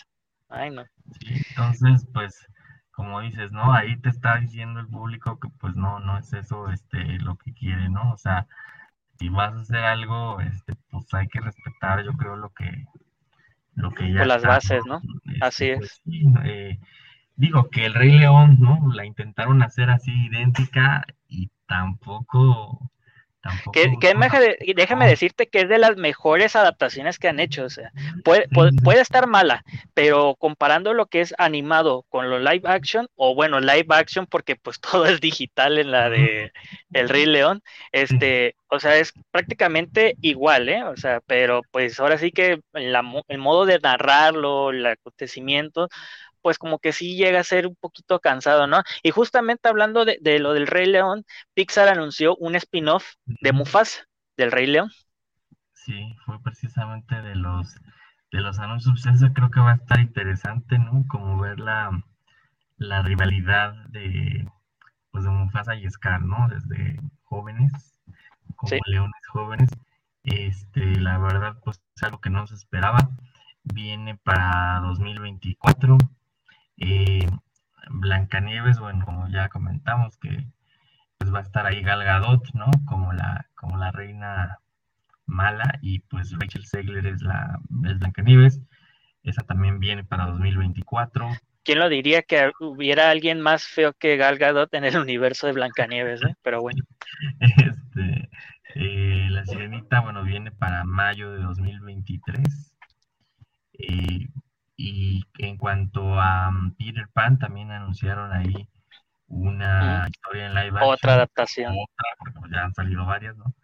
Ay, 0.48 0.70
no. 0.70 0.84
Sí, 1.20 1.42
entonces, 1.48 2.06
pues 2.14 2.46
como 2.96 3.20
dices, 3.20 3.52
¿no? 3.52 3.74
Ahí 3.74 3.94
te 3.98 4.08
está 4.08 4.38
diciendo 4.38 4.80
el 4.80 4.88
público 4.88 5.38
que 5.38 5.50
pues 5.60 5.76
no, 5.76 6.00
no 6.00 6.16
es 6.16 6.32
eso 6.32 6.70
este, 6.70 7.18
lo 7.18 7.36
que 7.36 7.52
quiere, 7.52 7.90
¿no? 7.90 8.10
O 8.10 8.16
sea, 8.16 8.46
si 9.18 9.28
vas 9.28 9.52
a 9.52 9.60
hacer 9.60 9.84
algo, 9.84 10.40
este, 10.40 10.72
pues 10.90 11.12
hay 11.12 11.28
que 11.28 11.40
respetar, 11.40 12.02
yo 12.02 12.14
creo, 12.14 12.36
lo 12.36 12.54
que, 12.54 12.86
lo 13.74 13.90
que 13.90 14.10
ya. 14.10 14.20
Por 14.20 14.28
las 14.28 14.42
bases, 14.42 14.82
¿no? 14.86 15.02
Este, 15.26 15.44
así 15.44 15.72
pues, 15.76 15.90
es. 15.90 16.02
Sí, 16.06 16.24
eh, 16.44 16.78
digo 17.36 17.68
que 17.68 17.84
el 17.84 17.92
Rey 17.92 18.12
León, 18.12 18.56
¿no? 18.60 18.80
La 18.90 19.04
intentaron 19.04 19.62
hacer 19.62 19.90
así 19.90 20.12
idéntica 20.28 21.04
y 21.28 21.50
tampoco 21.66 22.90
que, 23.72 23.92
déjame 24.74 25.06
decirte 25.06 25.48
que 25.48 25.62
es 25.62 25.68
de 25.68 25.78
las 25.78 25.96
mejores 25.96 26.56
adaptaciones 26.56 27.18
que 27.18 27.28
han 27.28 27.40
hecho. 27.40 27.64
O 27.64 27.70
sea, 27.70 27.92
puede, 28.24 28.48
puede, 28.48 29.00
estar 29.00 29.26
mala, 29.26 29.64
pero 29.94 30.36
comparando 30.38 30.94
lo 30.94 31.06
que 31.06 31.20
es 31.20 31.34
animado 31.38 32.04
con 32.08 32.30
lo 32.30 32.38
live 32.38 32.62
action, 32.64 33.08
o 33.14 33.34
bueno, 33.34 33.60
live 33.60 33.86
action, 33.90 34.26
porque 34.26 34.56
pues 34.56 34.80
todo 34.80 35.06
es 35.06 35.20
digital 35.20 35.78
en 35.78 35.90
la 35.90 36.10
de 36.10 36.52
El 36.92 37.08
Rey 37.08 37.26
León, 37.26 37.62
este, 37.92 38.56
o 38.68 38.80
sea, 38.80 38.96
es 38.96 39.12
prácticamente 39.30 40.16
igual, 40.20 40.68
¿eh? 40.68 40.82
O 40.84 40.96
sea, 40.96 41.20
pero 41.26 41.62
pues 41.70 41.98
ahora 42.00 42.18
sí 42.18 42.32
que 42.32 42.60
el 42.72 43.38
modo 43.38 43.64
de 43.64 43.78
narrarlo, 43.78 44.70
el 44.70 44.84
acontecimiento, 44.84 45.88
pues 46.46 46.58
como 46.58 46.78
que 46.78 46.92
sí 46.92 47.16
llega 47.16 47.40
a 47.40 47.42
ser 47.42 47.66
un 47.66 47.74
poquito 47.74 48.20
cansado, 48.20 48.68
¿no? 48.68 48.84
Y 49.02 49.10
justamente 49.10 49.68
hablando 49.68 50.04
de, 50.04 50.38
lo 50.38 50.52
del 50.52 50.68
Rey 50.68 50.86
León, 50.86 51.24
Pixar 51.54 51.88
anunció 51.88 52.36
un 52.36 52.54
spin-off 52.54 53.14
de 53.24 53.50
Mufasa, 53.50 54.06
del 54.36 54.52
Rey 54.52 54.68
León. 54.68 54.92
Sí, 55.74 56.14
fue 56.24 56.40
precisamente 56.40 57.20
de 57.20 57.34
los 57.34 57.74
de 58.30 58.40
los 58.42 58.60
anuncios, 58.60 59.04
eso 59.06 59.32
creo 59.32 59.50
que 59.50 59.58
va 59.58 59.72
a 59.72 59.74
estar 59.74 59.98
interesante, 59.98 60.78
¿no? 60.78 61.04
Como 61.08 61.40
ver 61.40 61.58
la, 61.58 61.90
rivalidad 62.78 63.74
de, 63.88 64.48
pues 65.10 65.24
de 65.24 65.30
Mufasa 65.30 65.74
y 65.74 65.90
Scar, 65.90 66.22
¿no? 66.22 66.46
Desde 66.48 67.00
jóvenes, 67.24 67.72
como 68.54 68.70
leones 68.86 69.26
jóvenes. 69.32 69.70
Este, 70.22 71.00
la 71.00 71.18
verdad, 71.18 71.58
pues 71.64 71.82
es 71.96 72.02
algo 72.04 72.20
que 72.20 72.30
no 72.30 72.46
se 72.46 72.54
esperaba. 72.54 72.98
Viene 73.64 74.16
para 74.16 74.78
2024. 74.82 75.98
Eh, 76.78 77.26
Blancanieves, 77.88 78.78
bueno, 78.78 79.04
como 79.04 79.28
ya 79.28 79.48
comentamos, 79.48 80.16
que 80.18 80.46
pues 81.18 81.32
va 81.32 81.38
a 81.38 81.42
estar 81.42 81.66
ahí 81.66 81.82
Gal 81.82 82.04
Gadot, 82.04 82.52
¿no? 82.54 82.70
Como 82.84 83.12
la, 83.12 83.46
como 83.54 83.76
la 83.76 83.90
reina 83.90 84.58
mala, 85.26 85.78
y 85.82 86.00
pues 86.00 86.32
Rachel 86.38 86.66
Segler 86.66 87.06
es 87.06 87.22
la 87.22 87.58
es 87.84 87.98
Blancanieves. 87.98 88.60
Esa 89.22 89.42
también 89.42 89.80
viene 89.80 90.04
para 90.04 90.26
2024. 90.26 91.28
¿Quién 91.64 91.80
lo 91.80 91.88
diría 91.88 92.22
que 92.22 92.52
hubiera 92.60 93.10
alguien 93.10 93.40
más 93.40 93.64
feo 93.64 93.92
que 93.92 94.16
Gal 94.16 94.38
Gadot 94.38 94.72
en 94.74 94.84
el 94.84 94.96
universo 94.98 95.48
de 95.48 95.52
Blancanieves, 95.54 96.22
eh? 96.22 96.36
Pero 96.42 96.60
bueno. 96.60 96.84
Este, 97.40 98.28
eh, 98.74 99.26
la 99.30 99.44
Sirenita, 99.46 100.00
bueno, 100.00 100.22
viene 100.22 100.52
para 100.52 100.84
mayo 100.84 101.32
de 101.32 101.40
2023. 101.42 102.72
Eh, 103.78 104.28
y 104.76 105.24
en 105.38 105.56
cuanto 105.56 106.20
a 106.20 106.50
mm, 106.50 106.76
Peter 106.76 107.08
Pan, 107.12 107.38
también 107.38 107.70
anunciaron 107.70 108.32
ahí 108.32 108.68
una 109.28 110.06
historia 110.08 110.46
en 110.46 110.54
live 110.54 110.76
action. 110.76 110.92
Otra 110.92 111.14
adaptación. 111.14 111.72
Otra, 111.72 112.10
porque 112.18 112.38
pues, 112.38 112.52
ya 112.52 112.64
han 112.64 112.74
salido 112.74 113.04
varias, 113.06 113.36
¿no? 113.36 113.54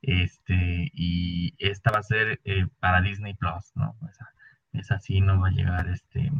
Este, 0.00 0.90
y 0.92 1.54
esta 1.58 1.92
va 1.92 1.98
a 1.98 2.02
ser 2.02 2.40
eh, 2.44 2.66
para 2.80 3.02
Disney 3.02 3.34
Plus, 3.34 3.72
¿no? 3.74 3.96
Esa, 4.10 4.32
esa 4.72 4.98
sí 4.98 5.20
no 5.20 5.40
va 5.40 5.48
a 5.48 5.52
llegar 5.52 5.88
este, 5.88 6.30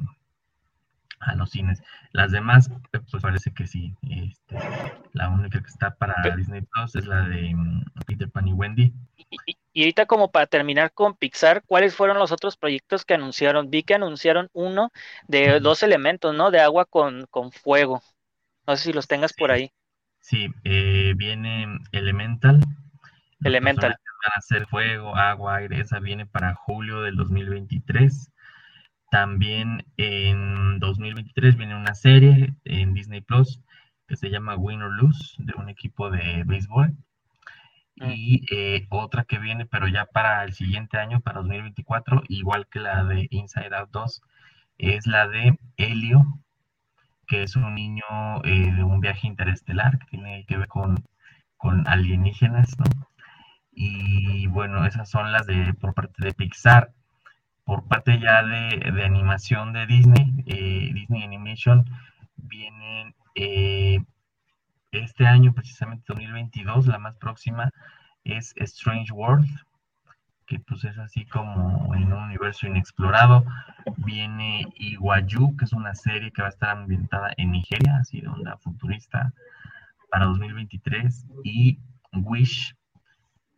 a 1.22 1.34
los 1.34 1.50
cines. 1.50 1.82
Las 2.12 2.32
demás, 2.32 2.70
eh, 2.92 3.00
pues 3.10 3.22
parece 3.22 3.52
que 3.52 3.66
sí. 3.66 3.94
Este, 4.02 4.56
la 5.12 5.28
única 5.28 5.60
que 5.60 5.68
está 5.68 5.94
para 5.94 6.14
Disney 6.36 6.62
Plus 6.62 6.96
es 6.96 7.06
la 7.06 7.22
de 7.22 7.54
mm, 7.54 7.84
Peter 8.06 8.30
Pan 8.30 8.48
y 8.48 8.52
Wendy. 8.52 8.92
Y, 9.74 9.82
ahorita 9.82 10.06
como 10.06 10.30
para 10.30 10.46
terminar 10.46 10.92
con 10.92 11.16
Pixar, 11.16 11.62
¿cuáles 11.64 11.94
fueron 11.94 12.18
los 12.18 12.32
otros 12.32 12.56
proyectos 12.56 13.04
que 13.04 13.14
anunciaron? 13.14 13.70
Vi 13.70 13.82
que 13.82 13.94
anunciaron 13.94 14.50
uno 14.52 14.90
de 15.28 15.60
dos 15.60 15.82
elementos, 15.82 16.34
¿no? 16.34 16.50
De 16.50 16.60
agua 16.60 16.84
con, 16.84 17.26
fuego. 17.52 18.02
No 18.66 18.76
sé 18.76 18.84
si 18.84 18.92
los 18.92 19.08
tengas 19.08 19.32
por 19.32 19.50
ahí. 19.50 19.72
Sí, 20.20 20.48
eh, 20.64 21.14
viene 21.16 21.78
Elemental. 21.92 22.60
Elemental. 23.42 23.90
Van 23.90 24.32
a 24.36 24.38
hacer 24.38 24.66
fuego, 24.66 25.16
agua, 25.16 25.56
aire. 25.56 25.80
Esa 25.80 25.98
viene 25.98 26.26
para 26.26 26.54
julio 26.54 27.00
del 27.00 27.16
2023. 27.16 28.30
También 29.12 29.84
en 29.98 30.78
2023 30.78 31.58
viene 31.58 31.76
una 31.76 31.94
serie 31.94 32.54
en 32.64 32.94
Disney 32.94 33.20
Plus 33.20 33.60
que 34.08 34.16
se 34.16 34.30
llama 34.30 34.56
Win 34.56 34.80
or 34.80 34.90
Lose, 34.90 35.34
de 35.36 35.52
un 35.54 35.68
equipo 35.68 36.08
de 36.08 36.44
béisbol. 36.46 36.96
Mm. 37.96 38.10
Y 38.10 38.46
eh, 38.50 38.86
otra 38.88 39.24
que 39.24 39.38
viene, 39.38 39.66
pero 39.66 39.86
ya 39.86 40.06
para 40.06 40.42
el 40.44 40.54
siguiente 40.54 40.96
año, 40.96 41.20
para 41.20 41.40
2024, 41.40 42.22
igual 42.28 42.66
que 42.68 42.80
la 42.80 43.04
de 43.04 43.28
Inside 43.28 43.76
Out 43.76 43.90
2, 43.90 44.22
es 44.78 45.06
la 45.06 45.28
de 45.28 45.58
Helio, 45.76 46.24
que 47.26 47.42
es 47.42 47.54
un 47.54 47.74
niño 47.74 48.04
eh, 48.44 48.72
de 48.72 48.82
un 48.82 49.00
viaje 49.00 49.26
interestelar 49.26 49.98
que 49.98 50.06
tiene 50.06 50.46
que 50.46 50.56
ver 50.56 50.68
con, 50.68 51.04
con 51.58 51.86
alienígenas, 51.86 52.78
¿no? 52.78 52.86
Y 53.72 54.46
bueno, 54.46 54.86
esas 54.86 55.10
son 55.10 55.32
las 55.32 55.46
de 55.46 55.74
por 55.74 55.92
parte 55.92 56.24
de 56.24 56.32
Pixar 56.32 56.94
por 57.64 57.86
parte 57.86 58.18
ya 58.18 58.42
de, 58.42 59.04
animación 59.04 59.72
de 59.72 59.86
Disney, 59.86 60.44
eh, 60.46 60.90
Disney 60.92 61.22
Animation, 61.22 61.84
vienen 62.36 63.14
eh, 63.34 64.00
este 64.90 65.26
año, 65.26 65.54
precisamente 65.54 66.04
2022, 66.08 66.86
la 66.86 66.98
más 66.98 67.16
próxima 67.16 67.70
es 68.24 68.52
Strange 68.56 69.12
World, 69.12 69.48
que 70.46 70.58
pues 70.60 70.84
es 70.84 70.98
así 70.98 71.24
como 71.26 71.94
en 71.94 72.12
un 72.12 72.24
universo 72.24 72.66
inexplorado. 72.66 73.44
Viene 73.96 74.66
Iguayu, 74.76 75.56
que 75.56 75.64
es 75.64 75.72
una 75.72 75.94
serie 75.94 76.30
que 76.30 76.42
va 76.42 76.48
a 76.48 76.50
estar 76.50 76.70
ambientada 76.70 77.32
en 77.36 77.52
Nigeria, 77.52 77.96
así 77.96 78.20
de 78.20 78.28
onda 78.28 78.56
futurista, 78.58 79.32
para 80.10 80.26
2023. 80.26 81.26
Y 81.44 81.78
Wish, 82.12 82.74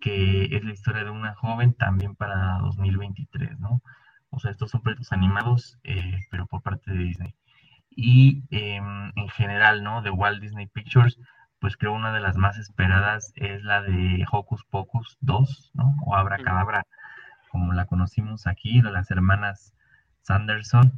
que 0.05 0.55
es 0.55 0.63
la 0.63 0.73
historia 0.73 1.03
de 1.03 1.11
una 1.11 1.35
joven 1.35 1.73
también 1.73 2.15
para 2.15 2.59
2023, 2.59 3.59
¿no? 3.59 3.81
O 4.29 4.39
sea, 4.39 4.51
estos 4.51 4.71
son 4.71 4.83
proyectos 4.83 5.13
animados, 5.13 5.79
eh, 5.83 6.19
pero 6.31 6.47
por 6.47 6.61
parte 6.61 6.93
de 6.93 7.05
Disney. 7.05 7.35
Y 7.89 8.45
em, 8.51 9.13
en 9.17 9.29
general, 9.31 9.83
¿no? 9.83 10.03
De 10.03 10.11
Walt 10.11 10.43
Disney 10.43 10.67
Pictures, 10.67 11.19
pues 11.59 11.79
creo 11.79 11.95
una 11.95 12.13
de 12.13 12.21
las 12.21 12.37
más 12.37 12.59
esperadas 12.59 13.33
es 13.37 13.65
la 13.65 13.81
de 13.81 14.27
Hocus 14.31 14.67
Pocus 14.67 15.17
2, 15.23 15.71
¿no? 15.73 15.95
O 16.05 16.15
Abra 16.15 16.37
Cadabra, 16.37 16.85
como 17.49 17.73
la 17.73 17.87
conocimos 17.87 18.47
aquí, 18.47 18.83
de 18.83 18.91
las 18.91 19.11
hermanas 19.11 19.75
Sanderson. 20.21 20.93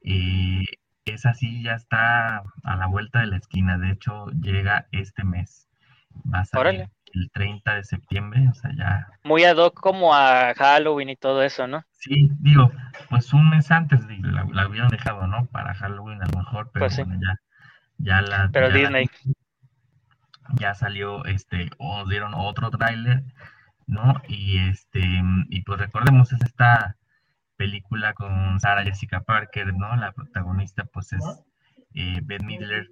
Eh, 0.00 0.64
esa 1.04 1.34
sí 1.34 1.62
ya 1.62 1.74
está 1.74 2.44
a 2.62 2.76
la 2.76 2.86
vuelta 2.86 3.20
de 3.20 3.26
la 3.26 3.36
esquina, 3.36 3.76
de 3.76 3.90
hecho 3.90 4.30
llega 4.30 4.88
este 4.90 5.22
mes. 5.22 5.68
Va 6.32 6.44
el 7.14 7.30
30 7.30 7.74
de 7.76 7.84
septiembre, 7.84 8.48
o 8.50 8.54
sea, 8.54 8.70
ya. 8.76 9.08
Muy 9.24 9.44
ad 9.44 9.56
hoc 9.56 9.80
como 9.80 10.14
a 10.14 10.54
Halloween 10.54 11.10
y 11.10 11.16
todo 11.16 11.42
eso, 11.42 11.66
¿no? 11.66 11.84
Sí, 11.92 12.30
digo, 12.40 12.70
pues 13.08 13.32
un 13.32 13.50
mes 13.50 13.70
antes 13.70 14.00
la, 14.22 14.44
la 14.52 14.68
hubieran 14.68 14.88
dejado, 14.88 15.26
¿no? 15.26 15.46
Para 15.46 15.74
Halloween 15.74 16.22
a 16.22 16.26
lo 16.26 16.38
mejor, 16.38 16.70
pero 16.72 16.86
pues 16.86 16.96
bueno, 16.96 17.20
ya, 17.20 17.40
ya 17.98 18.22
la. 18.22 18.50
Pero 18.52 18.70
Disney 18.70 19.08
ya 20.54 20.74
salió 20.74 21.24
este, 21.26 21.70
o 21.78 22.06
dieron 22.08 22.32
otro 22.34 22.70
tráiler, 22.70 23.22
¿no? 23.86 24.20
Y 24.28 24.58
este, 24.58 25.22
y 25.48 25.62
pues 25.62 25.78
recordemos, 25.80 26.32
es 26.32 26.42
esta 26.42 26.96
película 27.56 28.14
con 28.14 28.58
Sarah 28.60 28.84
Jessica 28.84 29.22
Parker, 29.22 29.74
¿no? 29.74 29.94
La 29.96 30.12
protagonista 30.12 30.84
pues 30.84 31.12
es 31.12 31.24
eh, 31.98 32.20
Beth 32.22 32.42
Midler. 32.44 32.88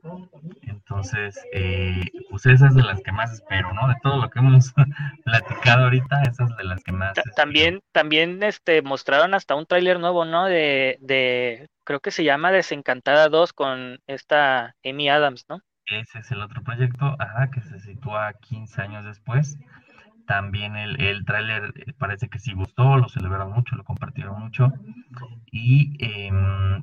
Entonces, 0.62 1.40
eh, 1.52 2.04
pues 2.28 2.44
esa 2.46 2.66
es 2.66 2.74
de 2.74 2.82
las 2.82 3.00
que 3.02 3.12
más 3.12 3.32
espero, 3.32 3.72
¿no? 3.72 3.86
De 3.86 3.94
todo 4.02 4.20
lo 4.20 4.28
que 4.28 4.40
hemos 4.40 4.74
platicado 5.24 5.84
ahorita, 5.84 6.22
esa 6.22 6.44
es 6.44 6.56
de 6.56 6.64
las 6.64 6.82
que 6.82 6.90
más. 6.90 7.14
También, 7.36 7.80
también 7.92 8.42
este, 8.42 8.82
mostraron 8.82 9.34
hasta 9.34 9.54
un 9.54 9.66
tráiler 9.66 10.00
nuevo, 10.00 10.24
¿no? 10.24 10.46
De, 10.46 10.98
de, 11.00 11.68
creo 11.84 12.00
que 12.00 12.10
se 12.10 12.24
llama 12.24 12.50
Desencantada 12.50 13.28
2 13.28 13.52
con 13.52 14.00
esta 14.08 14.74
Amy 14.84 15.08
Adams, 15.08 15.46
¿no? 15.48 15.60
Ese 15.86 16.18
es 16.18 16.30
el 16.32 16.42
otro 16.42 16.62
proyecto, 16.62 17.16
que 17.52 17.60
se 17.60 17.78
sitúa 17.78 18.32
15 18.32 18.82
años 18.82 19.04
después. 19.04 19.56
También 20.26 20.74
el, 20.74 21.00
el 21.00 21.24
tráiler 21.24 21.72
eh, 21.76 21.92
parece 21.96 22.28
que 22.28 22.40
sí 22.40 22.52
gustó, 22.54 22.96
lo 22.96 23.08
celebraron 23.08 23.52
mucho, 23.52 23.76
lo 23.76 23.84
compartieron 23.84 24.40
mucho. 24.40 24.72
Y 25.52 25.94
em, 26.00 26.82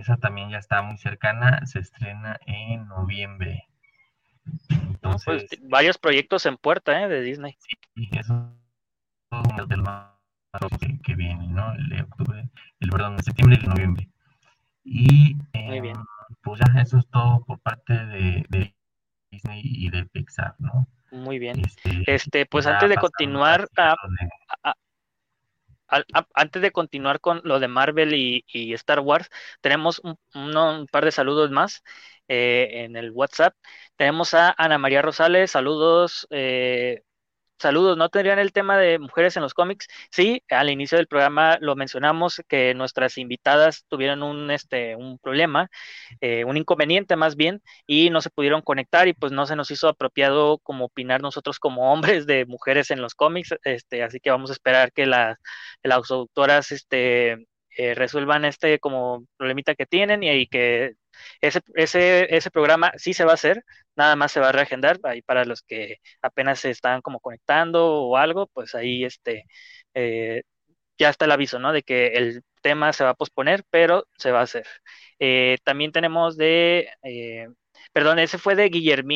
esa 0.00 0.16
también 0.16 0.50
ya 0.50 0.58
está 0.58 0.82
muy 0.82 0.96
cercana, 0.98 1.64
se 1.66 1.78
estrena 1.78 2.38
en 2.46 2.86
noviembre. 2.88 3.68
Pues, 4.44 4.70
Entonces, 4.70 5.50
varios 5.62 5.98
proyectos 5.98 6.46
en 6.46 6.56
puerta 6.56 7.02
¿eh? 7.02 7.08
de 7.08 7.22
Disney. 7.22 7.56
Sí, 7.60 8.08
eso 8.12 8.52
es 9.58 9.68
del 9.68 9.82
que, 10.80 10.98
que 11.02 11.14
viene, 11.14 11.46
¿no? 11.48 11.72
El 11.74 11.88
de 11.88 12.02
octubre, 12.02 12.48
el 12.80 12.90
perdón, 12.90 13.16
de 13.16 13.22
septiembre 13.22 13.58
y 13.60 13.64
el 13.64 13.70
noviembre. 13.70 14.08
Y 14.84 15.36
muy 15.54 15.80
bien. 15.80 15.96
Em, 15.96 16.04
pues 16.42 16.60
ya 16.60 16.80
eso 16.80 16.98
es 16.98 17.06
todo 17.08 17.44
por 17.44 17.60
parte 17.60 17.92
de, 17.92 18.74
Disney 19.30 19.60
y 19.62 19.90
de 19.90 20.06
Pixar, 20.06 20.54
¿no? 20.58 20.88
Muy 21.12 21.38
bien. 21.38 21.60
Este, 21.60 22.02
este 22.06 22.46
pues 22.46 22.66
antes 22.66 22.88
de 22.88 22.96
continuar, 22.96 23.68
antes 26.34 26.62
de 26.62 26.72
continuar 26.72 27.20
con 27.20 27.40
lo 27.44 27.60
de 27.60 27.68
Marvel 27.68 28.14
y, 28.14 28.44
Star 28.74 29.00
Wars, 29.00 29.28
tenemos 29.60 30.00
un, 30.00 30.18
un, 30.34 30.86
par 30.86 31.04
de 31.04 31.12
saludos 31.12 31.50
más 31.50 31.82
eh, 32.28 32.84
en 32.84 32.96
el 32.96 33.10
WhatsApp. 33.12 33.54
Tenemos 33.96 34.34
a 34.34 34.54
Ana 34.56 34.78
María 34.78 35.02
Rosales, 35.02 35.50
saludos. 35.50 36.26
Eh, 36.30 37.02
Saludos, 37.60 37.98
¿no 37.98 38.08
tendrían 38.08 38.38
el 38.38 38.52
tema 38.52 38.78
de 38.78 38.98
mujeres 38.98 39.36
en 39.36 39.42
los 39.42 39.52
cómics? 39.52 39.86
Sí, 40.10 40.42
al 40.48 40.70
inicio 40.70 40.96
del 40.96 41.06
programa 41.06 41.58
lo 41.60 41.76
mencionamos 41.76 42.40
que 42.48 42.72
nuestras 42.74 43.18
invitadas 43.18 43.84
tuvieron 43.86 44.22
un, 44.22 44.50
este, 44.50 44.96
un 44.96 45.18
problema, 45.18 45.68
eh, 46.22 46.44
un 46.46 46.56
inconveniente 46.56 47.16
más 47.16 47.36
bien, 47.36 47.60
y 47.86 48.08
no 48.08 48.22
se 48.22 48.30
pudieron 48.30 48.62
conectar 48.62 49.08
y 49.08 49.12
pues 49.12 49.30
no 49.32 49.44
se 49.44 49.56
nos 49.56 49.70
hizo 49.70 49.88
apropiado 49.88 50.58
como 50.60 50.86
opinar 50.86 51.20
nosotros 51.20 51.58
como 51.58 51.92
hombres 51.92 52.24
de 52.26 52.46
mujeres 52.46 52.90
en 52.90 53.02
los 53.02 53.14
cómics, 53.14 53.54
este, 53.64 54.02
así 54.02 54.20
que 54.20 54.30
vamos 54.30 54.48
a 54.48 54.54
esperar 54.54 54.90
que 54.92 55.04
las, 55.04 55.36
las 55.82 56.10
autoras 56.10 56.72
este, 56.72 57.46
eh, 57.76 57.94
resuelvan 57.94 58.46
este 58.46 58.78
como 58.78 59.26
problemita 59.36 59.74
que 59.74 59.84
tienen 59.86 60.22
y, 60.22 60.30
y 60.30 60.46
que 60.46 60.94
ese, 61.40 61.60
ese, 61.74 62.34
ese 62.36 62.50
programa 62.50 62.92
sí 62.96 63.14
se 63.14 63.24
va 63.24 63.32
a 63.32 63.34
hacer, 63.34 63.64
nada 63.96 64.16
más 64.16 64.32
se 64.32 64.40
va 64.40 64.48
a 64.50 64.52
reagendar 64.52 64.98
ahí 65.04 65.22
para 65.22 65.44
los 65.44 65.62
que 65.62 65.96
apenas 66.22 66.60
se 66.60 66.70
están 66.70 67.02
como 67.02 67.20
conectando 67.20 67.86
o 68.04 68.16
algo, 68.16 68.46
pues 68.48 68.74
ahí 68.74 69.04
este 69.04 69.44
eh, 69.94 70.42
ya 70.98 71.10
está 71.10 71.24
el 71.26 71.32
aviso, 71.32 71.58
¿no? 71.58 71.72
De 71.72 71.82
que 71.82 72.08
el 72.08 72.42
tema 72.62 72.92
se 72.92 73.04
va 73.04 73.10
a 73.10 73.14
posponer, 73.14 73.64
pero 73.70 74.06
se 74.18 74.30
va 74.32 74.40
a 74.40 74.42
hacer. 74.44 74.66
Eh, 75.18 75.58
también 75.64 75.92
tenemos 75.92 76.36
de 76.36 76.90
eh, 77.02 77.48
Perdón, 77.92 78.18
ese 78.18 78.38
fue 78.38 78.54
de, 78.54 78.70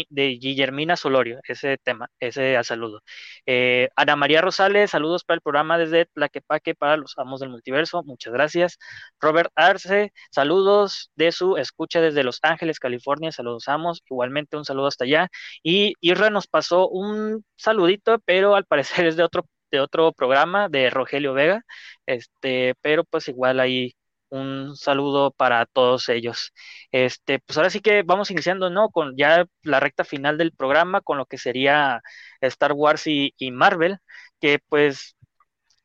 de 0.09 0.29
Guillermina 0.41 0.97
Solorio, 0.97 1.41
ese 1.47 1.79
tema, 1.79 2.09
ese 2.21 2.63
saludo. 2.65 3.03
Eh, 3.47 3.89
Ana 3.97 4.17
María 4.17 4.41
Rosales, 4.41 4.91
saludos 4.91 5.25
para 5.25 5.37
el 5.37 5.41
programa 5.43 5.79
desde 5.79 6.07
Tlaquepaque 6.07 6.75
para 6.75 6.97
los 6.97 7.15
amos 7.19 7.41
del 7.41 7.51
multiverso, 7.51 8.03
muchas 8.05 8.33
gracias. 8.33 8.79
Robert 9.21 9.51
Arce, 9.55 10.13
saludos 10.31 11.11
de 11.17 11.33
su 11.33 11.57
escucha 11.57 12.01
desde 12.01 12.25
Los 12.25 12.39
Ángeles, 12.43 12.79
California, 12.81 13.33
saludos 13.33 13.69
amos, 13.69 14.03
igualmente 14.11 14.57
un 14.57 14.65
saludo 14.65 14.87
hasta 14.89 15.05
allá. 15.05 15.29
Y 15.63 15.95
Irra 16.01 16.31
nos 16.31 16.47
pasó 16.47 16.89
un 16.89 17.45
saludito, 17.57 18.19
pero 18.25 18.55
al 18.57 18.65
parecer 18.67 19.07
es 19.07 19.17
de 19.17 19.25
otro 19.25 19.47
de 19.71 19.81
otro 19.81 20.13
programa 20.13 20.69
de 20.69 20.89
Rogelio 20.91 21.35
Vega, 21.35 21.63
este, 22.07 22.75
pero 22.81 23.03
pues 23.05 23.29
igual 23.29 23.59
ahí 23.61 23.95
un 24.35 24.77
saludo 24.77 25.31
para 25.33 25.67
todos 25.67 26.09
ellos. 26.09 26.53
Este, 26.93 27.39
pues 27.41 27.57
ahora 27.57 27.71
sí 27.71 27.81
que 27.81 28.03
vamos 28.03 28.31
iniciando, 28.31 28.71
¿no? 28.71 28.91
Con 28.91 29.17
ya 29.17 29.47
la 29.63 29.81
recta 29.81 30.05
final 30.05 30.39
del 30.39 30.53
programa, 30.53 31.01
con 31.01 31.19
lo 31.19 31.27
que 31.27 31.39
sería 31.39 32.03
Star 32.41 32.73
Wars 32.73 33.07
y, 33.07 33.33
Marvel, 33.53 33.99
que 34.41 34.59
pues, 34.69 35.17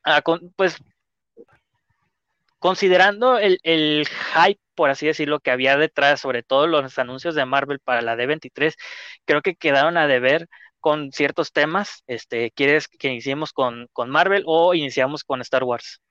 ah, 0.04 0.22
pues 0.56 0.78
considerando 2.60 3.38
el, 3.38 3.60
el, 3.64 4.08
hype, 4.08 4.60
por 4.76 4.90
así 4.90 5.06
decirlo, 5.08 5.40
que 5.40 5.52
había 5.52 5.78
detrás, 5.78 6.20
sobre 6.22 6.44
todo 6.44 6.68
los 6.68 6.98
anuncios 7.00 7.36
de 7.36 7.46
Marvel 7.46 7.80
para 7.80 8.02
la 8.02 8.16
D23, 8.16 8.76
creo 9.26 9.42
que 9.42 9.56
quedaron 9.56 9.98
a 9.98 10.08
deber 10.08 10.48
con 10.80 11.12
ciertos 11.12 11.52
temas. 11.54 12.04
Este, 12.08 12.52
¿Quieres 12.52 12.88
que 12.88 13.10
iniciemos 13.10 13.54
con, 13.54 13.88
con 13.94 14.10
Marvel 14.10 14.44
o 14.46 14.74
iniciamos 14.74 15.24
con 15.24 15.42
Star 15.42 15.64
Wars? 15.64 16.02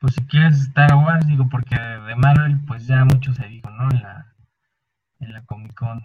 Pues 0.00 0.14
si 0.14 0.24
quieres 0.26 0.60
Star 0.60 0.94
Wars, 0.94 1.26
digo, 1.26 1.48
porque 1.50 1.74
de 1.74 2.14
Marvel, 2.14 2.58
pues 2.66 2.86
ya 2.86 3.04
mucho 3.04 3.32
se 3.34 3.46
dijo, 3.48 3.68
¿no? 3.70 3.90
En 3.90 4.02
la, 4.02 4.32
en 5.20 5.32
la 5.32 5.44
Comic 5.44 5.74
Con. 5.74 6.04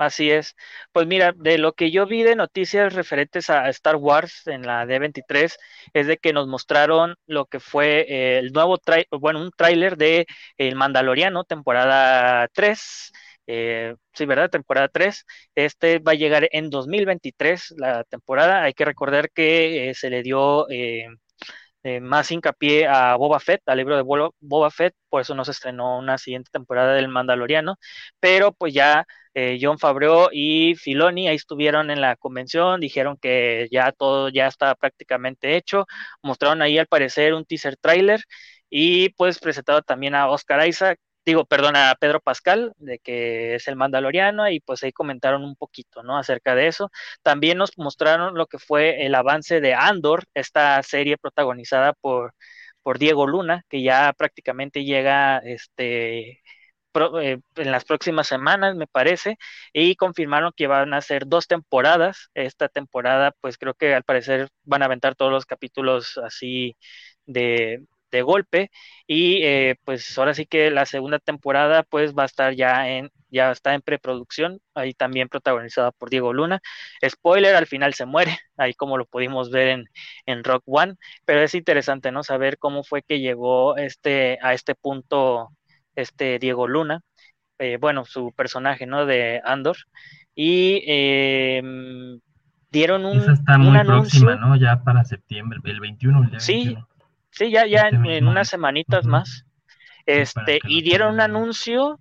Así 0.00 0.30
es. 0.30 0.56
Pues 0.92 1.06
mira, 1.06 1.32
de 1.36 1.58
lo 1.58 1.74
que 1.74 1.90
yo 1.90 2.06
vi 2.06 2.22
de 2.22 2.34
noticias 2.34 2.94
referentes 2.94 3.50
a 3.50 3.68
Star 3.68 3.96
Wars 3.96 4.46
en 4.46 4.62
la 4.62 4.86
D23 4.86 5.54
es 5.92 6.06
de 6.06 6.16
que 6.16 6.32
nos 6.32 6.48
mostraron 6.48 7.16
lo 7.26 7.44
que 7.44 7.60
fue 7.60 8.06
eh, 8.08 8.38
el 8.38 8.52
nuevo 8.52 8.78
trailer, 8.78 9.06
bueno, 9.20 9.42
un 9.42 9.50
tráiler 9.54 9.98
de 9.98 10.26
El 10.56 10.74
Mandaloriano, 10.74 11.44
temporada 11.44 12.48
3. 12.54 13.12
Eh, 13.46 13.94
sí, 14.14 14.24
¿verdad? 14.24 14.48
Temporada 14.48 14.88
3. 14.88 15.26
Este 15.54 15.98
va 15.98 16.12
a 16.12 16.14
llegar 16.14 16.48
en 16.52 16.70
2023, 16.70 17.74
la 17.76 18.02
temporada. 18.04 18.62
Hay 18.62 18.72
que 18.72 18.86
recordar 18.86 19.30
que 19.30 19.90
eh, 19.90 19.94
se 19.94 20.08
le 20.08 20.22
dio 20.22 20.66
eh, 21.82 22.00
más 22.00 22.30
hincapié 22.30 22.86
a 22.86 23.16
Boba 23.16 23.40
Fett, 23.40 23.62
al 23.66 23.78
libro 23.78 23.96
de 23.96 24.02
Boba 24.02 24.70
Fett, 24.70 24.94
por 25.08 25.22
eso 25.22 25.34
no 25.34 25.44
se 25.44 25.52
estrenó 25.52 25.98
una 25.98 26.18
siguiente 26.18 26.50
temporada 26.52 26.94
del 26.94 27.08
Mandaloriano, 27.08 27.76
pero 28.20 28.52
pues 28.52 28.74
ya 28.74 29.06
eh, 29.34 29.58
John 29.60 29.78
Favreau 29.78 30.28
y 30.32 30.74
Filoni 30.76 31.28
ahí 31.28 31.36
estuvieron 31.36 31.90
en 31.90 32.00
la 32.00 32.16
convención, 32.16 32.80
dijeron 32.80 33.16
que 33.20 33.68
ya 33.70 33.92
todo 33.92 34.28
ya 34.28 34.46
está 34.46 34.74
prácticamente 34.74 35.56
hecho, 35.56 35.86
mostraron 36.22 36.62
ahí 36.62 36.78
al 36.78 36.86
parecer 36.86 37.34
un 37.34 37.44
teaser 37.44 37.76
trailer 37.76 38.20
y 38.68 39.10
pues 39.10 39.38
presentado 39.38 39.82
también 39.82 40.14
a 40.14 40.28
Oscar 40.30 40.66
Isaac, 40.68 40.98
digo, 41.24 41.44
perdón, 41.44 41.76
a 41.76 41.94
Pedro 42.00 42.20
Pascal, 42.20 42.72
de 42.78 42.98
que 42.98 43.54
es 43.56 43.68
el 43.68 43.76
Mandaloriano, 43.76 44.48
y 44.50 44.60
pues 44.60 44.82
ahí 44.82 44.92
comentaron 44.92 45.44
un 45.44 45.56
poquito, 45.56 46.02
¿no? 46.02 46.18
Acerca 46.18 46.54
de 46.54 46.66
eso. 46.68 46.90
También 47.22 47.58
nos 47.58 47.76
mostraron 47.78 48.34
lo 48.34 48.46
que 48.46 48.58
fue 48.58 49.04
el 49.06 49.14
avance 49.14 49.60
de 49.60 49.74
Andor, 49.74 50.24
esta 50.34 50.82
serie 50.82 51.18
protagonizada 51.18 51.92
por, 51.94 52.34
por 52.82 52.98
Diego 52.98 53.26
Luna, 53.26 53.64
que 53.68 53.82
ya 53.82 54.12
prácticamente 54.16 54.84
llega, 54.84 55.38
este, 55.38 56.40
eh, 57.20 57.38
en 57.56 57.70
las 57.72 57.84
próximas 57.84 58.26
semanas, 58.26 58.74
me 58.76 58.86
parece, 58.88 59.38
y 59.72 59.94
confirmaron 59.96 60.52
que 60.56 60.66
van 60.66 60.92
a 60.94 61.00
ser 61.00 61.26
dos 61.26 61.46
temporadas. 61.46 62.30
Esta 62.34 62.68
temporada, 62.68 63.32
pues 63.40 63.58
creo 63.58 63.74
que 63.74 63.94
al 63.94 64.02
parecer 64.04 64.48
van 64.64 64.82
a 64.82 64.86
aventar 64.86 65.14
todos 65.14 65.30
los 65.32 65.46
capítulos 65.46 66.18
así 66.18 66.76
de, 67.26 67.84
de 68.10 68.22
golpe 68.22 68.70
y 69.06 69.42
eh, 69.42 69.76
pues 69.84 70.16
ahora 70.18 70.34
sí 70.34 70.46
que 70.46 70.70
la 70.70 70.86
segunda 70.86 71.18
temporada 71.18 71.82
pues 71.82 72.14
va 72.14 72.24
a 72.24 72.26
estar 72.26 72.54
ya 72.54 72.88
en 72.88 73.10
ya 73.28 73.52
está 73.52 73.74
en 73.74 73.82
preproducción 73.82 74.60
ahí 74.74 74.92
también 74.92 75.28
protagonizada 75.28 75.92
por 75.92 76.10
Diego 76.10 76.32
Luna 76.32 76.60
spoiler 77.08 77.54
al 77.54 77.66
final 77.66 77.94
se 77.94 78.06
muere 78.06 78.38
ahí 78.56 78.74
como 78.74 78.98
lo 78.98 79.06
pudimos 79.06 79.50
ver 79.50 79.68
en, 79.68 79.84
en 80.26 80.44
Rock 80.44 80.64
One 80.66 80.94
pero 81.24 81.42
es 81.42 81.54
interesante 81.54 82.12
no 82.12 82.22
saber 82.22 82.58
cómo 82.58 82.84
fue 82.84 83.02
que 83.02 83.20
llegó 83.20 83.76
este 83.76 84.38
a 84.42 84.54
este 84.54 84.74
punto 84.74 85.50
este 85.94 86.38
Diego 86.38 86.66
Luna 86.66 87.02
eh, 87.58 87.78
bueno 87.80 88.04
su 88.04 88.32
personaje 88.32 88.86
no 88.86 89.06
de 89.06 89.40
Andor 89.44 89.76
y 90.34 90.82
em, 90.86 92.20
dieron 92.70 93.04
un, 93.04 93.18
Esa 93.18 93.32
está 93.32 93.58
muy 93.58 93.78
próxima, 93.84 94.36
¿no? 94.36 94.56
Ya 94.56 94.82
para 94.82 95.04
septiembre, 95.04 95.58
el 95.64 95.80
21. 95.80 96.30
El 96.32 96.40
sí, 96.40 96.78
Sí, 97.30 97.50
ya, 97.50 97.66
ya 97.66 97.88
en, 97.88 98.26
unas 98.26 98.48
semanitas 98.48 99.06
más. 99.06 99.44
Este, 100.06 100.58
y 100.64 100.82
dieron 100.82 101.14
un 101.14 101.20
anuncio 101.20 102.00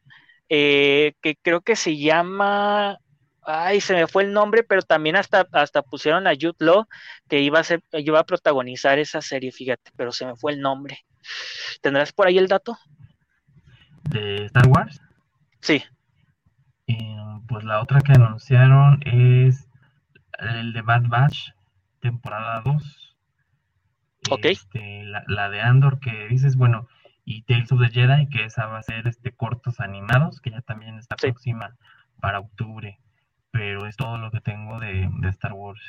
eh, 0.49 1.13
que 1.21 1.35
creo 1.41 1.61
que 1.61 1.75
se 1.75 1.97
llama, 1.97 2.97
ay, 3.43 3.81
se 3.81 3.93
me 3.93 4.07
fue 4.07 4.23
el 4.23 4.33
nombre, 4.33 4.63
pero 4.63 4.81
también 4.81 5.15
hasta, 5.15 5.47
hasta 5.51 5.83
pusieron 5.83 6.25
a 6.27 6.33
Jude 6.33 6.55
Law 6.59 6.87
que 7.27 7.39
iba 7.39 7.59
a 7.59 7.63
ser, 7.63 7.83
iba 7.91 8.19
a 8.19 8.25
protagonizar 8.25 8.97
esa 8.97 9.21
serie, 9.21 9.51
fíjate, 9.51 9.91
pero 9.95 10.11
se 10.11 10.25
me 10.25 10.35
fue 10.35 10.53
el 10.53 10.61
nombre. 10.61 11.05
¿Tendrás 11.81 12.11
por 12.11 12.27
ahí 12.27 12.37
el 12.37 12.47
dato? 12.47 12.77
¿De 14.09 14.45
Star 14.45 14.67
Wars? 14.67 14.99
Sí. 15.61 15.83
Eh, 16.87 17.15
pues 17.47 17.63
la 17.63 17.81
otra 17.81 18.01
que 18.01 18.13
anunciaron 18.13 18.99
es 19.05 19.67
el 20.39 20.73
de 20.73 20.81
Bad 20.81 21.03
Batch, 21.07 21.51
temporada 22.01 22.61
2 22.65 22.98
este, 24.43 25.03
la, 25.03 25.49
de 25.49 25.61
Andor 25.61 25.99
que 25.99 26.27
dices, 26.27 26.55
bueno, 26.55 26.87
y 27.25 27.43
Tales 27.43 27.71
of 27.71 27.79
the 27.81 27.89
Jedi, 27.89 28.27
que 28.29 28.45
esa 28.45 28.65
va 28.67 28.79
a 28.79 28.83
ser 28.83 29.07
este 29.07 29.31
cortos 29.31 29.79
animados, 29.79 30.41
que 30.41 30.51
ya 30.51 30.61
también 30.61 30.97
está 30.97 31.15
próxima 31.15 31.75
para 32.19 32.39
octubre. 32.39 32.99
Pero 33.51 33.85
es 33.87 33.95
todo 33.97 34.17
lo 34.17 34.31
que 34.31 34.41
tengo 34.41 34.79
de, 34.79 35.09
Star 35.29 35.53
Wars. 35.53 35.81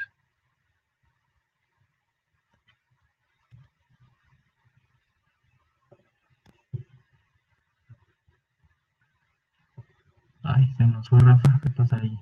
Ay, 10.42 10.72
se 10.76 10.86
nos 10.86 11.08
fue 11.08 11.18
Rafa, 11.20 11.60
¿qué 11.62 11.70
pasa 11.70 11.96
ahí? 11.96 12.18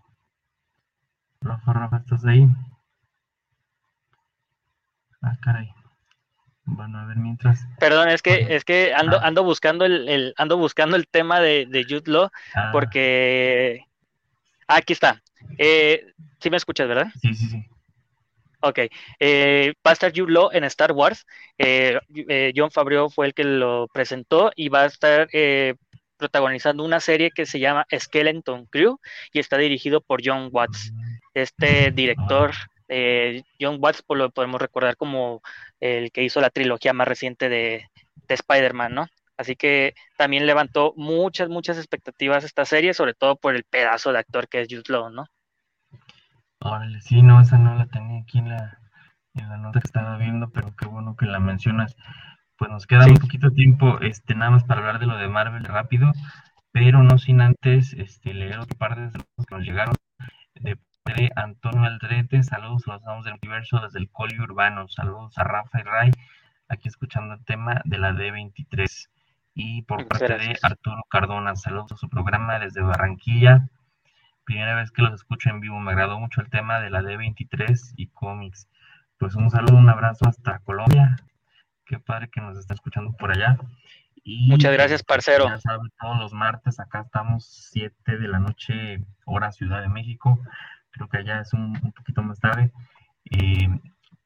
Rafa, 1.40 1.72
Rafa, 1.72 1.96
¿estás 1.98 2.24
ahí? 2.24 2.48
Ah, 5.22 5.36
caray. 5.40 5.77
A 6.76 7.06
ver 7.06 7.16
mientras. 7.16 7.66
Perdón, 7.78 8.08
es 8.08 8.22
que 8.22 8.54
es 8.54 8.64
que 8.64 8.92
ando 8.94 9.20
ando 9.22 9.44
buscando 9.44 9.84
el, 9.84 10.34
ando 10.36 10.56
buscando 10.56 10.96
el 10.96 11.06
tema 11.06 11.40
de, 11.40 11.66
de 11.66 11.84
Jude 11.84 12.10
Law 12.10 12.30
ah. 12.54 12.70
porque 12.72 13.86
aquí 14.66 14.92
está. 14.92 15.22
Eh, 15.56 16.04
sí 16.40 16.50
me 16.50 16.56
escuchas, 16.56 16.88
¿verdad? 16.88 17.08
Sí, 17.20 17.34
sí, 17.34 17.46
sí. 17.46 17.64
Ok, 18.60 18.80
eh, 19.20 19.74
va 19.86 19.90
a 19.90 19.92
estar 19.92 20.12
Jude 20.14 20.32
Law 20.32 20.50
en 20.52 20.64
Star 20.64 20.92
Wars. 20.92 21.26
Eh, 21.58 21.98
John 22.54 22.70
Favreau 22.70 23.08
fue 23.08 23.26
el 23.26 23.34
que 23.34 23.44
lo 23.44 23.86
presentó 23.92 24.50
y 24.56 24.68
va 24.68 24.82
a 24.82 24.86
estar 24.86 25.28
protagonizando 26.16 26.84
una 26.84 26.98
serie 26.98 27.30
que 27.30 27.46
se 27.46 27.60
llama 27.60 27.86
Skeleton 27.96 28.66
Crew 28.66 28.98
y 29.32 29.38
está 29.38 29.56
dirigido 29.56 30.00
por 30.00 30.20
John 30.24 30.48
Watts, 30.50 30.92
este 31.34 31.92
director 31.92 32.52
eh, 32.88 33.42
John 33.60 33.78
Watts 33.80 34.02
pues, 34.02 34.18
lo 34.18 34.30
podemos 34.30 34.60
recordar 34.60 34.96
como 34.96 35.42
el 35.80 36.10
que 36.10 36.24
hizo 36.24 36.40
la 36.40 36.50
trilogía 36.50 36.92
más 36.92 37.08
reciente 37.08 37.48
de, 37.48 37.88
Spider-Man, 38.28 38.94
¿no? 38.94 39.06
Así 39.38 39.56
que 39.56 39.94
también 40.18 40.44
levantó 40.44 40.92
muchas, 40.96 41.48
muchas 41.48 41.78
expectativas 41.78 42.44
esta 42.44 42.66
serie, 42.66 42.92
sobre 42.92 43.14
todo 43.14 43.36
por 43.36 43.54
el 43.54 43.64
pedazo 43.64 44.12
de 44.12 44.18
actor 44.18 44.48
que 44.48 44.60
es 44.60 44.68
Jude 44.68 44.82
Law, 44.88 45.10
¿no? 45.10 45.26
Órale, 46.60 47.00
sí, 47.00 47.22
no, 47.22 47.40
esa 47.40 47.56
no 47.56 47.74
la 47.74 47.86
tenía 47.86 48.20
aquí 48.20 48.38
en 48.38 48.50
la, 48.50 48.78
en 49.34 49.48
la 49.48 49.56
nota 49.56 49.80
que 49.80 49.86
estaba 49.86 50.18
viendo, 50.18 50.50
pero 50.50 50.74
qué 50.76 50.86
bueno 50.86 51.16
que 51.16 51.24
la 51.24 51.38
mencionas. 51.38 51.96
Pues 52.58 52.70
nos 52.70 52.86
queda 52.86 53.06
un 53.06 53.14
poquito 53.14 53.50
tiempo, 53.52 53.98
este, 54.00 54.34
nada 54.34 54.50
más 54.50 54.64
para 54.64 54.80
hablar 54.80 54.98
de 54.98 55.06
lo 55.06 55.16
de 55.16 55.28
Marvel 55.28 55.64
rápido, 55.64 56.12
pero 56.72 57.02
no 57.02 57.16
sin 57.18 57.40
antes 57.40 57.94
este, 57.94 58.34
leer 58.34 58.58
otro 58.58 58.76
par 58.76 58.96
de 58.96 59.18
que 59.18 59.54
nos 59.54 59.64
llegaron 59.64 59.94
de 61.14 61.30
Antonio 61.36 61.84
Aldrete, 61.84 62.42
saludos 62.42 62.86
a 62.86 62.92
los 62.92 63.06
amos 63.06 63.24
del 63.24 63.34
universo 63.42 63.80
desde 63.80 63.98
el 63.98 64.10
Coli 64.10 64.38
Urbano, 64.38 64.88
saludos 64.88 65.36
a 65.38 65.44
Rafa 65.44 65.80
y 65.80 65.82
Ray, 65.82 66.10
aquí 66.68 66.88
escuchando 66.88 67.34
el 67.34 67.44
tema 67.44 67.80
de 67.84 67.98
la 67.98 68.12
D23. 68.12 69.08
Y 69.54 69.82
por 69.82 70.06
parte 70.06 70.36
de 70.36 70.58
Arturo 70.62 71.02
Cardona, 71.08 71.56
saludos 71.56 71.92
a 71.92 71.96
su 71.96 72.08
programa 72.08 72.58
desde 72.58 72.82
Barranquilla. 72.82 73.68
Primera 74.44 74.74
vez 74.74 74.90
que 74.90 75.02
los 75.02 75.14
escucho 75.14 75.50
en 75.50 75.60
vivo, 75.60 75.80
me 75.80 75.92
agradó 75.92 76.20
mucho 76.20 76.40
el 76.40 76.50
tema 76.50 76.78
de 76.80 76.90
la 76.90 77.02
D23 77.02 77.94
y 77.96 78.08
cómics. 78.08 78.68
Pues 79.18 79.34
un 79.34 79.50
saludo, 79.50 79.76
un 79.76 79.88
abrazo 79.88 80.28
hasta 80.28 80.60
Colombia. 80.60 81.16
Qué 81.86 81.98
padre 81.98 82.28
que 82.30 82.40
nos 82.40 82.56
está 82.58 82.74
escuchando 82.74 83.12
por 83.12 83.32
allá. 83.32 83.58
Muchas 84.24 84.72
gracias, 84.74 85.02
parcero. 85.02 85.48
Ya 85.48 85.58
saben, 85.58 85.90
todos 85.98 86.18
los 86.18 86.32
martes 86.34 86.78
acá 86.78 87.00
estamos 87.00 87.46
7 87.72 88.18
de 88.18 88.28
la 88.28 88.38
noche, 88.38 89.02
hora 89.24 89.50
Ciudad 89.50 89.80
de 89.80 89.88
México 89.88 90.38
creo 90.98 91.08
que 91.08 91.18
allá 91.18 91.40
es 91.40 91.52
un, 91.54 91.72
poquito 91.96 92.22
más 92.22 92.38
tarde. 92.40 92.72
Eh, 93.30 93.68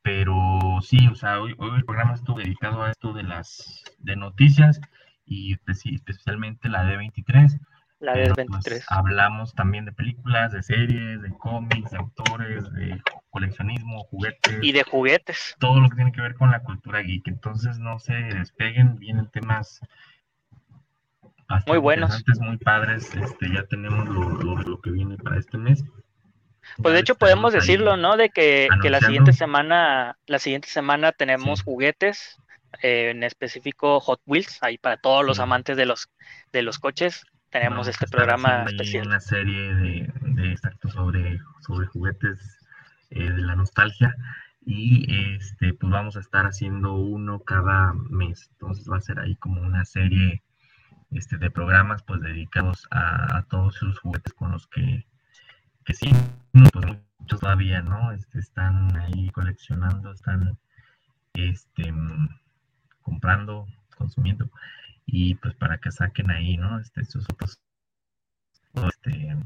pero 0.03 0.59
sí, 0.83 1.07
o 1.07 1.15
sea, 1.15 1.41
hoy, 1.41 1.55
el 1.77 1.85
programa 1.85 2.15
estuvo 2.15 2.39
dedicado 2.39 2.83
a 2.83 2.91
esto 2.91 3.13
de 3.13 3.23
las 3.23 3.85
de 3.99 4.17
noticias 4.17 4.81
y 5.25 5.55
especialmente 5.55 6.69
la 6.69 6.85
D23. 6.85 7.61
La 8.01 8.15
D23. 8.15 8.47
Pues, 8.63 8.85
hablamos 8.89 9.55
también 9.55 9.85
de 9.85 9.93
películas, 9.93 10.51
de 10.51 10.65
series, 10.65 11.23
de 11.23 11.31
cómics, 11.39 11.93
de 11.93 11.99
autores, 11.99 12.73
de 12.73 13.01
coleccionismo, 13.31 14.03
juguetes. 14.05 14.59
Y 14.61 14.73
de 14.73 14.83
juguetes. 14.83 15.55
Todo 15.61 15.81
lo 15.81 15.89
que 15.89 15.95
tiene 15.95 16.11
que 16.11 16.21
ver 16.21 16.35
con 16.35 16.51
la 16.51 16.65
cultura 16.65 17.01
geek. 17.01 17.29
Entonces 17.29 17.79
no 17.79 18.01
se 18.01 18.15
despeguen, 18.15 18.99
vienen 18.99 19.29
temas 19.29 19.81
muy 21.67 21.79
buenos. 21.79 22.23
Muy 22.41 22.57
padres. 22.59 23.15
Este, 23.15 23.53
ya 23.53 23.65
tenemos 23.65 24.09
lo, 24.09 24.57
lo 24.57 24.81
que 24.81 24.91
viene 24.91 25.17
para 25.17 25.39
este 25.39 25.59
mes. 25.59 25.85
Pues 26.83 26.95
de 26.95 27.01
hecho 27.01 27.17
podemos 27.17 27.53
decirlo, 27.53 27.97
¿no? 27.97 28.17
De 28.17 28.31
que, 28.31 28.69
la 28.83 29.01
siguiente 29.01 29.33
semana, 29.33 30.17
la 30.27 30.39
siguiente 30.39 30.69
semana 30.69 31.13
tenemos 31.13 31.63
juguetes, 31.63 32.39
eh, 32.83 33.11
en 33.11 33.23
específico 33.23 34.01
Hot 34.01 34.21
Wheels, 34.27 34.59
ahí 34.63 34.79
para 34.79 34.97
todos 34.97 35.25
los 35.25 35.39
amantes 35.39 35.77
de 35.77 35.87
los 35.87 36.09
de 36.53 36.63
los 36.63 36.79
coches, 36.79 37.25
tenemos 37.51 37.87
este 37.87 38.07
programa 38.07 38.65
especial. 38.65 39.07
Una 39.07 39.21
serie 39.21 39.75
de, 39.75 40.13
de 40.23 40.57
sobre, 40.91 41.39
sobre 41.61 41.87
juguetes 41.87 42.39
eh, 43.11 43.31
de 43.31 43.43
la 43.43 43.55
nostalgia 43.55 44.17
y 44.65 45.35
este 45.35 45.75
pues 45.75 45.93
vamos 45.93 46.17
a 46.17 46.21
estar 46.21 46.47
haciendo 46.47 46.95
uno 46.95 47.41
cada 47.41 47.93
mes. 48.09 48.49
Entonces 48.53 48.91
va 48.91 48.97
a 48.97 49.01
ser 49.01 49.21
ahí 49.21 49.37
como 49.37 49.61
una 49.61 49.85
serie 49.85 50.43
este, 51.11 51.37
de 51.37 51.51
programas 51.51 52.03
pues 52.05 52.23
dedicados 52.23 52.87
a, 52.91 53.37
a 53.37 53.43
todos 53.45 53.77
esos 53.77 53.99
juguetes 53.99 54.33
con 54.33 54.51
los 54.53 54.67
que 54.69 55.05
que 55.85 55.95
sí, 55.95 56.11
pues 56.73 56.87
muchos 57.19 57.41
todavía, 57.41 57.83
¿no? 57.83 58.13
Este, 58.13 58.39
están 58.39 58.97
ahí 58.97 59.31
coleccionando, 59.31 60.13
están 60.13 60.59
este, 61.35 61.93
comprando, 63.03 63.67
consumiendo, 63.97 64.51
y 65.07 65.35
pues 65.37 65.55
para 65.55 65.79
que 65.79 65.91
saquen 65.91 66.31
ahí, 66.31 66.57
¿no? 66.57 66.79
Este, 66.79 67.05
sus 67.05 67.29
otros, 67.29 67.61
este, 68.75 69.37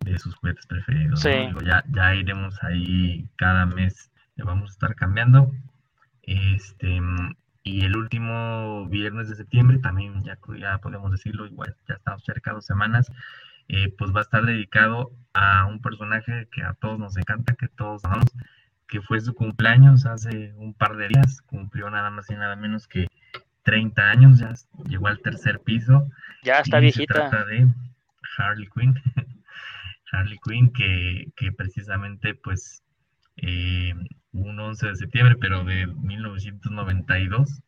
de 0.00 0.18
sus 0.18 0.34
juguetes 0.36 0.66
preferidos. 0.66 1.22
ya, 1.22 1.84
ya 1.88 2.14
iremos 2.14 2.62
ahí 2.62 3.28
cada 3.36 3.66
mes, 3.66 4.10
le 4.36 4.44
vamos 4.44 4.70
a 4.70 4.72
estar 4.72 4.94
cambiando. 4.94 5.52
Este, 6.22 7.00
y 7.62 7.84
el 7.84 7.96
último 7.96 8.86
viernes 8.88 9.28
de 9.28 9.36
septiembre, 9.36 9.78
también 9.78 10.22
ya, 10.24 10.38
ya 10.58 10.78
podemos 10.78 11.12
decirlo, 11.12 11.46
igual 11.46 11.76
ya 11.88 11.94
estamos 11.94 12.24
cerca 12.24 12.50
de 12.50 12.56
dos 12.56 12.66
semanas, 12.66 13.12
eh, 13.72 13.94
pues 13.96 14.12
va 14.12 14.18
a 14.18 14.22
estar 14.22 14.44
dedicado 14.44 15.12
a 15.32 15.66
un 15.66 15.80
personaje 15.80 16.48
que 16.50 16.62
a 16.62 16.74
todos 16.74 16.98
nos 16.98 17.16
encanta, 17.16 17.54
que 17.54 17.68
todos 17.68 18.04
amamos, 18.04 18.26
que 18.88 19.00
fue 19.00 19.20
su 19.20 19.32
cumpleaños 19.32 20.06
hace 20.06 20.52
un 20.56 20.74
par 20.74 20.96
de 20.96 21.06
días, 21.06 21.40
cumplió 21.42 21.88
nada 21.88 22.10
más 22.10 22.28
y 22.30 22.34
nada 22.34 22.56
menos 22.56 22.88
que 22.88 23.06
30 23.62 24.02
años, 24.02 24.40
ya 24.40 24.54
llegó 24.88 25.06
al 25.06 25.20
tercer 25.20 25.60
piso. 25.60 26.10
Ya 26.42 26.58
está 26.58 26.80
viejita. 26.80 27.14
Se 27.14 27.20
trata 27.20 27.44
de 27.44 27.68
Harley 28.38 28.68
Quinn, 28.74 28.94
Harley 30.12 30.38
Quinn 30.42 30.72
que, 30.72 31.28
que 31.36 31.52
precisamente 31.52 32.34
pues 32.34 32.82
eh, 33.36 33.94
un 34.32 34.58
11 34.58 34.88
de 34.88 34.96
septiembre, 34.96 35.36
pero 35.40 35.62
de 35.62 35.86
1992, 35.86 37.62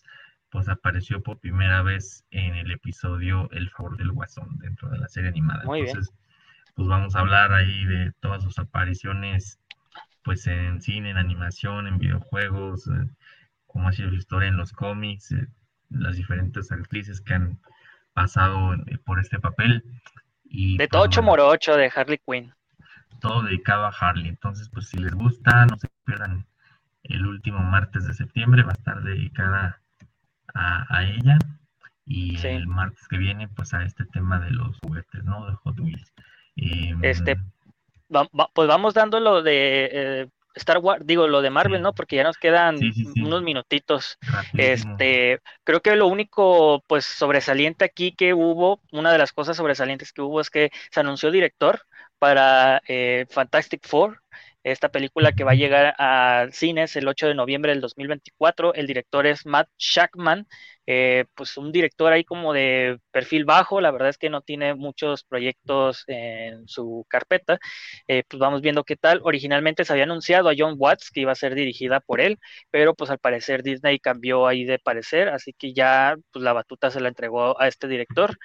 pues 0.53 0.68
apareció 0.68 1.22
por 1.22 1.40
primera 1.40 1.82
vez 1.82 2.24
en 2.30 2.55
el 2.55 2.70
episodio 2.70 3.48
El 3.53 3.70
favor 3.70 3.96
del 3.96 4.12
guasón 4.12 4.59
dentro 4.59 4.90
de 4.90 4.98
la 4.98 5.09
serie 5.09 5.30
animada. 5.30 5.64
Muy 5.64 5.80
Entonces, 5.80 6.14
pues 6.74 6.86
vamos 6.86 7.16
a 7.16 7.20
hablar 7.20 7.53
ahí 7.55 7.86
de 7.86 8.12
todas 8.20 8.44
sus 8.44 8.59
apariciones, 8.59 9.59
pues 10.22 10.46
en 10.46 10.82
cine, 10.82 11.11
en 11.11 11.16
animación, 11.16 11.86
en 11.86 11.98
videojuegos, 11.98 12.86
eh, 12.86 13.09
cómo 13.66 13.88
ha 13.88 13.92
sido 13.92 14.11
su 14.11 14.16
historia 14.16 14.48
en 14.48 14.59
los 14.59 14.72
cómics, 14.72 15.32
eh, 15.32 15.48
las 15.88 16.16
diferentes 16.16 16.70
actrices 16.70 17.22
que 17.22 17.32
han 17.32 17.59
pasado 18.12 18.74
eh, 18.74 18.98
por 19.07 19.20
este 19.20 19.40
papel. 19.40 19.82
Y, 20.44 20.76
De 20.76 20.86
pues, 20.86 20.90
Tocho 20.90 21.22
bueno, 21.22 21.44
Morocho 21.44 21.76
de 21.76 21.90
Harley 21.94 22.20
Quinn. 22.26 22.53
todo 23.20 23.42
dedicado 23.42 23.86
a 23.86 23.88
Harley. 23.88 24.28
Entonces, 24.28 24.68
pues 24.68 24.88
si 24.88 24.98
les 24.98 25.14
gusta, 25.14 25.64
no 25.64 25.78
se 25.78 25.88
pierdan 26.05 26.46
el 27.05 27.26
último 27.26 27.61
martes 27.61 28.07
de 28.07 28.12
septiembre, 28.12 28.64
va 28.64 28.72
a 28.72 28.74
estar 28.74 29.03
dedicada 29.03 29.81
a, 30.55 30.84
a 30.88 31.05
ella. 31.05 31.38
Y 32.05 32.36
Sí. 32.38 32.48
el 32.48 32.66
martes 32.66 33.07
que 33.09 33.16
viene, 33.16 33.48
pues 33.48 33.72
a 33.74 33.84
este 33.84 34.05
tema 34.07 34.40
de 34.40 34.50
los 34.50 34.76
juguetes, 34.80 35.22
¿no? 35.24 35.46
De 35.46 35.55
Hot 35.55 35.78
Wheels. 35.78 36.12
Em, 36.57 37.03
Este, 37.05 37.36
Va- 38.14 38.28
va- 38.38 38.50
pues 38.53 38.68
vamos 38.68 38.92
dando 38.92 39.20
lo 39.20 39.42
de 39.42 39.88
eh, 39.92 40.28
Star 40.55 40.78
Wars, 40.78 41.07
digo, 41.07 41.26
lo 41.28 41.40
de 41.40 41.48
Marvel, 41.48 41.78
Sí. 41.78 41.82
¿no? 41.82 41.94
Porque 41.94 42.16
ya 42.16 42.24
nos 42.24 42.36
quedan 42.36 42.76
sí. 42.76 42.92
unos 43.22 43.42
minutitos. 43.42 44.18
rapidísimo. 44.20 44.92
Este, 44.92 45.40
creo 45.64 45.80
que 45.80 45.96
lo 45.96 46.09
único, 46.09 46.82
pues, 46.88 47.07
sobresaliente 47.07 47.86
aquí 47.86 48.12
que 48.12 48.34
hubo, 48.34 48.80
una 48.90 49.12
de 49.12 49.18
las 49.18 49.32
cosas 49.32 49.57
sobresalientes 49.57 50.12
que 50.12 50.20
hubo 50.20 50.42
es 50.42 50.50
que 50.50 50.70
se 50.90 51.00
anunció 51.00 51.30
director 51.30 51.80
para 52.18 52.82
eh, 52.86 53.24
Fantastic 53.30 53.86
Four, 53.86 54.20
esta 54.64 54.90
película 54.90 55.32
que 55.32 55.44
va 55.44 55.52
a 55.52 55.54
llegar 55.54 55.94
a 55.98 56.48
cines 56.52 56.96
el 56.96 57.08
8 57.08 57.26
de 57.28 57.34
noviembre 57.34 57.72
del 57.72 57.80
2024. 57.80 58.74
El 58.74 58.86
director 58.86 59.26
es 59.26 59.46
Matt 59.46 59.68
Shackman, 59.78 60.46
eh, 60.86 61.24
pues 61.34 61.56
un 61.56 61.72
director 61.72 62.12
ahí 62.12 62.24
como 62.24 62.52
de 62.52 62.98
perfil 63.10 63.44
bajo, 63.44 63.80
la 63.80 63.90
verdad 63.90 64.08
es 64.08 64.18
que 64.18 64.30
no 64.30 64.40
tiene 64.42 64.74
muchos 64.74 65.24
proyectos 65.24 66.04
en 66.08 66.66
su 66.68 67.06
carpeta. 67.08 67.58
Eh, 68.08 68.24
pues 68.28 68.40
vamos 68.40 68.60
viendo 68.62 68.84
qué 68.84 68.96
tal. 68.96 69.20
Originalmente 69.24 69.84
se 69.84 69.92
había 69.92 70.04
anunciado 70.04 70.48
a 70.48 70.54
John 70.56 70.74
Watts 70.78 71.10
que 71.10 71.20
iba 71.20 71.32
a 71.32 71.34
ser 71.36 71.54
dirigida 71.54 72.00
por 72.00 72.20
él, 72.20 72.38
pero 72.70 72.94
pues 72.94 73.10
al 73.10 73.18
parecer 73.18 73.62
Disney 73.62 73.98
cambió 73.98 74.46
ahí 74.46 74.64
de 74.64 74.78
parecer, 74.78 75.28
así 75.28 75.52
que 75.52 75.72
ya 75.74 76.16
pues 76.32 76.42
la 76.42 76.52
batuta 76.52 76.90
se 76.90 77.00
la 77.00 77.08
entregó 77.08 77.60
a 77.60 77.68
este 77.68 77.88
director. 77.88 78.36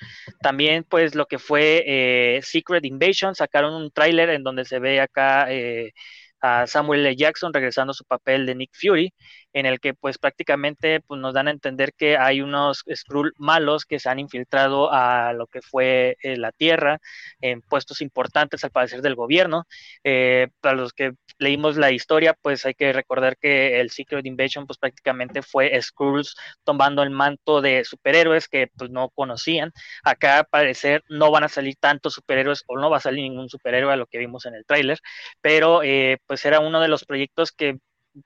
También 0.42 0.84
pues 0.88 1.16
lo 1.16 1.26
que 1.26 1.40
fue 1.40 1.84
eh, 1.88 2.42
Secret 2.44 2.86
Invasion, 2.86 3.36
sacaron 3.36 3.74
un 3.74 3.92
tráiler 3.92 4.30
en 4.30 4.44
donde 4.44 4.66
se 4.66 4.80
ve 4.80 5.00
acá 5.02 5.52
eh, 5.52 5.92
a 6.42 6.68
Samuel 6.68 7.06
L. 7.06 7.16
Jackson 7.16 7.54
regresando 7.54 7.92
a 7.92 7.94
su 7.94 8.06
papel 8.06 8.46
de 8.46 8.56
Nick 8.56 8.72
Fury, 8.74 9.14
en 9.54 9.66
el 9.66 9.80
que 9.80 9.94
pues 9.94 10.18
prácticamente 10.18 11.02
pues, 11.02 11.20
nos 11.20 11.34
dan 11.34 11.48
a 11.48 11.52
entender 11.52 11.94
que 11.94 12.18
hay 12.18 12.42
unos 12.42 12.84
Skrull 12.94 13.34
malos 13.38 13.86
que 13.86 14.00
se 14.00 14.10
han 14.10 14.20
infiltrado 14.20 14.92
a 14.92 15.34
lo 15.34 15.48
que 15.48 15.62
fue 15.62 16.18
eh, 16.22 16.38
la 16.38 16.52
Tierra 16.52 17.00
en 17.42 17.62
puestos 17.62 18.02
importantes 18.02 18.64
al 18.64 18.72
parecer 18.72 19.02
del 19.02 19.16
gobierno. 19.16 19.66
Eh, 20.04 20.50
para 20.62 20.76
los 20.76 20.94
que 20.94 21.14
leímos 21.40 21.78
la 21.78 21.92
historia, 21.92 22.34
pues 22.42 22.66
hay 22.66 22.74
que 22.74 22.94
recordar 22.94 23.38
que 23.38 23.80
el 23.80 23.92
Secret 23.92 24.26
Invasion 24.26 24.68
pues 24.68 24.78
prácticamente 24.80 25.42
fue 25.42 25.80
Skrulls 25.82 26.36
tomando 26.64 27.04
el 27.04 27.10
manto 27.10 27.62
de 27.62 27.84
superhéroes 27.84 28.48
que 28.48 28.68
pues 28.76 28.90
no 28.92 29.10
conocían. 29.10 29.72
Acá 30.04 30.40
al 30.40 30.46
parecer 30.46 31.04
no 31.10 31.32
van 31.32 31.44
a 31.44 31.50
salir 31.50 31.76
tantos 31.80 32.14
superhéroes 32.14 32.64
o 32.68 32.78
no 32.78 32.90
va 32.90 32.98
a 32.98 33.02
salir 33.02 33.24
ningún 33.24 33.50
superhéroe 33.50 33.94
a 33.94 33.96
lo 33.98 34.08
que 34.08 34.18
vimos 34.20 34.46
en 34.46 34.56
el 34.56 34.66
tráiler, 34.66 35.00
pero 35.42 35.84
eh, 35.84 36.18
pues 36.28 36.46
era 36.46 36.60
uno 36.60 36.82
de 36.82 36.88
los 36.88 37.06
proyectos 37.06 37.52
que 37.52 37.78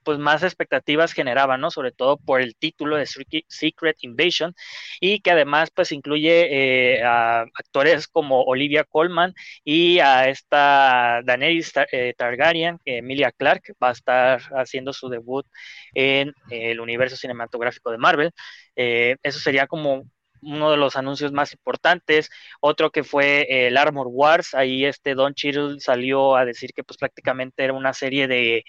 pues 0.04 0.20
más 0.20 0.44
expectativas 0.44 1.14
generaba, 1.14 1.58
¿no? 1.58 1.72
Sobre 1.72 1.92
todo 1.92 2.18
por 2.18 2.42
el 2.42 2.56
título 2.56 2.98
de 2.98 3.06
Secret 3.06 3.98
Invasion 4.02 4.54
y 5.00 5.20
que 5.22 5.32
además 5.32 5.72
pues 5.72 5.92
incluye 5.92 6.96
eh, 6.98 7.04
a 7.04 7.42
actores 7.42 8.08
como 8.08 8.44
Olivia 8.44 8.84
Colman 8.84 9.34
y 9.64 10.00
a 10.00 10.30
esta 10.30 11.22
Daenerys 11.24 11.74
eh, 11.92 12.14
Targaryen, 12.18 12.80
Emilia 12.86 13.32
Clarke 13.32 13.74
va 13.82 13.90
a 13.90 13.94
estar 13.94 14.42
haciendo 14.56 14.94
su 14.94 15.10
debut 15.10 15.46
en 15.94 16.34
el 16.50 16.80
universo 16.80 17.16
cinematográfico 17.16 17.92
de 17.92 17.98
Marvel. 17.98 18.32
Eh, 18.76 19.18
eso 19.24 19.40
sería 19.40 19.68
como 19.68 20.06
uno 20.42 20.72
de 20.72 20.78
los 20.78 20.96
anuncios 20.96 21.32
más 21.32 21.54
importantes, 21.54 22.30
otro 22.62 22.92
que 22.92 23.04
fue 23.04 23.68
el 23.68 23.78
Armor 23.78 24.08
Wars, 24.10 24.56
ahí 24.56 24.86
este 24.86 25.14
Don 25.14 25.34
Cheadle 25.36 25.80
salió 25.80 26.36
a 26.36 26.46
decir 26.46 26.72
que 26.74 26.84
pues 26.84 26.98
prácticamente 26.98 27.64
era 27.64 27.74
una 27.74 27.94
serie 27.94 28.28
de, 28.28 28.64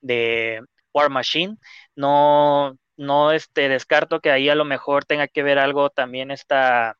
de 0.00 0.62
War 0.92 1.10
Machine, 1.10 1.56
no, 1.96 2.76
no 2.96 3.32
este, 3.32 3.68
descarto 3.68 4.20
que 4.20 4.30
ahí 4.30 4.48
a 4.48 4.54
lo 4.54 4.64
mejor 4.64 5.04
tenga 5.04 5.28
que 5.28 5.42
ver 5.42 5.58
algo 5.58 5.90
también 5.90 6.30
esta 6.30 6.96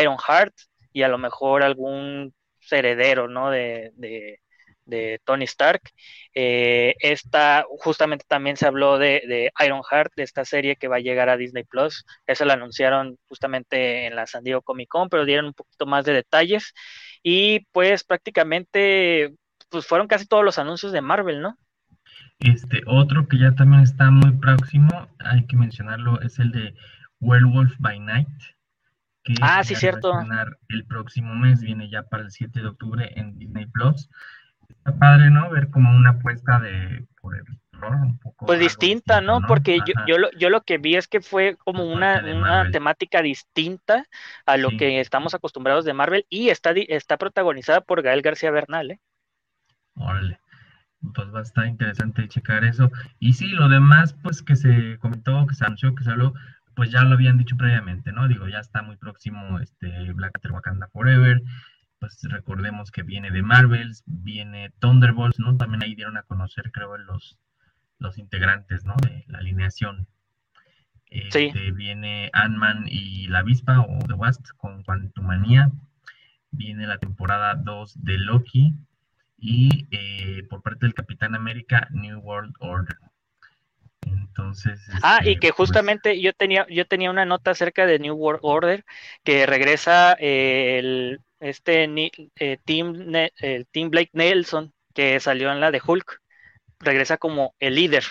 Iron 0.00 0.18
Heart 0.18 0.54
y 0.92 1.02
a 1.02 1.08
lo 1.08 1.18
mejor 1.18 1.62
algún 1.62 2.34
heredero, 2.70 3.28
¿no? 3.28 3.50
De, 3.50 3.90
de, 3.94 4.40
de 4.84 5.20
Tony 5.24 5.44
Stark. 5.44 5.82
Eh, 6.34 6.94
esta, 7.00 7.64
justamente 7.68 8.24
también 8.28 8.56
se 8.56 8.66
habló 8.66 8.98
de, 8.98 9.22
de 9.26 9.52
Iron 9.64 9.82
Heart, 9.82 10.12
de 10.16 10.22
esta 10.24 10.44
serie 10.44 10.76
que 10.76 10.88
va 10.88 10.96
a 10.96 11.00
llegar 11.00 11.28
a 11.28 11.36
Disney 11.36 11.64
Plus. 11.64 12.04
Eso 12.26 12.44
lo 12.44 12.52
anunciaron 12.52 13.18
justamente 13.28 14.06
en 14.06 14.16
la 14.16 14.26
San 14.26 14.44
Diego 14.44 14.62
Comic 14.62 14.88
Con, 14.88 15.08
pero 15.08 15.24
dieron 15.24 15.46
un 15.46 15.54
poquito 15.54 15.86
más 15.86 16.04
de 16.04 16.12
detalles. 16.14 16.72
Y 17.22 17.66
pues 17.72 18.04
prácticamente 18.04 19.34
pues 19.68 19.86
fueron 19.86 20.08
casi 20.08 20.26
todos 20.26 20.44
los 20.44 20.58
anuncios 20.58 20.92
de 20.92 21.00
Marvel, 21.00 21.40
¿no? 21.42 21.56
Este 22.40 22.82
otro 22.86 23.28
que 23.28 23.38
ya 23.38 23.52
también 23.52 23.82
está 23.82 24.10
muy 24.10 24.32
próximo, 24.32 25.08
hay 25.18 25.46
que 25.46 25.56
mencionarlo, 25.56 26.20
es 26.22 26.38
el 26.38 26.52
de 26.52 26.74
Werewolf 27.20 27.74
by 27.78 28.00
Night. 28.00 28.28
Que 29.24 29.34
ah, 29.42 29.62
sí, 29.62 29.74
cierto. 29.74 30.12
Va 30.12 30.22
a 30.22 30.46
el 30.70 30.86
próximo 30.86 31.34
mes, 31.34 31.60
viene 31.60 31.90
ya 31.90 32.02
para 32.04 32.22
el 32.22 32.30
7 32.30 32.60
de 32.60 32.66
octubre 32.66 33.12
en 33.14 33.38
Disney 33.38 33.66
Plus. 33.66 34.08
Está 34.70 34.98
padre, 34.98 35.30
¿no? 35.30 35.50
Ver 35.50 35.68
como 35.68 35.94
una 35.94 36.10
apuesta 36.10 36.58
de 36.60 37.06
por 37.20 37.36
el 37.36 37.44
terror 37.70 37.96
un 37.96 38.18
poco. 38.18 38.46
Pues 38.46 38.58
distinta, 38.58 39.16
distinto, 39.16 39.32
¿no? 39.32 39.40
¿no? 39.40 39.46
Porque 39.46 39.78
yo, 39.80 39.92
yo, 40.06 40.16
lo, 40.16 40.30
yo 40.32 40.48
lo 40.48 40.62
que 40.62 40.78
vi 40.78 40.96
es 40.96 41.08
que 41.08 41.20
fue 41.20 41.56
como 41.58 41.84
una, 41.84 42.22
una 42.24 42.70
temática 42.70 43.20
distinta 43.20 44.06
a 44.46 44.56
lo 44.56 44.70
sí. 44.70 44.78
que 44.78 45.00
estamos 45.00 45.34
acostumbrados 45.34 45.84
de 45.84 45.92
Marvel 45.92 46.24
y 46.30 46.48
está, 46.48 46.70
está 46.70 47.18
protagonizada 47.18 47.82
por 47.82 48.00
Gael 48.00 48.22
García 48.22 48.50
Bernal, 48.50 48.92
¿eh? 48.92 49.00
Órale 49.94 50.40
pues 51.14 51.32
va 51.34 51.40
a 51.40 51.42
estar 51.42 51.66
interesante 51.66 52.28
checar 52.28 52.64
eso. 52.64 52.90
Y 53.18 53.34
sí, 53.34 53.48
lo 53.48 53.68
demás, 53.68 54.14
pues 54.22 54.42
que 54.42 54.56
se 54.56 54.98
comentó, 54.98 55.46
que 55.46 55.54
se 55.54 55.64
anunció, 55.64 55.94
que 55.94 56.04
se 56.04 56.10
habló, 56.10 56.34
pues 56.74 56.90
ya 56.90 57.02
lo 57.02 57.14
habían 57.14 57.38
dicho 57.38 57.56
previamente, 57.56 58.12
¿no? 58.12 58.28
Digo, 58.28 58.48
ya 58.48 58.58
está 58.58 58.82
muy 58.82 58.96
próximo 58.96 59.58
este 59.58 60.12
Black 60.12 60.32
Panther 60.32 60.52
Wakanda 60.52 60.88
Forever. 60.88 61.42
Pues 61.98 62.18
recordemos 62.22 62.90
que 62.90 63.02
viene 63.02 63.30
de 63.30 63.42
Marvels, 63.42 64.02
viene 64.06 64.72
Thunderbolts, 64.78 65.38
¿no? 65.38 65.56
También 65.56 65.82
ahí 65.82 65.94
dieron 65.94 66.16
a 66.16 66.22
conocer, 66.22 66.70
creo, 66.72 66.96
los, 66.96 67.38
los 67.98 68.16
integrantes, 68.18 68.84
¿no? 68.84 68.94
De 69.02 69.24
la 69.28 69.38
alineación. 69.38 70.06
Este, 71.10 71.52
sí. 71.52 71.70
Viene 71.72 72.30
Ant-Man 72.32 72.84
y 72.86 73.26
la 73.28 73.40
avispa 73.40 73.80
o 73.80 73.98
The 74.06 74.14
Wasp 74.14 74.46
con 74.56 74.82
Quantumania. 74.82 75.70
Viene 76.52 76.86
la 76.86 76.98
temporada 76.98 77.54
2 77.56 78.02
de 78.02 78.18
Loki, 78.18 78.74
y 79.40 79.86
eh, 79.90 80.44
por 80.48 80.62
parte 80.62 80.86
del 80.86 80.94
Capitán 80.94 81.34
América 81.34 81.88
New 81.90 82.20
World 82.20 82.54
Order. 82.60 82.96
Entonces. 84.02 84.80
Ah, 85.02 85.18
este, 85.18 85.30
y 85.30 85.36
que 85.38 85.50
justamente 85.50 86.10
pues, 86.10 86.22
yo 86.22 86.32
tenía 86.32 86.66
yo 86.68 86.86
tenía 86.86 87.10
una 87.10 87.24
nota 87.24 87.50
acerca 87.50 87.86
de 87.86 87.98
New 87.98 88.14
World 88.14 88.40
Order 88.42 88.84
que 89.24 89.46
regresa 89.46 90.16
eh, 90.18 90.78
el 90.78 91.20
este 91.40 91.88
eh, 92.36 92.58
team 92.64 93.14
el 93.14 93.66
team 93.66 93.90
Blake 93.90 94.10
Nelson 94.12 94.72
que 94.94 95.18
salió 95.20 95.50
en 95.50 95.60
la 95.60 95.70
de 95.70 95.80
Hulk 95.84 96.20
regresa 96.80 97.16
como 97.16 97.54
el 97.60 97.76
líder 97.76 98.04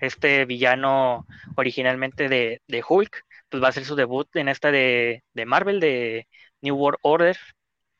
este 0.00 0.44
villano 0.44 1.26
originalmente 1.56 2.28
de, 2.28 2.60
de 2.68 2.84
Hulk 2.88 3.24
pues 3.48 3.62
va 3.62 3.66
a 3.66 3.70
hacer 3.70 3.84
su 3.84 3.96
debut 3.96 4.28
en 4.36 4.48
esta 4.48 4.70
de, 4.70 5.24
de 5.34 5.46
Marvel 5.46 5.80
de 5.80 6.28
New 6.60 6.76
World 6.76 6.98
Order 7.02 7.36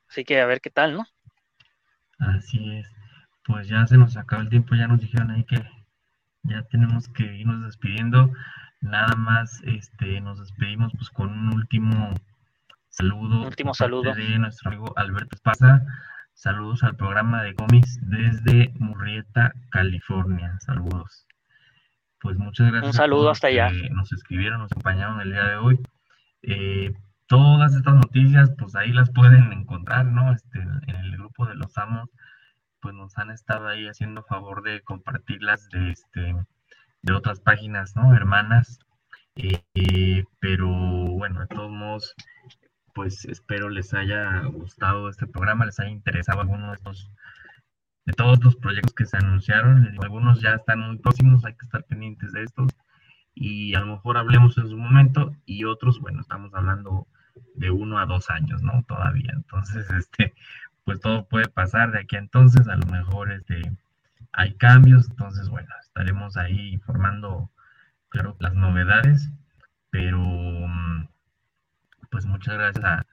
así 0.07 0.23
que 0.23 0.39
a 0.39 0.45
ver 0.45 0.61
qué 0.61 0.69
tal 0.69 0.95
no 0.95 1.07
Así 2.27 2.77
es. 2.77 2.89
Pues 3.45 3.67
ya 3.67 3.85
se 3.87 3.97
nos 3.97 4.15
acabó 4.17 4.41
el 4.41 4.49
tiempo, 4.49 4.75
ya 4.75 4.87
nos 4.87 5.01
dijeron 5.01 5.31
ahí 5.31 5.43
que 5.43 5.63
ya 6.43 6.63
tenemos 6.63 7.07
que 7.09 7.23
irnos 7.35 7.63
despidiendo. 7.65 8.31
Nada 8.81 9.15
más 9.15 9.61
este 9.65 10.19
nos 10.21 10.39
despedimos 10.39 10.91
pues 10.93 11.09
con 11.09 11.29
un 11.31 11.53
último 11.53 12.13
saludo. 12.89 13.41
Un 13.41 13.47
último 13.47 13.73
saludo 13.73 14.13
de 14.13 14.39
nuestro 14.39 14.69
amigo 14.69 14.93
Alberto 14.97 15.35
Espasa. 15.35 15.85
Saludos 16.33 16.83
al 16.83 16.95
programa 16.95 17.43
de 17.43 17.53
cómics 17.55 17.99
desde 18.01 18.73
Murrieta, 18.79 19.53
California. 19.69 20.57
Saludos. 20.59 21.27
Pues 22.19 22.37
muchas 22.37 22.71
gracias. 22.71 22.93
Un 22.93 22.97
saludo 22.97 23.29
hasta 23.29 23.47
allá. 23.47 23.69
Nos 23.91 24.11
escribieron, 24.13 24.59
nos 24.59 24.71
acompañaron 24.71 25.21
el 25.21 25.31
día 25.31 25.43
de 25.45 25.55
hoy. 25.57 25.79
Eh, 26.41 26.93
todas 27.33 27.73
estas 27.73 27.95
noticias, 27.95 28.51
pues 28.59 28.75
ahí 28.75 28.93
las 28.93 29.09
pueden 29.09 29.51
encontrar, 29.53 30.05
¿no? 30.05 30.31
Este, 30.31 30.59
en 30.59 30.95
el 30.95 31.17
grupo 31.17 31.47
de 31.47 31.55
los 31.55 31.75
amos, 31.79 32.07
pues 32.79 32.93
nos 32.93 33.17
han 33.17 33.31
estado 33.31 33.67
ahí 33.67 33.87
haciendo 33.87 34.21
favor 34.21 34.61
de 34.61 34.81
compartirlas 34.81 35.67
de, 35.69 35.89
este, 35.89 36.35
de 37.01 37.13
otras 37.13 37.39
páginas, 37.39 37.95
¿no? 37.95 38.13
Hermanas. 38.13 38.77
Eh, 39.35 40.25
pero 40.39 40.67
bueno, 40.67 41.39
de 41.39 41.47
todos 41.47 41.71
modos, 41.71 42.13
pues 42.93 43.25
espero 43.25 43.67
les 43.69 43.95
haya 43.95 44.41
gustado 44.41 45.09
este 45.09 45.25
programa, 45.25 45.65
les 45.65 45.79
haya 45.79 45.89
interesado 45.89 46.41
alguno 46.41 46.67
de 46.67 46.75
estos, 46.75 47.09
de 48.05 48.13
todos 48.13 48.43
los 48.43 48.55
proyectos 48.57 48.93
que 48.93 49.07
se 49.07 49.17
anunciaron. 49.17 49.97
Algunos 50.03 50.39
ya 50.39 50.51
están 50.51 50.81
muy 50.81 50.99
próximos, 50.99 51.43
hay 51.45 51.55
que 51.55 51.65
estar 51.65 51.83
pendientes 51.85 52.31
de 52.31 52.43
estos 52.43 52.69
y 53.33 53.73
a 53.73 53.79
lo 53.79 53.87
mejor 53.87 54.17
hablemos 54.17 54.55
en 54.59 54.69
su 54.69 54.77
momento 54.77 55.31
y 55.47 55.65
otros, 55.65 55.99
bueno, 55.99 56.21
estamos 56.21 56.53
hablando 56.53 57.07
de 57.55 57.71
uno 57.71 57.99
a 57.99 58.05
dos 58.05 58.29
años, 58.29 58.61
¿no? 58.61 58.83
Todavía. 58.87 59.31
Entonces, 59.33 59.89
este, 59.91 60.33
pues 60.83 60.99
todo 60.99 61.27
puede 61.27 61.47
pasar 61.47 61.91
de 61.91 61.99
aquí 61.99 62.15
a 62.15 62.19
entonces, 62.19 62.67
a 62.67 62.75
lo 62.75 62.85
mejor 62.87 63.31
este, 63.31 63.61
hay 64.33 64.55
cambios, 64.55 65.09
entonces, 65.09 65.49
bueno, 65.49 65.69
estaremos 65.81 66.37
ahí 66.37 66.73
informando, 66.73 67.51
claro, 68.09 68.35
las 68.39 68.53
novedades, 68.55 69.29
pero 69.89 70.19
mm, 70.19 71.07
pues 72.09 72.25
muchas 72.25 72.55
gracias 72.55 72.85
a, 72.85 73.05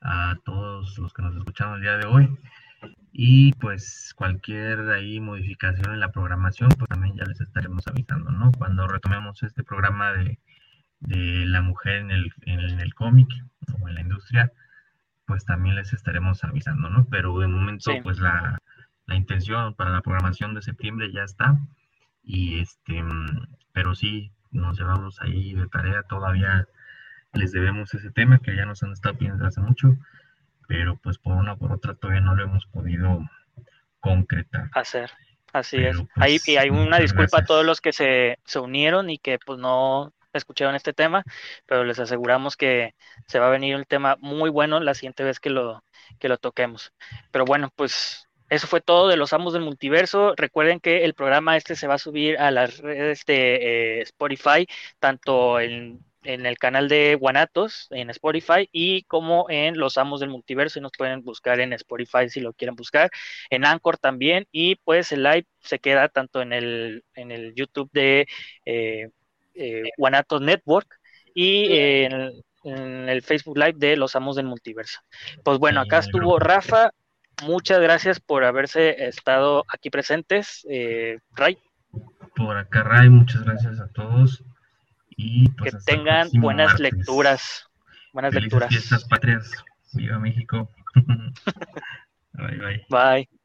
a 0.00 0.36
todos 0.44 0.98
los 0.98 1.12
que 1.12 1.22
nos 1.22 1.36
escucharon 1.36 1.76
el 1.76 1.82
día 1.82 1.98
de 1.98 2.06
hoy. 2.06 2.38
Y 3.12 3.52
pues 3.54 4.14
cualquier 4.16 4.88
ahí 4.90 5.20
modificación 5.20 5.92
en 5.92 6.00
la 6.00 6.12
programación, 6.12 6.70
pues 6.78 6.88
también 6.88 7.16
ya 7.16 7.24
les 7.24 7.40
estaremos 7.40 7.86
avisando, 7.88 8.30
¿no? 8.30 8.52
Cuando 8.52 8.86
retomemos 8.86 9.42
este 9.42 9.64
programa 9.64 10.12
de, 10.12 10.38
la 11.00 11.62
mujer 11.62 11.96
en 11.96 12.10
el, 12.10 12.32
en 12.42 12.80
el 12.80 12.94
cómic 12.94 13.28
o 13.80 13.88
en 13.88 13.94
la 13.94 14.00
industria, 14.00 14.52
pues 15.26 15.44
también 15.44 15.76
les 15.76 15.92
estaremos 15.92 16.44
avisando, 16.44 16.90
¿no? 16.90 17.06
Pero 17.10 17.38
de 17.38 17.46
momento, 17.46 17.92
pues 18.02 18.18
la, 18.18 18.58
la, 19.06 19.14
intención 19.14 19.74
para 19.74 19.90
la 19.90 20.02
programación 20.02 20.54
de 20.54 20.62
septiembre 20.62 21.12
ya 21.12 21.22
está. 21.22 21.58
Y 22.22 22.60
este, 22.60 23.02
pero 23.72 23.94
sí, 23.94 24.32
nos 24.50 24.78
llevamos 24.78 25.20
ahí 25.20 25.54
de 25.54 25.66
tarea, 25.68 26.02
todavía 26.02 26.66
les 27.32 27.52
debemos 27.52 27.94
ese 27.94 28.10
tema 28.10 28.40
que 28.40 28.56
ya 28.56 28.66
nos 28.66 28.82
han 28.82 28.92
estado 28.92 29.16
pidiendo 29.16 29.46
hace 29.46 29.60
mucho 29.60 29.96
pero 30.70 30.94
pues 31.02 31.18
por 31.18 31.34
una 31.34 31.54
o 31.54 31.58
por 31.58 31.72
otra 31.72 31.96
todavía 31.96 32.20
no 32.20 32.36
lo 32.36 32.44
hemos 32.44 32.64
podido 32.66 33.28
concretar. 33.98 34.70
Hacer, 34.72 35.10
así 35.52 35.78
es. 35.78 36.00
Ahí, 36.14 36.38
y 36.46 36.56
hay 36.58 36.70
una 36.70 37.00
disculpa 37.00 37.40
a 37.40 37.44
todos 37.44 37.66
los 37.66 37.80
que 37.80 37.92
se, 37.92 38.38
se 38.44 38.60
unieron 38.60 39.10
y 39.10 39.18
que 39.18 39.40
pues 39.44 39.58
no 39.58 40.12
escucharon 40.38 40.74
este 40.74 40.92
tema, 40.92 41.24
pero 41.66 41.84
les 41.84 41.98
aseguramos 41.98 42.56
que 42.56 42.94
se 43.26 43.38
va 43.38 43.48
a 43.48 43.50
venir 43.50 43.76
un 43.76 43.84
tema 43.84 44.16
muy 44.20 44.50
bueno 44.50 44.80
la 44.80 44.94
siguiente 44.94 45.24
vez 45.24 45.40
que 45.40 45.50
lo, 45.50 45.84
que 46.18 46.28
lo 46.28 46.38
toquemos. 46.38 46.92
Pero 47.30 47.44
bueno, 47.44 47.70
pues 47.74 48.28
eso 48.48 48.66
fue 48.66 48.80
todo 48.80 49.08
de 49.08 49.16
los 49.16 49.32
amos 49.32 49.52
del 49.52 49.62
multiverso. 49.62 50.34
Recuerden 50.36 50.80
que 50.80 51.04
el 51.04 51.14
programa 51.14 51.56
este 51.56 51.76
se 51.76 51.86
va 51.86 51.94
a 51.94 51.98
subir 51.98 52.38
a 52.38 52.50
las 52.50 52.78
redes 52.78 53.24
de 53.26 53.98
eh, 53.98 54.02
Spotify, 54.02 54.66
tanto 54.98 55.60
en 55.60 56.04
en 56.24 56.46
el 56.46 56.58
canal 56.58 56.88
de 56.88 57.14
Guanatos 57.14 57.88
en 57.90 58.10
Spotify 58.10 58.68
y 58.72 59.04
como 59.04 59.46
en 59.48 59.78
Los 59.78 59.98
Amos 59.98 60.20
del 60.20 60.30
Multiverso 60.30 60.78
y 60.78 60.82
nos 60.82 60.92
pueden 60.96 61.22
buscar 61.22 61.60
en 61.60 61.72
Spotify 61.72 62.28
si 62.28 62.40
lo 62.40 62.52
quieren 62.52 62.76
buscar, 62.76 63.10
en 63.50 63.64
Anchor 63.64 63.98
también 63.98 64.46
y 64.52 64.76
pues 64.76 65.12
el 65.12 65.22
live 65.22 65.46
se 65.60 65.78
queda 65.78 66.08
tanto 66.08 66.42
en 66.42 66.52
el, 66.52 67.04
en 67.14 67.30
el 67.30 67.54
YouTube 67.54 67.90
de 67.92 68.26
eh, 68.64 69.10
Guanatos 69.96 70.40
Network 70.40 70.98
y 71.34 71.72
en, 71.72 72.42
el 72.62 73.22
Facebook 73.22 73.56
Live 73.56 73.74
de 73.76 73.96
Los 73.96 74.14
Amos 74.16 74.36
del 74.36 74.46
Multiverso. 74.46 75.00
Pues 75.44 75.58
bueno, 75.58 75.80
acá 75.80 75.98
estuvo 75.98 76.38
Rafa, 76.38 76.90
muchas 77.42 77.80
gracias 77.80 78.20
por 78.20 78.44
haberse 78.44 79.06
estado 79.06 79.64
aquí 79.68 79.88
presentes, 79.88 80.66
eh, 80.68 81.18
Ray. 81.32 81.58
Por 82.36 82.56
acá, 82.56 82.82
Ray, 82.82 83.08
muchas 83.08 83.44
gracias 83.44 83.80
a 83.80 83.88
todos 83.88 84.44
pues, 85.58 85.74
que 85.74 85.92
tengan 85.92 86.28
buenas 86.32 86.78
lecturas. 86.78 87.66
Buenas 88.12 88.34
lecturas. 88.34 88.68
Fiestas 88.68 89.04
patrias. 89.04 89.50
Viva 89.92 90.18
México. 90.18 90.70
bye 92.32 92.58
bye. 92.58 92.86
Bye. 92.88 93.39